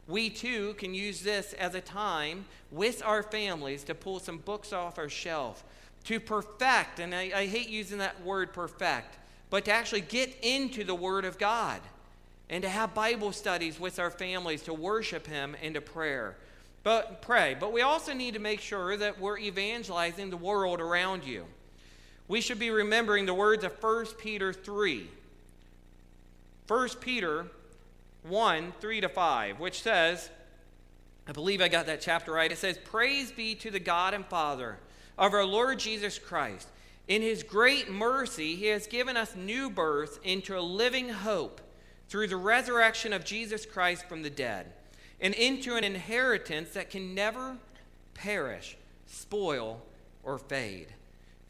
We 0.08 0.30
too 0.30 0.74
can 0.74 0.94
use 0.94 1.22
this 1.22 1.54
as 1.54 1.76
a 1.76 1.82
time 1.82 2.46
with 2.72 3.04
our 3.06 3.24
families 3.24 3.84
to 3.86 3.96
pull 3.96 4.20
some 4.20 4.40
books 4.40 4.74
off 4.74 4.98
our 4.98 5.10
shelf, 5.10 5.64
to 6.06 6.20
perfect, 6.20 7.00
and 7.00 7.14
I, 7.14 7.32
I 7.36 7.46
hate 7.46 7.70
using 7.70 8.00
that 8.00 8.24
word 8.24 8.54
perfect 8.54 9.18
but 9.50 9.66
to 9.66 9.72
actually 9.72 10.02
get 10.02 10.36
into 10.42 10.84
the 10.84 10.96
Word 10.96 11.26
of 11.26 11.38
God 11.38 11.82
and 12.50 12.64
to 12.64 12.70
have 12.70 12.94
Bible 12.94 13.32
studies 13.32 13.80
with 13.80 14.00
our 14.00 14.12
families, 14.12 14.62
to 14.64 14.74
worship 14.74 15.28
Him 15.28 15.56
and 15.62 15.74
to 15.74 15.82
prayer. 15.82 16.36
but 16.84 17.22
pray. 17.22 17.56
But 17.60 17.74
we 17.74 17.82
also 17.82 18.14
need 18.14 18.36
to 18.36 18.40
make 18.40 18.62
sure 18.62 18.96
that 18.96 19.20
we're 19.20 19.38
evangelizing 19.38 20.30
the 20.30 20.38
world 20.38 20.80
around 20.80 21.26
you. 21.26 21.46
We 22.30 22.40
should 22.42 22.60
be 22.60 22.70
remembering 22.70 23.26
the 23.26 23.34
words 23.34 23.64
of 23.64 23.82
1 23.82 24.06
Peter 24.18 24.54
3. 24.54 25.10
1 26.68 26.90
Peter 27.02 27.48
1 28.24 28.74
3 28.80 29.02
to 29.02 29.10
5, 29.10 29.60
which 29.60 29.82
says, 29.82 30.30
I 31.28 31.32
believe 31.32 31.62
I 31.62 31.68
got 31.68 31.86
that 31.88 32.02
chapter 32.02 32.32
right. 32.32 32.52
It 32.52 32.58
says, 32.58 32.78
Praise 32.78 33.32
be 33.32 33.56
to 33.56 33.72
the 33.72 33.80
God 33.80 34.14
and 34.14 34.26
Father 34.26 34.78
of 35.18 35.34
our 35.34 35.46
Lord 35.46 35.80
Jesus 35.80 36.20
Christ. 36.20 36.68
In 37.08 37.22
his 37.22 37.44
great 37.44 37.90
mercy, 37.90 38.56
he 38.56 38.68
has 38.68 38.88
given 38.88 39.16
us 39.16 39.36
new 39.36 39.70
birth 39.70 40.20
into 40.24 40.58
a 40.58 40.62
living 40.62 41.10
hope 41.10 41.62
through 42.10 42.28
the 42.28 42.38
resurrection 42.38 43.14
of 43.14 43.26
Jesus 43.26 43.66
Christ 43.66 44.08
from 44.08 44.24
the 44.24 44.30
dead, 44.30 44.74
and 45.20 45.34
into 45.34 45.76
an 45.76 45.84
inheritance 45.84 46.72
that 46.72 46.90
can 46.90 47.14
never 47.14 47.58
perish, 48.14 48.78
spoil, 49.08 49.82
or 50.24 50.38
fade. 50.38 50.88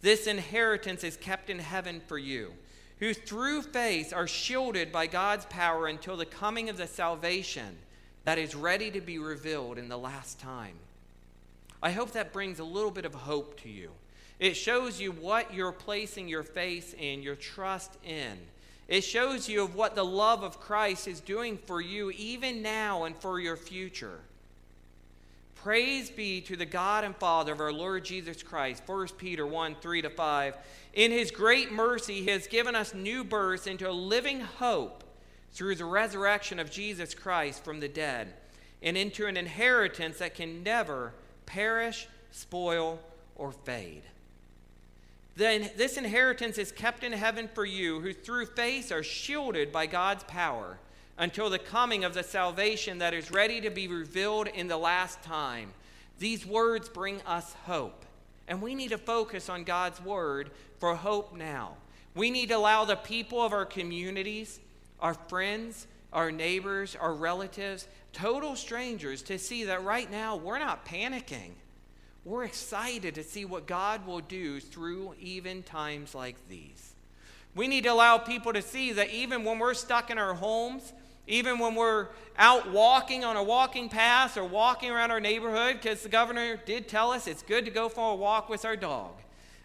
This 0.01 0.27
inheritance 0.27 1.03
is 1.03 1.17
kept 1.17 1.49
in 1.49 1.59
heaven 1.59 2.01
for 2.07 2.17
you 2.17 2.53
who 2.99 3.13
through 3.13 3.61
faith 3.61 4.13
are 4.13 4.27
shielded 4.27 4.91
by 4.91 5.07
God's 5.07 5.45
power 5.45 5.87
until 5.87 6.17
the 6.17 6.25
coming 6.25 6.69
of 6.69 6.77
the 6.77 6.87
salvation 6.87 7.77
that 8.23 8.37
is 8.37 8.55
ready 8.55 8.89
to 8.91 9.01
be 9.01 9.19
revealed 9.19 9.77
in 9.77 9.87
the 9.87 9.97
last 9.97 10.39
time. 10.39 10.75
I 11.81 11.91
hope 11.91 12.11
that 12.11 12.33
brings 12.33 12.59
a 12.59 12.63
little 12.63 12.91
bit 12.91 13.05
of 13.05 13.13
hope 13.13 13.59
to 13.61 13.69
you. 13.69 13.91
It 14.39 14.55
shows 14.55 15.01
you 15.01 15.11
what 15.11 15.53
you're 15.53 15.71
placing 15.71 16.27
your 16.27 16.43
faith 16.43 16.93
in, 16.93 17.23
your 17.23 17.35
trust 17.35 17.97
in. 18.03 18.37
It 18.87 19.01
shows 19.03 19.49
you 19.49 19.63
of 19.63 19.75
what 19.75 19.95
the 19.95 20.05
love 20.05 20.43
of 20.43 20.59
Christ 20.59 21.07
is 21.07 21.19
doing 21.19 21.57
for 21.57 21.81
you 21.81 22.11
even 22.11 22.61
now 22.61 23.03
and 23.03 23.15
for 23.17 23.39
your 23.39 23.57
future. 23.57 24.19
Praise 25.55 26.09
be 26.09 26.39
to 26.41 26.55
the 26.55 26.65
God 26.65 27.03
and 27.03 27.15
Father 27.15 27.51
of 27.51 27.59
our 27.59 27.73
Lord 27.73 28.05
Jesus 28.05 28.43
Christ. 28.43 28.83
1 28.85 29.07
Peter 29.17 29.45
1 29.45 29.75
3 29.81 30.01
to 30.03 30.09
5. 30.09 30.57
In 30.93 31.11
his 31.11 31.31
great 31.31 31.71
mercy, 31.71 32.21
he 32.21 32.29
has 32.29 32.47
given 32.47 32.75
us 32.75 32.93
new 32.93 33.23
birth 33.23 33.67
into 33.67 33.89
a 33.89 33.91
living 33.91 34.39
hope 34.39 35.03
through 35.51 35.75
the 35.75 35.85
resurrection 35.85 36.59
of 36.59 36.71
Jesus 36.71 37.13
Christ 37.13 37.65
from 37.65 37.79
the 37.79 37.87
dead, 37.87 38.33
and 38.81 38.95
into 38.95 39.25
an 39.25 39.35
inheritance 39.35 40.19
that 40.19 40.35
can 40.35 40.63
never 40.63 41.13
perish, 41.45 42.07
spoil, 42.31 42.99
or 43.35 43.51
fade. 43.51 44.03
Then 45.37 45.69
this 45.77 45.97
inheritance 45.97 46.57
is 46.57 46.71
kept 46.71 47.03
in 47.03 47.11
heaven 47.11 47.47
for 47.47 47.63
you, 47.63 48.01
who 48.01 48.11
through 48.11 48.47
faith 48.47 48.91
are 48.91 49.03
shielded 49.03 49.71
by 49.71 49.85
God's 49.85 50.23
power 50.23 50.79
until 51.15 51.51
the 51.51 51.59
coming 51.59 52.03
of 52.03 52.15
the 52.15 52.23
salvation 52.23 52.97
that 52.97 53.13
is 53.13 53.29
ready 53.29 53.61
to 53.61 53.69
be 53.69 53.87
revealed 53.87 54.47
in 54.47 54.67
the 54.67 54.77
last 54.77 55.21
time. 55.21 55.73
These 56.17 56.43
words 56.43 56.89
bring 56.89 57.21
us 57.21 57.53
hope. 57.65 58.03
And 58.47 58.63
we 58.63 58.73
need 58.73 58.89
to 58.89 58.97
focus 58.97 59.47
on 59.47 59.63
God's 59.63 60.01
word 60.01 60.49
for 60.79 60.95
hope 60.95 61.35
now. 61.37 61.75
We 62.15 62.31
need 62.31 62.49
to 62.49 62.57
allow 62.57 62.85
the 62.85 62.95
people 62.95 63.39
of 63.39 63.53
our 63.53 63.65
communities, 63.65 64.59
our 64.99 65.13
friends, 65.13 65.85
our 66.11 66.31
neighbors, 66.31 66.95
our 66.99 67.13
relatives, 67.13 67.87
total 68.11 68.55
strangers 68.55 69.21
to 69.23 69.37
see 69.37 69.65
that 69.65 69.83
right 69.83 70.09
now 70.09 70.35
we're 70.35 70.57
not 70.57 70.83
panicking. 70.83 71.51
We're 72.27 72.43
excited 72.43 73.15
to 73.15 73.23
see 73.23 73.45
what 73.45 73.67
God 73.67 74.05
will 74.05 74.19
do 74.19 74.59
through 74.59 75.15
even 75.17 75.63
times 75.63 76.13
like 76.13 76.35
these. 76.49 76.93
We 77.55 77.69
need 77.69 77.85
to 77.85 77.93
allow 77.93 78.17
people 78.17 78.51
to 78.51 78.61
see 78.61 78.91
that 78.91 79.11
even 79.11 79.45
when 79.45 79.59
we're 79.59 79.73
stuck 79.73 80.11
in 80.11 80.17
our 80.17 80.33
homes, 80.33 80.91
even 81.25 81.57
when 81.57 81.73
we're 81.73 82.07
out 82.37 82.69
walking 82.69 83.23
on 83.23 83.37
a 83.37 83.43
walking 83.43 83.87
path 83.87 84.35
or 84.35 84.43
walking 84.43 84.91
around 84.91 85.11
our 85.11 85.21
neighborhood, 85.21 85.77
because 85.81 86.03
the 86.03 86.09
governor 86.09 86.57
did 86.57 86.89
tell 86.89 87.11
us 87.11 87.27
it's 87.27 87.43
good 87.43 87.63
to 87.63 87.71
go 87.71 87.87
for 87.87 88.11
a 88.11 88.15
walk 88.15 88.49
with 88.49 88.65
our 88.65 88.75
dog, 88.75 89.13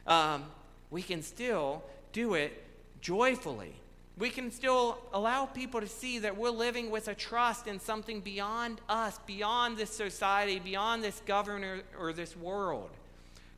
um, 0.06 0.44
we 0.88 1.02
can 1.02 1.20
still 1.20 1.82
do 2.12 2.34
it 2.34 2.64
joyfully. 3.00 3.74
We 4.18 4.30
can 4.30 4.50
still 4.50 4.98
allow 5.12 5.46
people 5.46 5.80
to 5.80 5.86
see 5.86 6.18
that 6.20 6.36
we're 6.36 6.50
living 6.50 6.90
with 6.90 7.08
a 7.08 7.14
trust 7.14 7.66
in 7.66 7.80
something 7.80 8.20
beyond 8.20 8.80
us, 8.88 9.18
beyond 9.26 9.76
this 9.76 9.90
society, 9.90 10.58
beyond 10.58 11.02
this 11.02 11.22
governor 11.26 11.80
or 11.98 12.12
this 12.12 12.36
world. 12.36 12.90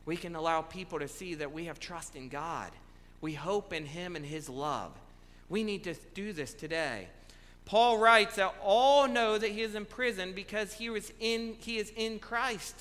We 0.05 0.15
can 0.15 0.35
allow 0.35 0.61
people 0.61 0.99
to 0.99 1.07
see 1.07 1.35
that 1.35 1.51
we 1.51 1.65
have 1.65 1.79
trust 1.79 2.15
in 2.15 2.29
God. 2.29 2.71
We 3.21 3.33
hope 3.33 3.73
in 3.73 3.85
Him 3.85 4.15
and 4.15 4.25
His 4.25 4.47
love. 4.47 4.91
We 5.49 5.63
need 5.63 5.83
to 5.83 5.95
do 6.13 6.31
this 6.31 6.53
today. 6.53 7.09
Paul 7.65 7.97
writes 7.97 8.35
that 8.35 8.53
all 8.63 9.07
know 9.07 9.37
that 9.37 9.49
he 9.49 9.61
is 9.61 9.73
in 9.73 9.85
prison 9.85 10.33
because 10.33 10.73
he, 10.73 10.89
was 10.89 11.11
in, 11.19 11.55
he 11.59 11.77
is 11.77 11.91
in 11.95 12.19
Christ. 12.19 12.75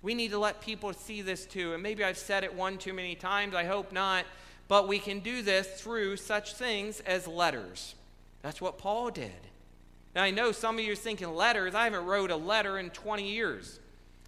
We 0.00 0.14
need 0.14 0.30
to 0.30 0.38
let 0.38 0.62
people 0.62 0.92
see 0.94 1.20
this 1.20 1.44
too. 1.44 1.74
And 1.74 1.82
maybe 1.82 2.02
I've 2.02 2.18
said 2.18 2.42
it 2.42 2.54
one 2.54 2.78
too 2.78 2.94
many 2.94 3.14
times, 3.14 3.54
I 3.54 3.64
hope 3.64 3.92
not. 3.92 4.24
But 4.68 4.86
we 4.86 4.98
can 4.98 5.20
do 5.20 5.42
this 5.42 5.66
through 5.66 6.16
such 6.18 6.54
things 6.54 7.00
as 7.00 7.26
letters. 7.26 7.94
That's 8.42 8.60
what 8.60 8.78
Paul 8.78 9.10
did. 9.10 9.32
Now, 10.14 10.22
I 10.22 10.30
know 10.30 10.52
some 10.52 10.78
of 10.78 10.84
you 10.84 10.92
are 10.92 10.96
thinking 10.96 11.34
letters. 11.34 11.74
I 11.74 11.84
haven't 11.84 12.04
wrote 12.04 12.30
a 12.30 12.36
letter 12.36 12.78
in 12.78 12.90
20 12.90 13.28
years. 13.28 13.80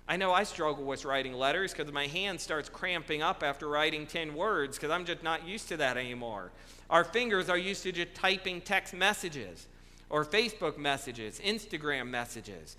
I 0.08 0.16
know 0.16 0.32
I 0.32 0.42
struggle 0.42 0.84
with 0.84 1.04
writing 1.04 1.34
letters 1.34 1.72
because 1.72 1.92
my 1.92 2.06
hand 2.06 2.40
starts 2.40 2.68
cramping 2.68 3.22
up 3.22 3.44
after 3.44 3.68
writing 3.68 4.06
10 4.06 4.34
words 4.34 4.76
because 4.76 4.90
I'm 4.90 5.04
just 5.04 5.22
not 5.22 5.46
used 5.46 5.68
to 5.68 5.76
that 5.76 5.96
anymore. 5.96 6.50
Our 6.88 7.04
fingers 7.04 7.48
are 7.48 7.56
used 7.56 7.84
to 7.84 7.92
just 7.92 8.14
typing 8.14 8.60
text 8.60 8.92
messages 8.92 9.68
or 10.08 10.24
Facebook 10.24 10.76
messages, 10.76 11.40
Instagram 11.44 12.08
messages. 12.08 12.76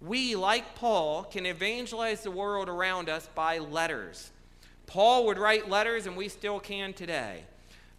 We, 0.00 0.34
like 0.34 0.74
Paul, 0.74 1.24
can 1.24 1.44
evangelize 1.44 2.22
the 2.22 2.30
world 2.30 2.70
around 2.70 3.10
us 3.10 3.28
by 3.34 3.58
letters. 3.58 4.30
Paul 4.90 5.26
would 5.26 5.38
write 5.38 5.70
letters, 5.70 6.06
and 6.06 6.16
we 6.16 6.28
still 6.28 6.58
can 6.58 6.92
today. 6.92 7.44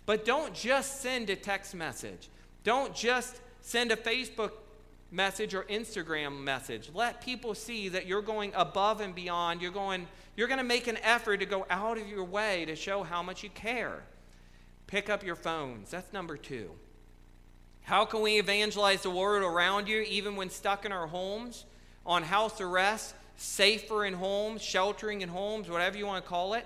But 0.06 0.26
don't 0.26 0.54
just 0.54 1.00
send 1.00 1.30
a 1.30 1.38
text 1.38 1.74
message. 1.74 2.30
Don't 2.66 2.94
just 2.94 3.40
send 3.62 3.94
a 3.94 3.96
Facebook 3.96 4.52
message 5.10 5.54
or 5.54 5.64
Instagram 5.64 6.42
message. 6.42 6.92
Let 6.94 7.22
people 7.22 7.56
see 7.56 7.88
that 7.88 8.08
you're 8.08 8.22
going 8.22 8.52
above 8.56 9.00
and 9.00 9.16
beyond. 9.16 9.62
You're 9.62 9.72
going 9.72 10.06
you're 10.36 10.50
going 10.50 10.58
to 10.58 10.66
make 10.66 10.88
an 10.88 10.98
effort 10.98 11.38
to 11.38 11.46
go 11.46 11.66
out 11.70 11.98
of 11.98 12.10
your 12.10 12.26
way 12.26 12.66
to 12.66 12.76
show 12.76 13.04
how 13.04 13.24
much 13.24 13.42
you 13.42 13.50
care. 13.52 14.04
Pick 14.88 15.10
up 15.10 15.24
your 15.24 15.38
phones. 15.38 15.92
That's 15.92 16.12
number 16.12 16.36
2. 16.36 16.70
How 17.84 18.04
can 18.04 18.22
we 18.22 18.38
evangelize 18.38 19.02
the 19.02 19.10
world 19.10 19.44
around 19.44 19.88
you 19.88 20.02
even 20.02 20.36
when 20.36 20.50
stuck 20.50 20.84
in 20.84 20.92
our 20.92 21.08
homes, 21.08 21.64
on 22.06 22.24
house 22.24 22.60
arrest, 22.60 23.16
safer 23.38 24.04
in 24.04 24.14
homes, 24.14 24.62
sheltering 24.62 25.22
in 25.22 25.30
homes, 25.30 25.70
whatever 25.70 25.98
you 25.98 26.06
want 26.06 26.24
to 26.24 26.30
call 26.30 26.54
it? 26.54 26.66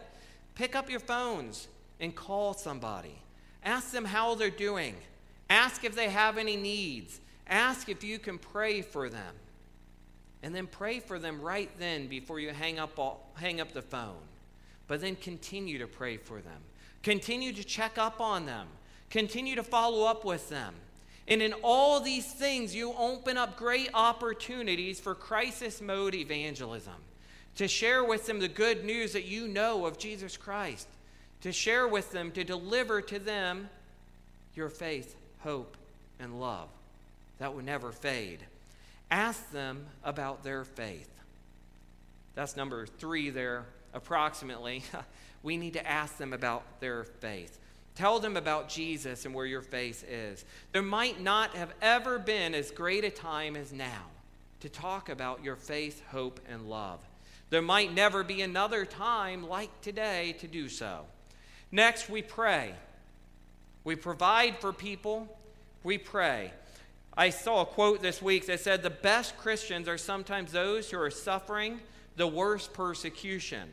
Pick 0.56 0.76
up 0.76 0.90
your 0.90 1.02
phones 1.02 1.68
and 2.00 2.16
call 2.16 2.54
somebody. 2.54 3.22
Ask 3.64 3.92
them 3.92 4.06
how 4.06 4.36
they're 4.36 4.50
doing. 4.50 4.96
Ask 5.50 5.84
if 5.84 5.96
they 5.96 6.10
have 6.10 6.38
any 6.38 6.56
needs. 6.56 7.20
Ask 7.48 7.90
if 7.90 8.04
you 8.04 8.20
can 8.20 8.38
pray 8.38 8.82
for 8.82 9.10
them. 9.10 9.36
And 10.42 10.56
then 10.56 10.68
pray 10.68 11.00
for 11.00 11.20
them 11.20 11.42
right 11.42 11.70
then 11.78 12.08
before 12.08 12.40
you 12.40 12.50
hang 12.50 12.80
up, 12.80 12.98
all, 12.98 13.32
hang 13.36 13.60
up 13.60 13.74
the 13.74 13.82
phone. 13.82 14.22
But 14.88 15.02
then 15.02 15.16
continue 15.16 15.80
to 15.80 15.88
pray 15.88 16.18
for 16.18 16.40
them. 16.42 16.62
Continue 17.04 17.52
to 17.54 17.64
check 17.64 17.98
up 17.98 18.22
on 18.22 18.46
them. 18.46 18.68
Continue 19.10 19.56
to 19.56 19.64
follow 19.64 20.06
up 20.06 20.24
with 20.24 20.50
them. 20.50 20.74
And 21.28 21.42
in 21.42 21.54
all 21.64 22.00
these 22.00 22.32
things, 22.32 22.76
you 22.76 22.94
open 22.98 23.38
up 23.38 23.58
great 23.58 23.90
opportunities 23.94 25.00
for 25.00 25.16
crisis 25.16 25.82
mode 25.82 26.14
evangelism 26.14 26.94
to 27.56 27.68
share 27.68 28.04
with 28.04 28.26
them 28.26 28.40
the 28.40 28.48
good 28.48 28.84
news 28.84 29.14
that 29.14 29.26
you 29.26 29.48
know 29.48 29.86
of 29.86 29.98
Jesus 29.98 30.38
Christ, 30.38 30.88
to 31.42 31.52
share 31.52 31.88
with 31.88 32.12
them, 32.12 32.32
to 32.32 32.44
deliver 32.44 33.02
to 33.02 33.20
them 33.20 33.70
your 34.56 34.70
faith, 34.70 35.16
hope, 35.40 35.78
and 36.20 36.40
love 36.40 36.70
that 37.40 37.54
will 37.54 37.64
never 37.64 37.92
fade. 37.92 38.40
Ask 39.12 39.52
them 39.52 39.86
about 40.04 40.44
their 40.44 40.64
faith. 40.64 41.10
That's 42.34 42.56
number 42.56 42.86
three 42.86 43.30
there, 43.30 43.66
approximately. 43.94 44.84
we 45.44 45.58
need 45.58 45.74
to 45.74 45.88
ask 45.88 46.18
them 46.18 46.34
about 46.34 46.64
their 46.80 47.04
faith. 47.04 47.60
Tell 47.96 48.20
them 48.20 48.36
about 48.36 48.68
Jesus 48.68 49.26
and 49.26 49.34
where 49.34 49.46
your 49.46 49.62
faith 49.62 50.04
is. 50.10 50.44
There 50.74 50.82
might 50.82 51.22
not 51.22 51.56
have 51.56 51.74
ever 51.82 52.20
been 52.20 52.54
as 52.54 52.72
great 52.72 53.06
a 53.06 53.10
time 53.10 53.56
as 53.56 53.72
now 53.72 54.04
to 54.60 54.70
talk 54.70 55.10
about 55.10 55.44
your 55.44 55.56
faith, 55.56 56.02
hope, 56.08 56.42
and 56.50 56.70
love. 56.70 57.00
There 57.50 57.62
might 57.62 57.94
never 57.94 58.24
be 58.24 58.42
another 58.42 58.86
time 58.86 59.48
like 59.48 59.82
today 59.82 60.36
to 60.40 60.48
do 60.48 60.68
so. 60.68 61.06
Next, 61.72 62.10
we 62.10 62.22
pray. 62.22 62.74
We 63.84 63.96
provide 63.96 64.60
for 64.60 64.74
people, 64.74 65.38
we 65.84 65.98
pray. 65.98 66.52
I 67.18 67.30
saw 67.30 67.62
a 67.62 67.66
quote 67.66 68.02
this 68.02 68.22
week 68.22 68.48
that 68.48 68.60
said, 68.60 68.82
The 68.82 68.90
best 68.90 69.38
Christians 69.38 69.88
are 69.88 69.98
sometimes 69.98 70.52
those 70.52 70.90
who 70.90 71.00
are 71.00 71.12
suffering 71.12 71.80
the 72.18 72.28
worst 72.28 72.74
persecution. 72.74 73.70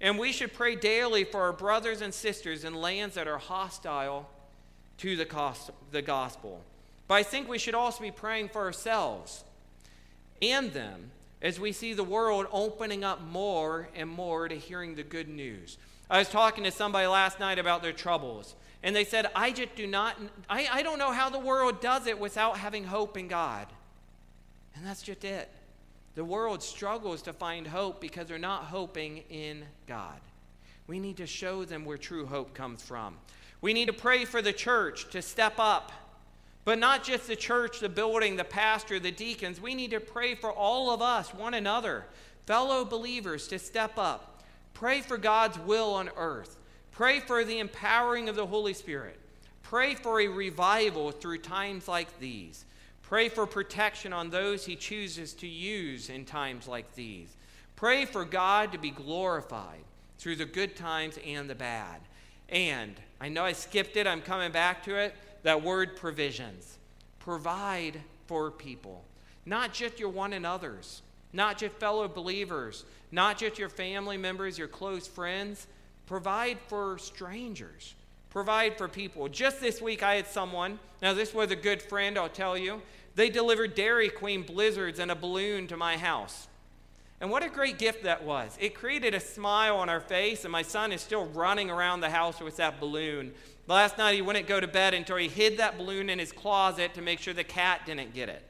And 0.00 0.18
we 0.18 0.32
should 0.32 0.52
pray 0.52 0.74
daily 0.74 1.24
for 1.24 1.42
our 1.42 1.52
brothers 1.52 2.02
and 2.02 2.12
sisters 2.12 2.64
in 2.64 2.74
lands 2.74 3.14
that 3.14 3.28
are 3.28 3.38
hostile 3.38 4.28
to 4.98 5.16
the 5.16 5.24
gospel. 6.02 6.62
But 7.06 7.14
I 7.14 7.22
think 7.22 7.48
we 7.48 7.58
should 7.58 7.74
also 7.74 8.02
be 8.02 8.10
praying 8.10 8.48
for 8.48 8.62
ourselves 8.62 9.44
and 10.42 10.72
them 10.72 11.10
as 11.44 11.60
we 11.60 11.72
see 11.72 11.92
the 11.92 12.02
world 12.02 12.46
opening 12.50 13.04
up 13.04 13.22
more 13.22 13.86
and 13.94 14.08
more 14.08 14.48
to 14.48 14.56
hearing 14.56 14.94
the 14.94 15.02
good 15.02 15.28
news. 15.28 15.76
I 16.08 16.18
was 16.18 16.28
talking 16.30 16.64
to 16.64 16.70
somebody 16.70 17.06
last 17.06 17.38
night 17.38 17.58
about 17.58 17.82
their 17.82 17.92
troubles, 17.92 18.56
and 18.82 18.96
they 18.96 19.04
said, 19.04 19.30
I 19.36 19.52
just 19.52 19.76
do 19.76 19.86
not, 19.86 20.16
I, 20.48 20.66
I 20.72 20.82
don't 20.82 20.98
know 20.98 21.12
how 21.12 21.28
the 21.28 21.38
world 21.38 21.82
does 21.82 22.06
it 22.06 22.18
without 22.18 22.56
having 22.56 22.84
hope 22.84 23.18
in 23.18 23.28
God. 23.28 23.66
And 24.74 24.86
that's 24.86 25.02
just 25.02 25.22
it. 25.22 25.50
The 26.14 26.24
world 26.24 26.62
struggles 26.62 27.20
to 27.22 27.34
find 27.34 27.66
hope 27.66 28.00
because 28.00 28.26
they're 28.26 28.38
not 28.38 28.64
hoping 28.64 29.18
in 29.28 29.64
God. 29.86 30.20
We 30.86 30.98
need 30.98 31.18
to 31.18 31.26
show 31.26 31.66
them 31.66 31.84
where 31.84 31.98
true 31.98 32.24
hope 32.24 32.54
comes 32.54 32.82
from. 32.82 33.16
We 33.60 33.74
need 33.74 33.86
to 33.86 33.92
pray 33.92 34.24
for 34.24 34.40
the 34.40 34.52
church 34.52 35.10
to 35.10 35.20
step 35.20 35.54
up. 35.58 35.92
But 36.64 36.78
not 36.78 37.04
just 37.04 37.26
the 37.26 37.36
church, 37.36 37.80
the 37.80 37.88
building, 37.88 38.36
the 38.36 38.44
pastor, 38.44 38.98
the 38.98 39.10
deacons. 39.10 39.60
We 39.60 39.74
need 39.74 39.90
to 39.90 40.00
pray 40.00 40.34
for 40.34 40.50
all 40.50 40.90
of 40.90 41.02
us, 41.02 41.34
one 41.34 41.54
another, 41.54 42.06
fellow 42.46 42.84
believers, 42.84 43.46
to 43.48 43.58
step 43.58 43.98
up. 43.98 44.42
Pray 44.72 45.02
for 45.02 45.18
God's 45.18 45.58
will 45.58 45.94
on 45.94 46.10
earth. 46.16 46.56
Pray 46.90 47.20
for 47.20 47.44
the 47.44 47.58
empowering 47.58 48.28
of 48.28 48.36
the 48.36 48.46
Holy 48.46 48.72
Spirit. 48.72 49.18
Pray 49.62 49.94
for 49.94 50.20
a 50.20 50.28
revival 50.28 51.10
through 51.10 51.38
times 51.38 51.86
like 51.86 52.18
these. 52.18 52.64
Pray 53.02 53.28
for 53.28 53.46
protection 53.46 54.12
on 54.12 54.30
those 54.30 54.64
he 54.64 54.76
chooses 54.76 55.34
to 55.34 55.46
use 55.46 56.08
in 56.08 56.24
times 56.24 56.66
like 56.66 56.94
these. 56.94 57.36
Pray 57.76 58.06
for 58.06 58.24
God 58.24 58.72
to 58.72 58.78
be 58.78 58.90
glorified 58.90 59.84
through 60.18 60.36
the 60.36 60.44
good 60.46 60.76
times 60.76 61.18
and 61.26 61.50
the 61.50 61.54
bad. 61.54 62.00
And 62.48 62.94
I 63.20 63.28
know 63.28 63.44
I 63.44 63.52
skipped 63.52 63.96
it, 63.96 64.06
I'm 64.06 64.22
coming 64.22 64.52
back 64.52 64.82
to 64.84 64.96
it 64.96 65.14
that 65.44 65.62
word 65.62 65.96
provisions. 65.96 66.78
Provide 67.20 68.00
for 68.26 68.50
people, 68.50 69.04
not 69.46 69.72
just 69.72 70.00
your 70.00 70.08
one 70.08 70.32
another's, 70.32 71.02
not 71.32 71.56
just 71.56 71.76
fellow 71.76 72.08
believers, 72.08 72.84
not 73.12 73.38
just 73.38 73.58
your 73.58 73.68
family 73.68 74.16
members, 74.16 74.58
your 74.58 74.68
close 74.68 75.06
friends. 75.06 75.66
Provide 76.06 76.58
for 76.68 76.98
strangers. 76.98 77.94
Provide 78.30 78.76
for 78.76 78.88
people. 78.88 79.28
Just 79.28 79.60
this 79.60 79.80
week, 79.80 80.02
I 80.02 80.16
had 80.16 80.26
someone, 80.26 80.78
now, 81.00 81.12
this 81.12 81.32
was 81.32 81.50
a 81.50 81.56
good 81.56 81.80
friend, 81.82 82.18
I'll 82.18 82.28
tell 82.28 82.58
you. 82.58 82.82
They 83.14 83.30
delivered 83.30 83.74
Dairy 83.74 84.08
Queen 84.08 84.42
blizzards 84.42 84.98
and 84.98 85.10
a 85.10 85.14
balloon 85.14 85.66
to 85.68 85.76
my 85.76 85.96
house. 85.96 86.48
And 87.20 87.30
what 87.30 87.44
a 87.44 87.48
great 87.48 87.78
gift 87.78 88.02
that 88.04 88.24
was. 88.24 88.56
It 88.60 88.74
created 88.74 89.14
a 89.14 89.20
smile 89.20 89.76
on 89.76 89.88
our 89.88 90.00
face, 90.00 90.44
and 90.44 90.52
my 90.52 90.62
son 90.62 90.92
is 90.92 91.00
still 91.00 91.26
running 91.26 91.70
around 91.70 92.00
the 92.00 92.10
house 92.10 92.40
with 92.40 92.56
that 92.56 92.80
balloon. 92.80 93.32
Last 93.66 93.96
night 93.96 94.14
he 94.14 94.22
wouldn't 94.22 94.46
go 94.46 94.60
to 94.60 94.66
bed 94.66 94.94
until 94.94 95.16
he 95.16 95.28
hid 95.28 95.58
that 95.58 95.78
balloon 95.78 96.10
in 96.10 96.18
his 96.18 96.32
closet 96.32 96.94
to 96.94 97.02
make 97.02 97.18
sure 97.18 97.32
the 97.32 97.44
cat 97.44 97.82
didn't 97.86 98.12
get 98.14 98.28
it. 98.28 98.42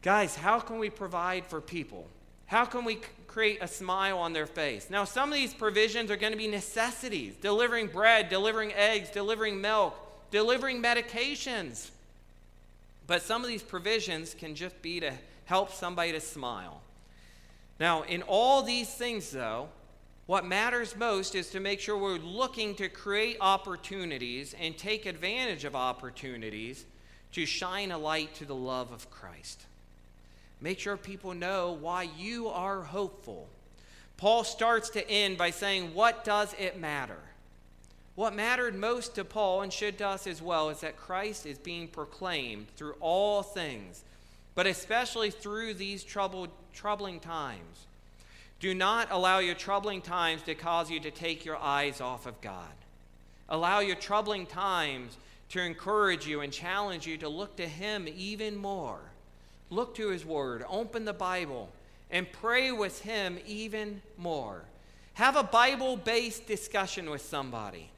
Guys, 0.00 0.36
how 0.36 0.60
can 0.60 0.78
we 0.78 0.88
provide 0.90 1.44
for 1.46 1.60
people? 1.60 2.08
How 2.46 2.64
can 2.64 2.84
we 2.84 3.00
create 3.26 3.58
a 3.60 3.68
smile 3.68 4.18
on 4.18 4.32
their 4.32 4.46
face? 4.46 4.88
Now, 4.88 5.04
some 5.04 5.28
of 5.28 5.34
these 5.34 5.52
provisions 5.52 6.10
are 6.10 6.16
going 6.16 6.32
to 6.32 6.38
be 6.38 6.48
necessities 6.48 7.34
delivering 7.36 7.88
bread, 7.88 8.30
delivering 8.30 8.72
eggs, 8.72 9.10
delivering 9.10 9.60
milk, 9.60 9.94
delivering 10.30 10.82
medications. 10.82 11.90
But 13.06 13.22
some 13.22 13.42
of 13.42 13.48
these 13.48 13.62
provisions 13.62 14.34
can 14.34 14.54
just 14.54 14.80
be 14.80 15.00
to 15.00 15.12
help 15.44 15.72
somebody 15.72 16.12
to 16.12 16.20
smile. 16.20 16.80
Now, 17.78 18.02
in 18.02 18.22
all 18.22 18.62
these 18.62 18.92
things, 18.92 19.30
though, 19.30 19.68
what 20.28 20.44
matters 20.44 20.94
most 20.94 21.34
is 21.34 21.48
to 21.48 21.58
make 21.58 21.80
sure 21.80 21.96
we're 21.96 22.18
looking 22.18 22.74
to 22.74 22.90
create 22.90 23.38
opportunities 23.40 24.54
and 24.60 24.76
take 24.76 25.06
advantage 25.06 25.64
of 25.64 25.74
opportunities 25.74 26.84
to 27.32 27.46
shine 27.46 27.90
a 27.90 27.96
light 27.96 28.34
to 28.34 28.44
the 28.44 28.54
love 28.54 28.92
of 28.92 29.10
Christ. 29.10 29.62
Make 30.60 30.80
sure 30.80 30.98
people 30.98 31.32
know 31.32 31.78
why 31.80 32.10
you 32.18 32.48
are 32.48 32.82
hopeful. 32.82 33.48
Paul 34.18 34.44
starts 34.44 34.90
to 34.90 35.10
end 35.10 35.38
by 35.38 35.48
saying, 35.48 35.94
What 35.94 36.26
does 36.26 36.54
it 36.58 36.78
matter? 36.78 37.20
What 38.14 38.34
mattered 38.34 38.74
most 38.74 39.14
to 39.14 39.24
Paul 39.24 39.62
and 39.62 39.72
should 39.72 39.96
to 39.96 40.08
us 40.08 40.26
as 40.26 40.42
well 40.42 40.68
is 40.68 40.80
that 40.80 40.98
Christ 40.98 41.46
is 41.46 41.56
being 41.56 41.88
proclaimed 41.88 42.66
through 42.76 42.96
all 43.00 43.42
things, 43.42 44.04
but 44.54 44.66
especially 44.66 45.30
through 45.30 45.72
these 45.72 46.04
troubled, 46.04 46.50
troubling 46.74 47.18
times. 47.18 47.86
Do 48.60 48.74
not 48.74 49.08
allow 49.10 49.38
your 49.38 49.54
troubling 49.54 50.02
times 50.02 50.42
to 50.42 50.54
cause 50.54 50.90
you 50.90 50.98
to 51.00 51.10
take 51.10 51.44
your 51.44 51.56
eyes 51.56 52.00
off 52.00 52.26
of 52.26 52.40
God. 52.40 52.66
Allow 53.48 53.80
your 53.80 53.96
troubling 53.96 54.46
times 54.46 55.16
to 55.50 55.62
encourage 55.62 56.26
you 56.26 56.40
and 56.40 56.52
challenge 56.52 57.06
you 57.06 57.16
to 57.18 57.28
look 57.28 57.56
to 57.56 57.68
Him 57.68 58.08
even 58.16 58.56
more. 58.56 58.98
Look 59.70 59.94
to 59.96 60.08
His 60.08 60.24
Word, 60.24 60.64
open 60.68 61.04
the 61.04 61.12
Bible, 61.12 61.68
and 62.10 62.30
pray 62.30 62.72
with 62.72 63.02
Him 63.02 63.38
even 63.46 64.02
more. 64.16 64.62
Have 65.14 65.36
a 65.36 65.42
Bible 65.42 65.96
based 65.96 66.46
discussion 66.46 67.10
with 67.10 67.22
somebody, 67.22 67.90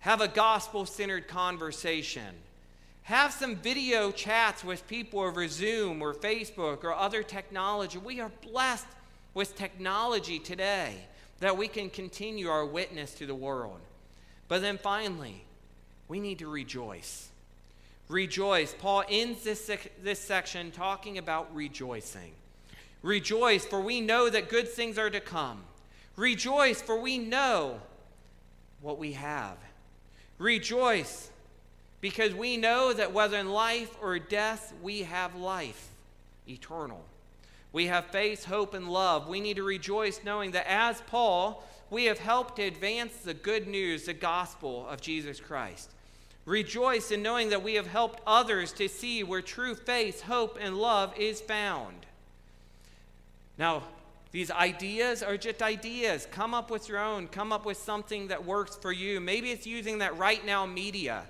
have 0.00 0.20
a 0.20 0.28
gospel 0.28 0.86
centered 0.86 1.28
conversation. 1.28 2.34
Have 3.06 3.32
some 3.32 3.56
video 3.56 4.12
chats 4.12 4.62
with 4.62 4.86
people 4.86 5.20
over 5.20 5.48
Zoom 5.48 6.00
or 6.00 6.14
Facebook 6.14 6.84
or 6.84 6.94
other 6.94 7.24
technology. 7.24 7.98
We 7.98 8.20
are 8.20 8.30
blessed 8.42 8.86
with 9.34 9.56
technology 9.56 10.38
today 10.38 10.94
that 11.40 11.56
we 11.56 11.68
can 11.68 11.90
continue 11.90 12.48
our 12.48 12.64
witness 12.64 13.14
to 13.14 13.26
the 13.26 13.34
world. 13.34 13.80
But 14.48 14.60
then 14.60 14.78
finally, 14.78 15.44
we 16.08 16.20
need 16.20 16.38
to 16.40 16.48
rejoice. 16.48 17.28
Rejoice. 18.08 18.74
Paul 18.78 19.04
ends 19.08 19.42
this, 19.42 19.70
this 20.02 20.20
section 20.20 20.70
talking 20.70 21.18
about 21.18 21.54
rejoicing. 21.54 22.32
Rejoice, 23.02 23.64
for 23.64 23.80
we 23.80 24.00
know 24.00 24.28
that 24.28 24.48
good 24.48 24.68
things 24.68 24.98
are 24.98 25.10
to 25.10 25.20
come. 25.20 25.62
Rejoice, 26.16 26.82
for 26.82 27.00
we 27.00 27.18
know 27.18 27.80
what 28.80 28.98
we 28.98 29.12
have. 29.12 29.56
Rejoice, 30.38 31.30
because 32.00 32.34
we 32.34 32.56
know 32.56 32.92
that 32.92 33.12
whether 33.12 33.38
in 33.38 33.50
life 33.50 33.96
or 34.00 34.18
death, 34.18 34.72
we 34.82 35.02
have 35.02 35.34
life 35.34 35.88
eternal. 36.48 37.02
We 37.72 37.86
have 37.86 38.06
faith, 38.06 38.44
hope, 38.44 38.74
and 38.74 38.88
love. 38.88 39.28
We 39.28 39.40
need 39.40 39.56
to 39.56 39.62
rejoice 39.62 40.20
knowing 40.24 40.50
that 40.52 40.70
as 40.70 41.00
Paul, 41.06 41.64
we 41.90 42.04
have 42.04 42.18
helped 42.18 42.56
to 42.56 42.62
advance 42.62 43.16
the 43.18 43.34
good 43.34 43.66
news, 43.66 44.04
the 44.04 44.14
gospel 44.14 44.86
of 44.88 45.00
Jesus 45.00 45.40
Christ. 45.40 45.90
Rejoice 46.44 47.10
in 47.10 47.22
knowing 47.22 47.50
that 47.50 47.62
we 47.62 47.74
have 47.74 47.86
helped 47.86 48.20
others 48.26 48.72
to 48.72 48.88
see 48.88 49.22
where 49.22 49.42
true 49.42 49.74
faith, 49.74 50.22
hope, 50.22 50.58
and 50.60 50.76
love 50.76 51.16
is 51.16 51.40
found. 51.40 52.06
Now, 53.58 53.84
these 54.32 54.50
ideas 54.50 55.22
are 55.22 55.36
just 55.36 55.62
ideas. 55.62 56.26
Come 56.30 56.54
up 56.54 56.70
with 56.70 56.88
your 56.88 56.98
own. 56.98 57.28
Come 57.28 57.52
up 57.52 57.66
with 57.66 57.76
something 57.76 58.28
that 58.28 58.44
works 58.44 58.76
for 58.76 58.90
you. 58.90 59.20
Maybe 59.20 59.50
it's 59.50 59.66
using 59.66 59.98
that 59.98 60.14
RightNow 60.14 60.72
Media 60.72 61.24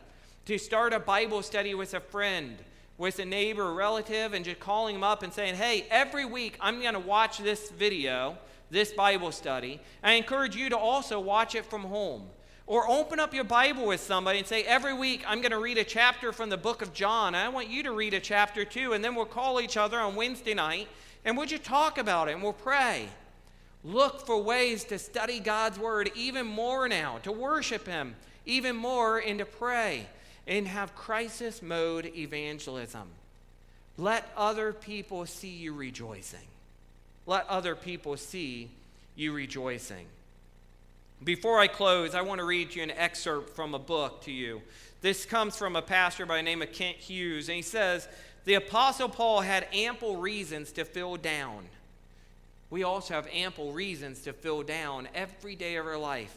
to 0.47 0.57
start 0.57 0.93
a 0.93 1.01
Bible 1.01 1.43
study 1.43 1.75
with 1.75 1.95
a 1.95 2.01
friend 2.01 2.57
with 3.03 3.19
a 3.19 3.25
neighbor 3.25 3.65
or 3.65 3.75
relative 3.75 4.33
and 4.33 4.45
just 4.45 4.61
calling 4.61 4.95
them 4.95 5.03
up 5.03 5.25
and 5.25 5.33
saying, 5.33 5.57
hey, 5.57 5.85
every 5.91 6.25
week 6.25 6.57
I'm 6.61 6.81
going 6.81 6.95
to 6.95 7.01
watch 7.01 7.39
this 7.39 7.69
video, 7.69 8.39
this 8.71 8.93
Bible 8.93 9.33
study. 9.33 9.81
I 10.05 10.13
encourage 10.13 10.55
you 10.55 10.71
to 10.71 10.79
also 10.79 11.19
watch 11.19 11.57
it 11.57 11.67
from 11.67 11.83
home. 11.83 12.31
Or 12.65 12.89
open 12.89 13.19
up 13.19 13.35
your 13.35 13.43
Bible 13.43 13.87
with 13.87 14.01
somebody 14.01 14.39
and 14.39 14.47
say, 14.47 14.63
every 14.63 14.95
week 14.95 15.25
I'm 15.27 15.41
going 15.41 15.51
to 15.51 15.59
read 15.59 15.79
a 15.79 15.85
chapter 15.85 16.33
from 16.33 16.49
the 16.49 16.57
book 16.57 16.81
of 16.81 16.95
John. 16.95 17.35
I 17.35 17.49
want 17.49 17.69
you 17.69 17.83
to 17.83 17.91
read 17.91 18.15
a 18.15 18.21
chapter 18.21 18.65
too. 18.65 18.93
And 18.93 19.05
then 19.05 19.17
we'll 19.17 19.25
call 19.25 19.61
each 19.61 19.77
other 19.77 19.99
on 19.99 20.15
Wednesday 20.15 20.55
night 20.55 20.87
and 21.25 21.37
we'll 21.37 21.47
just 21.47 21.65
talk 21.65 21.99
about 21.99 22.29
it 22.29 22.35
and 22.35 22.43
we'll 22.43 22.53
pray. 22.53 23.09
Look 23.83 24.25
for 24.25 24.41
ways 24.41 24.85
to 24.85 24.99
study 25.01 25.41
God's 25.41 25.77
word 25.77 26.13
even 26.15 26.47
more 26.47 26.89
now, 26.89 27.19
to 27.25 27.33
worship 27.33 27.85
Him 27.85 28.15
even 28.47 28.77
more, 28.77 29.19
and 29.19 29.41
to 29.41 29.45
pray 29.45 30.07
and 30.47 30.67
have 30.67 30.95
crisis 30.95 31.63
mode 31.63 32.07
evangelism. 32.17 33.09
Let 33.99 34.29
other 34.37 34.73
people 34.73 35.27
see 35.27 35.51
you 35.51 35.75
rejoicing. 35.75 36.47
Let 37.27 37.47
other 37.49 37.75
people 37.75 38.17
see 38.17 38.71
you 39.15 39.33
rejoicing. 39.33 40.07
Before 41.23 41.61
I 41.61 41.69
close, 41.69 42.15
I 42.15 42.23
want 42.23 42.41
to 42.41 42.45
read 42.45 42.75
you 42.75 42.83
an 42.83 42.91
excerpt 42.91 43.55
from 43.55 43.75
a 43.75 43.79
book 43.79 44.23
to 44.23 44.33
you. 44.33 44.61
This 45.03 45.25
comes 45.25 45.57
from 45.57 45.77
a 45.77 45.83
pastor 45.83 46.27
by 46.27 46.37
the 46.37 46.43
name 46.43 46.63
of 46.63 46.73
Kent 46.73 46.97
Hughes, 46.97 47.49
and 47.49 47.57
he 47.57 47.63
says, 47.63 48.09
The 48.45 48.55
Apostle 48.55 49.09
Paul 49.09 49.43
had 49.43 49.69
ample 49.73 50.17
reasons 50.17 50.73
to 50.73 50.85
feel 50.85 51.17
down. 51.17 51.65
We 52.71 52.83
also 52.83 53.15
have 53.15 53.29
ample 53.33 53.73
reasons 53.73 54.23
to 54.23 54.33
feel 54.33 54.63
down 54.63 55.07
every 55.15 55.55
day 55.55 55.77
of 55.77 55.87
our 55.87 55.99
life. 55.99 56.35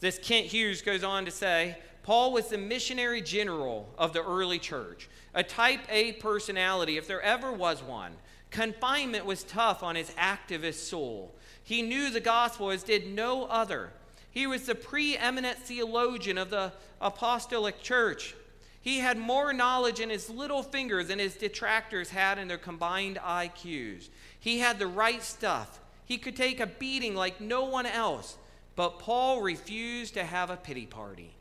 This 0.00 0.18
Kent 0.18 0.46
Hughes 0.46 0.82
goes 0.82 1.04
on 1.04 1.24
to 1.26 1.30
say, 1.30 1.76
Paul 2.08 2.32
was 2.32 2.46
the 2.48 2.56
missionary 2.56 3.20
general 3.20 3.86
of 3.98 4.14
the 4.14 4.24
early 4.24 4.58
church, 4.58 5.10
a 5.34 5.42
type 5.42 5.80
A 5.90 6.12
personality, 6.12 6.96
if 6.96 7.06
there 7.06 7.20
ever 7.20 7.52
was 7.52 7.82
one. 7.82 8.12
Confinement 8.50 9.26
was 9.26 9.44
tough 9.44 9.82
on 9.82 9.94
his 9.94 10.08
activist 10.12 10.88
soul. 10.88 11.34
He 11.62 11.82
knew 11.82 12.08
the 12.08 12.20
gospel 12.20 12.70
as 12.70 12.82
did 12.82 13.14
no 13.14 13.44
other. 13.44 13.90
He 14.30 14.46
was 14.46 14.64
the 14.64 14.74
preeminent 14.74 15.58
theologian 15.58 16.38
of 16.38 16.48
the 16.48 16.72
apostolic 16.98 17.82
church. 17.82 18.34
He 18.80 19.00
had 19.00 19.18
more 19.18 19.52
knowledge 19.52 20.00
in 20.00 20.08
his 20.08 20.30
little 20.30 20.62
finger 20.62 21.04
than 21.04 21.18
his 21.18 21.36
detractors 21.36 22.08
had 22.08 22.38
in 22.38 22.48
their 22.48 22.56
combined 22.56 23.18
IQs. 23.18 24.08
He 24.40 24.60
had 24.60 24.78
the 24.78 24.86
right 24.86 25.22
stuff. 25.22 25.78
He 26.06 26.16
could 26.16 26.36
take 26.36 26.58
a 26.58 26.66
beating 26.66 27.14
like 27.14 27.38
no 27.38 27.64
one 27.64 27.84
else. 27.84 28.38
But 28.76 28.98
Paul 28.98 29.42
refused 29.42 30.14
to 30.14 30.24
have 30.24 30.48
a 30.48 30.56
pity 30.56 30.86
party. 30.86 31.34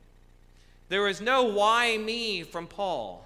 There 0.89 1.01
was 1.01 1.19
no 1.19 1.43
why 1.43 1.97
me 1.97 2.43
from 2.43 2.67
Paul. 2.67 3.25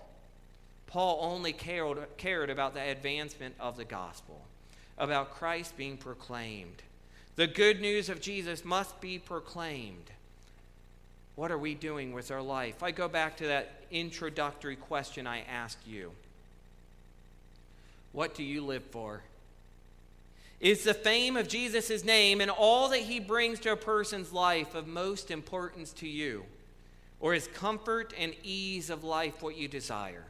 Paul 0.88 1.20
only 1.22 1.53
cared, 1.53 1.99
cared 2.18 2.49
about 2.49 2.74
the 2.74 2.82
advancement 2.82 3.55
of 3.59 3.78
the 3.78 3.86
gospel, 3.86 4.41
about 4.97 5.36
Christ 5.36 5.78
being 5.78 5.97
proclaimed. 5.97 6.82
The 7.36 7.47
good 7.47 7.80
news 7.80 8.09
of 8.09 8.20
Jesus 8.20 8.66
must 8.66 8.99
be 8.99 9.18
proclaimed. 9.18 10.12
What 11.36 11.51
are 11.51 11.57
we 11.57 11.76
doing 11.76 12.12
with 12.12 12.30
our 12.30 12.41
life? 12.41 12.84
I 12.84 12.91
go 12.91 13.07
back 13.07 13.38
to 13.38 13.47
that 13.47 13.72
introductory 13.89 14.76
question 14.76 15.26
I 15.26 15.41
asked 15.41 15.88
you. 15.88 16.12
What 18.12 18.36
do 18.36 18.43
you 18.43 18.66
live 18.66 18.84
for? 18.84 19.22
Is 20.59 20.84
the 20.84 20.93
fame 20.93 21.38
of 21.38 21.47
Jesus' 21.47 22.03
name 22.03 22.41
and 22.41 22.51
all 22.51 22.89
that 22.89 22.99
he 22.99 23.20
brings 23.20 23.59
to 23.62 23.72
a 23.72 23.78
person's 23.78 24.34
life 24.34 24.76
of 24.76 24.88
most 24.88 25.32
importance 25.32 25.93
to 25.93 26.07
you? 26.07 26.43
Or 27.22 27.34
is 27.34 27.47
comfort 27.47 28.13
and 28.17 28.34
ease 28.43 28.89
of 28.89 29.03
life 29.05 29.41
what 29.41 29.55
you 29.55 29.67
desire? 29.67 30.26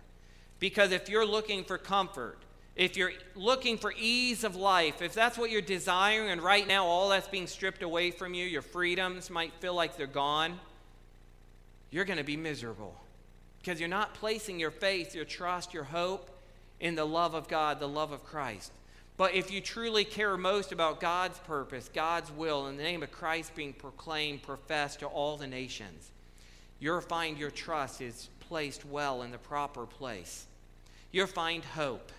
Because 0.59 0.91
if 0.91 1.09
you're 1.09 1.25
looking 1.25 1.63
for 1.63 1.79
comfort, 1.79 2.37
if 2.75 2.95
you're 2.95 3.13
looking 3.35 3.77
for 3.77 3.93
ease 3.97 4.43
of 4.43 4.55
life, 4.55 5.01
if 5.01 5.13
that's 5.13 5.37
what 5.37 5.49
you're 5.49 5.61
desiring, 5.61 6.29
and 6.29 6.41
right 6.41 6.67
now 6.67 6.85
all 6.85 7.09
that's 7.09 7.27
being 7.27 7.47
stripped 7.47 7.81
away 7.81 8.11
from 8.11 8.33
you, 8.33 8.45
your 8.45 8.61
freedoms 8.61 9.29
might 9.29 9.53
feel 9.55 9.73
like 9.73 9.97
they're 9.97 10.05
gone, 10.05 10.59
you're 11.89 12.05
going 12.05 12.17
to 12.17 12.23
be 12.23 12.37
miserable 12.37 12.95
because 13.59 13.79
you're 13.79 13.89
not 13.89 14.13
placing 14.13 14.59
your 14.59 14.71
faith, 14.71 15.15
your 15.15 15.25
trust, 15.25 15.73
your 15.73 15.83
hope 15.83 16.29
in 16.79 16.95
the 16.95 17.05
love 17.05 17.33
of 17.33 17.47
God, 17.47 17.79
the 17.79 17.87
love 17.87 18.11
of 18.11 18.23
Christ. 18.23 18.71
But 19.17 19.35
if 19.35 19.51
you 19.51 19.61
truly 19.61 20.03
care 20.03 20.35
most 20.35 20.71
about 20.71 20.99
God's 20.99 21.37
purpose, 21.39 21.89
God's 21.93 22.31
will, 22.31 22.67
in 22.67 22.77
the 22.77 22.83
name 22.83 23.03
of 23.03 23.11
Christ 23.11 23.53
being 23.55 23.73
proclaimed, 23.73 24.41
professed 24.41 24.99
to 25.01 25.05
all 25.05 25.37
the 25.37 25.47
nations, 25.47 26.11
you'll 26.81 26.99
find 26.99 27.37
your 27.37 27.51
trust 27.51 28.01
is 28.01 28.27
placed 28.41 28.83
well 28.83 29.21
in 29.21 29.31
the 29.31 29.37
proper 29.37 29.85
place. 29.85 30.47
You'll 31.13 31.27
find 31.27 31.63
hope. 31.63 32.11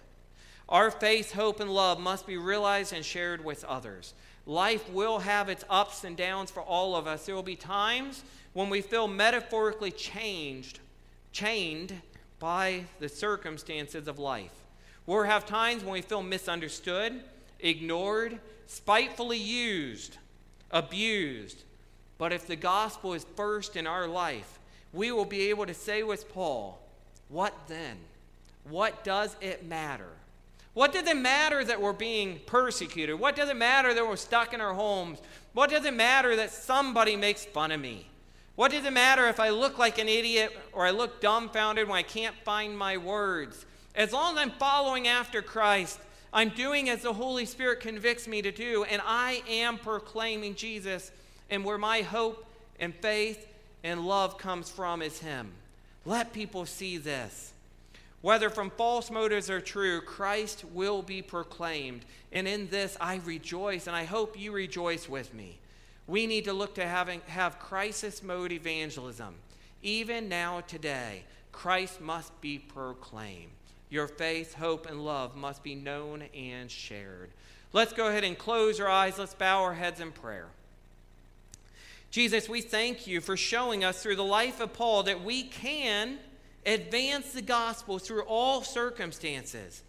Our 0.69 0.91
faith, 0.91 1.33
hope, 1.33 1.61
and 1.61 1.71
love 1.71 2.01
must 2.01 2.27
be 2.27 2.39
realized 2.39 2.95
and 2.95 3.05
shared 3.05 3.45
with 3.45 3.65
others. 3.65 4.15
Life 4.47 4.89
will 4.91 5.19
have 5.19 5.51
its 5.51 5.65
ups 5.69 6.05
and 6.05 6.17
downs 6.17 6.51
for 6.51 6.63
all 6.63 6.97
of 6.97 7.07
us. 7.07 7.27
There 7.27 7.35
will 7.35 7.43
be 7.43 7.57
times 7.57 8.25
when 8.55 8.71
we 8.71 8.81
feel 8.81 9.09
metaphorically 9.09 9.91
changed, 9.91 10.81
chained 11.33 12.01
by 12.39 12.85
the 12.99 13.09
circumstances 13.09 14.09
of 14.09 14.19
life. 14.19 14.55
We'll 15.07 15.25
have 15.25 15.45
times 15.45 15.83
when 15.85 15.95
we 15.95 16.03
feel 16.03 16.23
misunderstood, 16.23 17.23
ignored, 17.61 18.39
spitefully 18.67 19.39
used, 19.39 20.17
abused. 20.71 21.65
But 22.23 22.33
if 22.33 22.47
the 22.47 22.55
gospel 22.55 23.15
is 23.15 23.27
first 23.35 23.75
in 23.75 23.85
our 23.85 24.07
life, 24.07 24.61
we 24.93 25.11
will 25.11 25.25
be 25.25 25.51
able 25.51 25.67
to 25.67 25.75
say 25.75 26.05
with 26.05 26.33
Paul, 26.33 26.81
What 27.29 27.53
then? 27.67 27.97
What 28.63 29.03
does 29.03 29.35
it 29.41 29.67
matter? 29.67 30.07
What 30.73 30.93
does 30.93 31.09
it 31.09 31.17
matter 31.17 31.65
that 31.65 31.81
we're 31.81 31.93
being 31.93 32.39
persecuted? 32.47 33.19
What 33.19 33.35
does 33.35 33.49
it 33.49 33.57
matter 33.57 33.93
that 33.93 34.07
we're 34.07 34.15
stuck 34.15 34.55
in 34.55 34.61
our 34.61 34.73
homes? 34.73 35.19
What 35.53 35.69
does 35.69 35.85
it 35.85 35.95
matter 35.95 36.37
that 36.37 36.53
somebody 36.53 37.17
makes 37.17 37.45
fun 37.45 37.73
of 37.73 37.81
me? 37.81 38.07
What 38.55 38.71
does 38.71 38.85
it 38.85 38.93
matter 38.93 39.27
if 39.27 39.41
I 39.41 39.49
look 39.49 39.79
like 39.79 39.99
an 39.99 40.09
idiot 40.09 40.57
or 40.73 40.87
I 40.87 40.93
look 40.93 41.21
dumbfounded 41.21 41.89
when 41.89 41.99
I 41.99 42.05
can't 42.05 42.37
find 42.45 42.79
my 42.79 42.99
words? 42.99 43.67
As 43.97 44.13
long 44.13 44.35
as 44.35 44.43
I'm 44.43 44.53
following 44.53 45.09
after 45.09 45.43
Christ, 45.43 45.99
I'm 46.33 46.51
doing 46.51 46.89
as 46.89 47.03
the 47.03 47.15
Holy 47.15 47.47
Spirit 47.47 47.81
convicts 47.81 48.29
me 48.29 48.43
to 48.43 48.53
do, 48.53 48.85
and 48.85 49.03
I 49.05 49.43
am 49.49 49.77
proclaiming 49.77 50.55
Jesus. 50.55 51.11
And 51.53 51.67
where 51.67 51.77
my 51.77 52.01
hope 52.01 52.47
and 52.81 52.95
faith 52.95 53.47
and 53.85 54.07
love 54.07 54.39
comes 54.39 54.71
from 54.71 55.03
is 55.03 55.19
Him. 55.19 55.53
Let 56.07 56.33
people 56.33 56.65
see 56.65 56.97
this. 56.97 57.53
Whether 58.23 58.49
from 58.49 58.71
false 58.71 59.11
motives 59.11 59.51
or 59.51 59.61
true, 59.61 60.01
Christ 60.01 60.65
will 60.73 61.03
be 61.03 61.21
proclaimed. 61.21 62.07
And 62.33 62.49
in 62.49 62.69
this 62.69 62.97
I 63.03 63.21
rejoice, 63.27 63.87
and 63.87 63.95
I 63.95 64.05
hope 64.05 64.41
you 64.41 64.51
rejoice 64.51 65.11
with 65.11 65.35
me. 65.35 65.59
We 66.07 66.27
need 66.27 66.45
to 66.47 66.55
look 66.55 66.75
to 66.77 66.87
having, 66.87 67.21
have 67.27 67.59
crisis 67.59 68.23
mode 68.23 68.51
evangelism. 68.51 69.35
Even 69.83 70.31
now, 70.31 70.61
today, 70.61 71.25
Christ 71.53 72.01
must 72.01 72.41
be 72.41 72.59
proclaimed. 72.59 73.53
Your 73.91 74.09
faith, 74.09 74.55
hope, 74.55 74.89
and 74.89 75.05
love 75.05 75.37
must 75.37 75.63
be 75.63 75.75
known 75.75 76.23
and 76.35 76.71
shared. 76.71 77.29
Let's 77.75 77.93
go 77.93 78.09
ahead 78.09 78.25
and 78.25 78.39
close 78.39 78.81
our 78.81 78.89
eyes. 78.89 79.19
Let's 79.19 79.35
bow 79.35 79.63
our 79.65 79.75
heads 79.75 80.01
in 80.01 80.13
prayer. 80.13 80.47
Jesus, 82.13 82.47
we 82.47 82.61
thank 82.61 83.07
you 83.07 83.23
for 83.23 83.39
showing 83.39 83.85
us 83.85 84.03
through 84.03 84.17
the 84.17 84.23
life 84.23 84.61
of 84.61 84.75
Paul 84.75 85.05
that 85.05 85.25
we 85.25 85.45
can 85.45 86.19
advance 86.67 87.33
the 87.33 87.41
gospel 87.41 87.99
through 87.99 88.25
all 88.25 88.63
circumstances. 88.63 89.83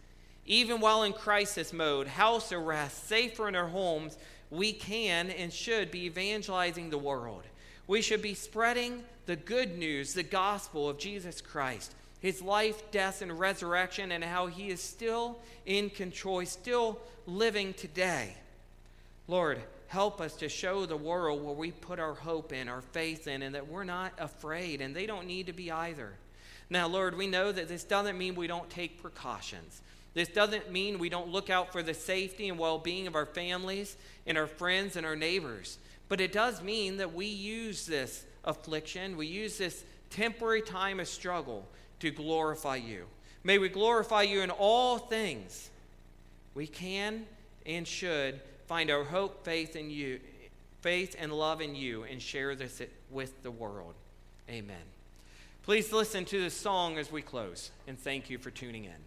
Even 0.46 0.80
while 0.80 1.04
in 1.04 1.12
crisis 1.12 1.74
mode, 1.74 2.08
house 2.08 2.54
arrest, 2.54 3.10
safer 3.10 3.50
in 3.50 3.58
our 3.58 3.68
homes, 3.68 4.18
we 4.50 4.72
can 4.72 5.32
and 5.32 5.52
should 5.52 5.92
be 5.92 6.06
evangelizing 6.06 6.90
the 6.90 6.98
world. 6.98 7.44
We 7.88 8.02
should 8.02 8.22
be 8.22 8.36
spreading 8.36 9.04
the 9.26 9.36
good 9.36 9.78
news, 9.78 10.14
the 10.14 10.24
gospel 10.24 10.88
of 10.88 10.98
Jesus 10.98 11.42
Christ, 11.42 11.94
his 12.22 12.42
life, 12.42 12.90
death, 12.92 13.22
and 13.22 13.38
resurrection, 13.38 14.14
and 14.14 14.24
how 14.24 14.48
he 14.48 14.70
is 14.70 14.82
still 14.82 15.40
in 15.66 15.90
control, 15.90 16.46
still 16.46 17.02
living 17.28 17.74
today. 17.74 18.38
Lord, 19.28 19.60
help 19.94 20.20
us 20.20 20.34
to 20.34 20.50
show 20.50 20.88
the 20.88 20.98
world 20.98 21.44
where 21.44 21.54
we 21.54 21.70
put 21.70 22.00
our 22.00 22.16
hope 22.16 22.52
in, 22.52 22.68
our 22.68 22.82
faith 22.82 23.28
in, 23.28 23.44
and 23.44 23.54
that 23.54 23.68
we're 23.68 23.84
not 23.84 24.12
afraid, 24.18 24.82
and 24.82 24.96
they 24.96 25.06
don't 25.06 25.28
need 25.28 25.46
to 25.46 25.54
be 25.54 25.72
either. 25.72 26.14
Now, 26.68 26.88
Lord, 26.88 27.16
we 27.16 27.28
know 27.28 27.52
that 27.52 27.68
this 27.68 27.84
doesn't 27.84 28.18
mean 28.18 28.34
we 28.34 28.48
don't 28.48 28.68
take 28.72 29.00
precautions. 29.04 29.82
This 30.16 30.30
doesn't 30.30 30.72
mean 30.72 30.98
we 30.98 31.10
don't 31.10 31.30
look 31.30 31.52
out 31.52 31.72
for 31.72 31.84
the 31.84 31.94
safety 31.94 32.50
and 32.50 32.58
well 32.58 32.80
being 32.80 33.06
of 33.06 33.14
our 33.14 33.28
families 33.28 33.96
and 34.26 34.36
our 34.36 34.48
friends 34.48 34.96
and 34.96 35.06
our 35.06 35.16
neighbors. 35.16 35.78
But 36.10 36.22
it 36.22 36.32
does 36.32 36.64
mean 36.64 36.98
that 36.98 37.14
we 37.14 37.28
use 37.28 37.86
this 37.86 38.26
affliction, 38.46 39.16
we 39.16 39.28
use 39.28 39.60
this 39.60 39.84
temporary 40.10 40.64
time 40.64 41.00
of 41.02 41.08
struggle 41.08 41.68
to 42.00 42.10
glorify 42.10 42.78
you. 42.78 43.06
May 43.44 43.60
we 43.60 43.70
glorify 43.70 44.24
you 44.24 44.41
in 44.41 44.50
all 44.50 44.98
things. 44.98 45.70
We 46.56 46.66
can 46.66 47.28
and 47.68 47.88
should 47.88 48.41
find 48.74 48.90
our 48.90 49.04
hope, 49.04 49.46
faith 49.46 49.76
in 49.76 49.92
you, 49.92 50.20
faith 50.82 51.16
and 51.20 51.32
love 51.32 51.62
in 51.62 51.76
you, 51.76 52.02
and 52.06 52.20
share 52.20 52.56
this 52.56 52.82
with 53.12 53.44
the 53.44 53.52
world. 53.52 53.94
Amen. 54.50 54.86
Please 55.62 55.94
listen 55.94 56.26
to 56.26 56.42
this 56.42 56.56
song 56.56 56.98
as 56.98 57.12
we 57.12 57.22
close, 57.22 57.70
and 57.86 58.00
thank 58.00 58.32
you 58.32 58.40
for 58.40 58.50
tuning 58.50 58.86
in. 58.86 59.00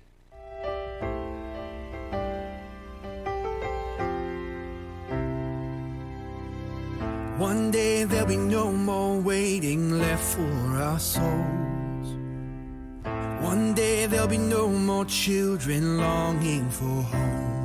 One 7.41 7.73
day 7.73 8.05
there'll 8.05 8.29
be 8.29 8.37
no 8.37 8.71
more 8.71 9.19
waiting 9.19 9.99
left 9.99 10.37
for 10.37 10.77
our 10.77 11.01
souls. 11.01 12.09
One 13.43 13.75
day 13.75 14.07
there'll 14.07 14.29
be 14.29 14.39
no 14.39 14.69
more 14.69 15.07
children 15.07 15.99
longing 15.99 16.71
for 16.71 17.03
home. 17.03 17.55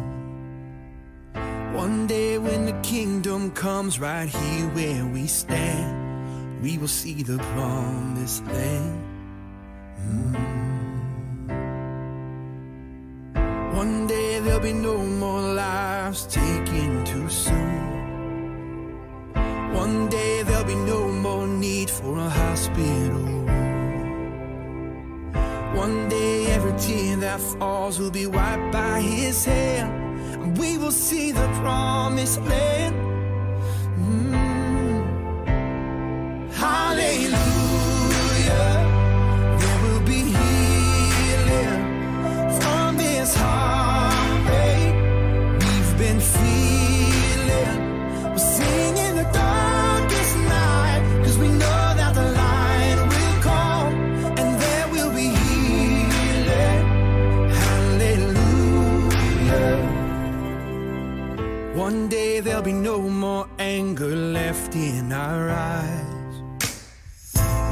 One 1.73 2.05
day 2.05 2.37
when 2.37 2.65
the 2.65 2.73
kingdom 2.83 3.51
comes 3.51 3.97
right 3.97 4.27
here 4.27 4.67
where 4.75 5.05
we 5.05 5.25
stand, 5.27 6.61
we 6.61 6.77
will 6.77 6.89
see 6.89 7.23
the 7.23 7.37
promised 7.37 8.45
land. 8.47 9.03
Mm. 10.01 10.51
One 13.73 14.05
day 14.05 14.39
there'll 14.41 14.59
be 14.59 14.73
no 14.73 14.97
more 14.97 15.41
lives 15.41 16.25
taken 16.27 17.05
too 17.05 17.29
soon. 17.29 17.91
One 19.73 20.09
day 20.09 20.43
there'll 20.43 20.65
be 20.65 20.75
no 20.75 21.07
more 21.07 21.47
need 21.47 21.89
for 21.89 22.17
a 22.17 22.29
hospital. 22.29 23.31
One 25.73 26.09
day 26.09 26.47
every 26.47 26.77
tear 26.77 27.15
that 27.15 27.39
falls 27.39 27.97
will 27.97 28.11
be 28.11 28.27
wiped 28.27 28.70
see 30.91 31.31
the 31.31 31.47
promised 31.61 32.41
land. 32.41 33.10
There'll 62.63 62.77
be 62.77 62.89
no 62.89 63.01
more 63.01 63.47
anger 63.57 64.15
left 64.15 64.75
in 64.75 65.11
our 65.11 65.49
eyes. 65.49 66.35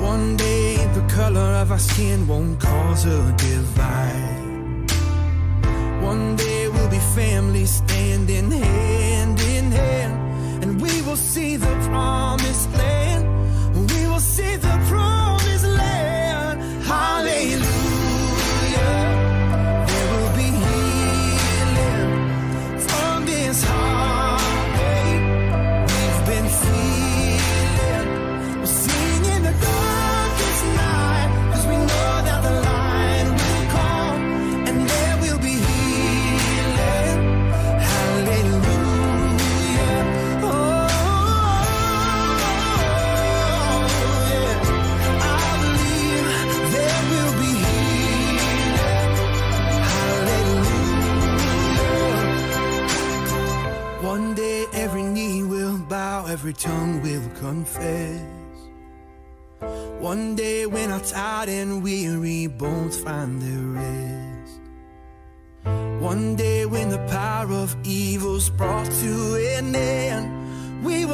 One 0.01 0.35
day 0.35 0.77
the 0.95 1.05
color 1.13 1.51
of 1.61 1.71
our 1.71 1.77
skin 1.77 2.27
won't 2.27 2.59
cause 2.59 3.05
a 3.05 3.31
divide. 3.37 4.91
One 6.01 6.35
day 6.35 6.69
we'll 6.69 6.89
be 6.89 6.97
family 7.13 7.67
standing 7.67 8.49
hand 8.49 9.39
in 9.41 9.71
hand, 9.71 10.63
and 10.63 10.81
we 10.81 11.03
will 11.03 11.17
see 11.17 11.55
the 11.55 11.67
promise. 11.91 12.38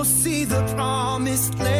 see 0.05 0.45
the 0.45 0.61
promised 0.75 1.57
land. 1.59 1.74